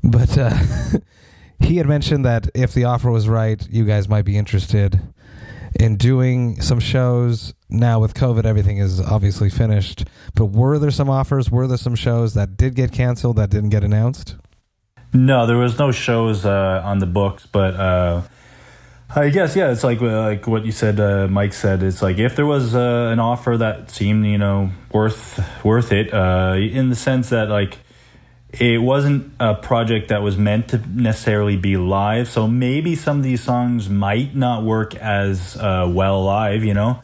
But 0.02 0.36
uh, 0.36 0.56
he 1.64 1.76
had 1.76 1.86
mentioned 1.86 2.24
that 2.24 2.48
if 2.54 2.74
the 2.74 2.84
offer 2.84 3.10
was 3.10 3.28
right, 3.28 3.66
you 3.70 3.84
guys 3.84 4.08
might 4.08 4.24
be 4.24 4.36
interested 4.36 5.00
in 5.78 5.96
doing 5.96 6.60
some 6.60 6.80
shows. 6.80 7.54
Now 7.68 7.98
with 8.00 8.14
COVID, 8.14 8.44
everything 8.44 8.78
is 8.78 9.00
obviously 9.00 9.50
finished. 9.50 10.04
But 10.34 10.46
were 10.46 10.78
there 10.78 10.90
some 10.90 11.10
offers? 11.10 11.50
Were 11.50 11.66
there 11.66 11.76
some 11.76 11.94
shows 11.94 12.34
that 12.34 12.56
did 12.56 12.74
get 12.74 12.92
canceled 12.92 13.36
that 13.36 13.50
didn't 13.50 13.70
get 13.70 13.82
announced? 13.82 14.36
No, 15.12 15.46
there 15.46 15.56
was 15.56 15.78
no 15.78 15.92
shows 15.92 16.44
uh, 16.44 16.82
on 16.84 16.98
the 16.98 17.06
books, 17.06 17.46
but 17.46 17.74
uh, 17.74 18.22
I 19.14 19.28
guess 19.28 19.54
yeah, 19.54 19.70
it's 19.70 19.84
like 19.84 20.02
uh, 20.02 20.22
like 20.22 20.46
what 20.48 20.64
you 20.64 20.72
said, 20.72 20.98
uh, 20.98 21.28
Mike 21.28 21.52
said. 21.52 21.84
It's 21.84 22.02
like 22.02 22.18
if 22.18 22.34
there 22.34 22.46
was 22.46 22.74
uh, 22.74 23.10
an 23.12 23.20
offer 23.20 23.56
that 23.56 23.90
seemed 23.90 24.26
you 24.26 24.38
know 24.38 24.70
worth 24.92 25.40
worth 25.64 25.92
it, 25.92 26.12
uh, 26.12 26.56
in 26.58 26.90
the 26.90 26.96
sense 26.96 27.28
that 27.28 27.48
like 27.48 27.78
it 28.60 28.78
wasn't 28.78 29.32
a 29.40 29.54
project 29.54 30.08
that 30.08 30.22
was 30.22 30.36
meant 30.36 30.68
to 30.68 30.78
necessarily 30.78 31.56
be 31.56 31.76
live. 31.76 32.28
So 32.28 32.46
maybe 32.46 32.94
some 32.96 33.18
of 33.18 33.22
these 33.22 33.42
songs 33.42 33.88
might 33.88 34.34
not 34.34 34.62
work 34.62 34.94
as 34.94 35.56
uh, 35.56 35.90
well 35.90 36.24
live, 36.24 36.64
you 36.64 36.74
know. 36.74 37.02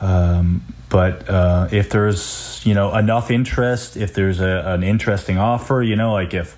Um, 0.00 0.62
but 0.88 1.28
uh, 1.28 1.68
if 1.70 1.90
there's 1.90 2.60
you 2.64 2.74
know 2.74 2.94
enough 2.96 3.30
interest, 3.30 3.96
if 3.96 4.14
there's 4.14 4.40
a, 4.40 4.62
an 4.66 4.82
interesting 4.82 5.38
offer, 5.38 5.82
you 5.82 5.96
know, 5.96 6.12
like 6.12 6.34
if 6.34 6.56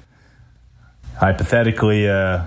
hypothetically, 1.18 2.08
uh, 2.08 2.44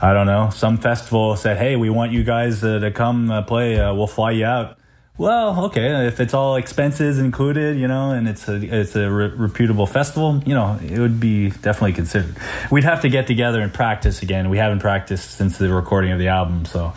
I 0.00 0.12
don't 0.12 0.26
know, 0.26 0.50
some 0.50 0.78
festival 0.78 1.36
said, 1.36 1.58
"Hey, 1.58 1.76
we 1.76 1.90
want 1.90 2.12
you 2.12 2.24
guys 2.24 2.64
uh, 2.64 2.78
to 2.78 2.90
come 2.90 3.30
uh, 3.30 3.42
play. 3.42 3.78
Uh, 3.78 3.94
we'll 3.94 4.06
fly 4.06 4.30
you 4.30 4.46
out." 4.46 4.75
Well, 5.18 5.64
okay, 5.66 6.06
if 6.06 6.20
it's 6.20 6.34
all 6.34 6.56
expenses 6.56 7.18
included, 7.18 7.78
you 7.78 7.88
know, 7.88 8.10
and 8.10 8.28
it's 8.28 8.48
a 8.48 8.56
it's 8.56 8.94
a 8.96 9.10
re- 9.10 9.28
reputable 9.28 9.86
festival, 9.86 10.42
you 10.44 10.54
know, 10.54 10.78
it 10.82 10.98
would 10.98 11.18
be 11.18 11.50
definitely 11.50 11.94
considered. 11.94 12.36
We'd 12.70 12.84
have 12.84 13.00
to 13.00 13.08
get 13.08 13.26
together 13.26 13.62
and 13.62 13.72
practice 13.72 14.20
again. 14.20 14.50
We 14.50 14.58
haven't 14.58 14.80
practiced 14.80 15.30
since 15.30 15.56
the 15.56 15.72
recording 15.72 16.12
of 16.12 16.18
the 16.18 16.28
album, 16.28 16.66
so 16.66 16.92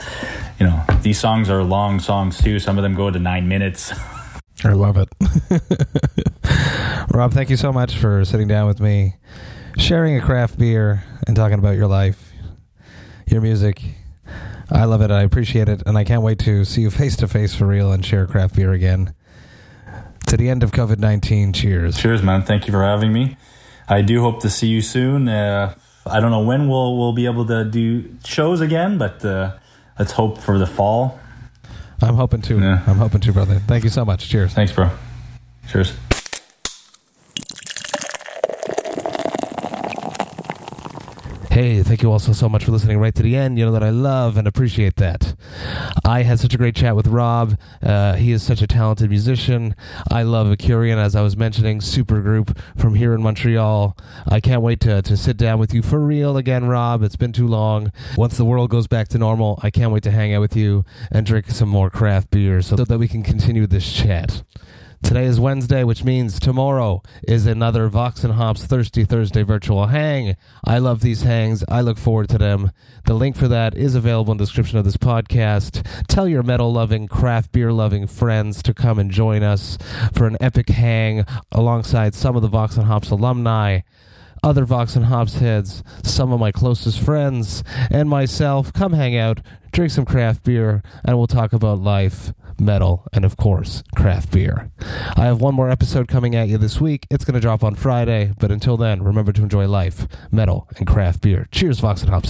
you 0.59 0.65
know, 0.65 0.83
these 1.01 1.17
songs 1.17 1.49
are 1.49 1.63
long 1.63 2.01
songs 2.01 2.41
too. 2.41 2.59
Some 2.59 2.77
of 2.77 2.83
them 2.83 2.93
go 2.93 3.09
to 3.09 3.19
nine 3.19 3.47
minutes. 3.47 3.93
I 4.65 4.73
love 4.73 4.97
it. 4.97 5.07
Rob, 7.13 7.31
thank 7.31 7.49
you 7.49 7.55
so 7.55 7.71
much 7.71 7.95
for 7.95 8.25
sitting 8.25 8.49
down 8.49 8.67
with 8.67 8.81
me, 8.81 9.15
sharing 9.77 10.17
a 10.17 10.21
craft 10.21 10.57
beer, 10.57 11.05
and 11.25 11.37
talking 11.37 11.57
about 11.57 11.77
your 11.77 11.87
life, 11.87 12.33
your 13.27 13.39
music. 13.39 13.81
I 14.71 14.85
love 14.85 15.01
it. 15.01 15.11
I 15.11 15.21
appreciate 15.23 15.67
it. 15.67 15.83
And 15.85 15.97
I 15.97 16.03
can't 16.03 16.21
wait 16.21 16.39
to 16.39 16.63
see 16.65 16.81
you 16.81 16.91
face 16.91 17.15
to 17.17 17.27
face 17.27 17.55
for 17.55 17.65
real 17.65 17.91
and 17.91 18.05
share 18.05 18.25
craft 18.27 18.55
beer 18.55 18.71
again. 18.71 19.13
To 20.27 20.37
the 20.37 20.49
end 20.49 20.61
of 20.61 20.71
COVID 20.71 20.99
19. 20.99 21.53
Cheers. 21.53 21.97
Cheers, 21.97 22.21
man. 22.21 22.43
Thank 22.43 22.67
you 22.67 22.71
for 22.71 22.83
having 22.83 23.11
me. 23.11 23.37
I 23.87 24.01
do 24.03 24.21
hope 24.21 24.41
to 24.41 24.49
see 24.49 24.67
you 24.67 24.81
soon. 24.81 25.27
Uh, 25.27 25.73
I 26.05 26.19
don't 26.19 26.31
know 26.31 26.41
when 26.43 26.67
we'll 26.69 26.97
we'll 26.97 27.13
be 27.13 27.25
able 27.25 27.45
to 27.47 27.65
do 27.65 28.15
shows 28.23 28.61
again, 28.61 28.97
but 28.97 29.25
uh, 29.25 29.57
let's 29.97 30.11
hope 30.11 30.37
for 30.37 30.59
the 30.59 30.67
fall. 30.67 31.19
I'm 32.01 32.15
hoping 32.15 32.41
to. 32.43 32.59
Yeah. 32.59 32.83
I'm 32.85 32.97
hoping 32.97 33.21
to, 33.21 33.33
brother. 33.33 33.59
Thank 33.59 33.83
you 33.83 33.89
so 33.89 34.05
much. 34.05 34.29
Cheers. 34.29 34.53
Thanks, 34.53 34.71
bro. 34.71 34.89
Cheers. 35.69 35.93
Hey, 41.59 41.83
thank 41.83 42.01
you 42.01 42.09
also 42.09 42.31
so 42.31 42.47
much 42.47 42.63
for 42.63 42.71
listening 42.71 42.99
right 42.99 43.13
to 43.13 43.21
the 43.21 43.35
end. 43.35 43.59
You 43.59 43.65
know 43.65 43.73
that 43.73 43.83
I 43.83 43.89
love 43.89 44.37
and 44.37 44.47
appreciate 44.47 44.95
that. 44.95 45.35
I 46.05 46.23
had 46.23 46.39
such 46.39 46.53
a 46.53 46.57
great 46.57 46.73
chat 46.73 46.95
with 46.95 47.07
Rob. 47.07 47.57
Uh, 47.83 48.13
he 48.13 48.31
is 48.31 48.41
such 48.41 48.61
a 48.61 48.67
talented 48.67 49.09
musician. 49.09 49.75
I 50.09 50.23
love 50.23 50.47
Akurion, 50.47 50.95
as 50.95 51.17
I 51.17 51.21
was 51.21 51.35
mentioning, 51.35 51.81
super 51.81 52.21
group 52.21 52.57
from 52.77 52.95
here 52.95 53.13
in 53.13 53.21
Montreal. 53.21 53.97
I 54.25 54.39
can't 54.39 54.61
wait 54.61 54.79
to, 54.79 55.01
to 55.01 55.17
sit 55.17 55.35
down 55.35 55.59
with 55.59 55.73
you 55.73 55.81
for 55.81 55.99
real 55.99 56.37
again, 56.37 56.63
Rob. 56.63 57.03
It's 57.03 57.17
been 57.17 57.33
too 57.33 57.47
long. 57.47 57.91
Once 58.15 58.37
the 58.37 58.45
world 58.45 58.69
goes 58.69 58.87
back 58.87 59.09
to 59.09 59.17
normal, 59.17 59.59
I 59.61 59.69
can't 59.69 59.91
wait 59.91 60.03
to 60.03 60.11
hang 60.11 60.33
out 60.33 60.39
with 60.39 60.55
you 60.55 60.85
and 61.11 61.25
drink 61.25 61.49
some 61.49 61.67
more 61.67 61.89
craft 61.89 62.31
beer 62.31 62.61
so 62.61 62.77
that 62.77 62.97
we 62.97 63.09
can 63.09 63.21
continue 63.21 63.67
this 63.67 63.91
chat. 63.91 64.43
Today 65.01 65.25
is 65.25 65.39
Wednesday, 65.39 65.83
which 65.83 66.03
means 66.03 66.39
tomorrow 66.39 67.01
is 67.23 67.45
another 67.45 67.87
Vox 67.87 68.23
and 68.23 68.33
Hops 68.33 68.65
Thirsty 68.65 69.05
Thursday 69.05 69.41
virtual 69.41 69.87
hang. 69.87 70.35
I 70.63 70.77
love 70.77 71.01
these 71.01 71.23
hangs. 71.23 71.63
I 71.67 71.81
look 71.81 71.97
forward 71.97 72.29
to 72.29 72.37
them. 72.37 72.71
The 73.05 73.13
link 73.13 73.35
for 73.35 73.47
that 73.47 73.75
is 73.75 73.95
available 73.95 74.33
in 74.33 74.37
the 74.37 74.43
description 74.43 74.77
of 74.77 74.85
this 74.85 74.97
podcast. 74.97 75.85
Tell 76.07 76.27
your 76.27 76.43
metal 76.43 76.71
loving, 76.71 77.07
craft 77.07 77.51
beer 77.51 77.71
loving 77.71 78.05
friends 78.07 78.61
to 78.63 78.73
come 78.73 78.99
and 78.99 79.09
join 79.09 79.41
us 79.41 79.77
for 80.13 80.27
an 80.27 80.37
epic 80.39 80.69
hang 80.69 81.25
alongside 81.51 82.13
some 82.13 82.35
of 82.35 82.41
the 82.41 82.47
Vox 82.47 82.77
and 82.77 82.85
Hops 82.85 83.09
alumni 83.09 83.79
other 84.43 84.65
Vox 84.65 84.95
and 84.95 85.05
Hops 85.05 85.35
heads, 85.35 85.83
some 86.03 86.31
of 86.31 86.39
my 86.39 86.51
closest 86.51 86.99
friends, 86.99 87.63
and 87.91 88.09
myself. 88.09 88.71
Come 88.73 88.93
hang 88.93 89.17
out, 89.17 89.41
drink 89.71 89.91
some 89.91 90.05
craft 90.05 90.43
beer, 90.43 90.81
and 91.03 91.17
we'll 91.17 91.27
talk 91.27 91.53
about 91.53 91.79
life, 91.79 92.31
metal, 92.59 93.07
and 93.13 93.25
of 93.25 93.37
course, 93.37 93.83
craft 93.95 94.31
beer. 94.31 94.71
I 95.15 95.25
have 95.25 95.41
one 95.41 95.55
more 95.55 95.69
episode 95.69 96.07
coming 96.07 96.35
at 96.35 96.47
you 96.47 96.57
this 96.57 96.79
week. 96.79 97.07
It's 97.09 97.25
going 97.25 97.35
to 97.35 97.39
drop 97.39 97.63
on 97.63 97.75
Friday, 97.75 98.33
but 98.39 98.51
until 98.51 98.77
then, 98.77 99.03
remember 99.03 99.31
to 99.33 99.43
enjoy 99.43 99.67
life, 99.67 100.07
metal, 100.31 100.67
and 100.77 100.87
craft 100.87 101.21
beer. 101.21 101.47
Cheers, 101.51 101.79
Vox 101.79 102.01
and 102.01 102.09
Hops 102.09 102.29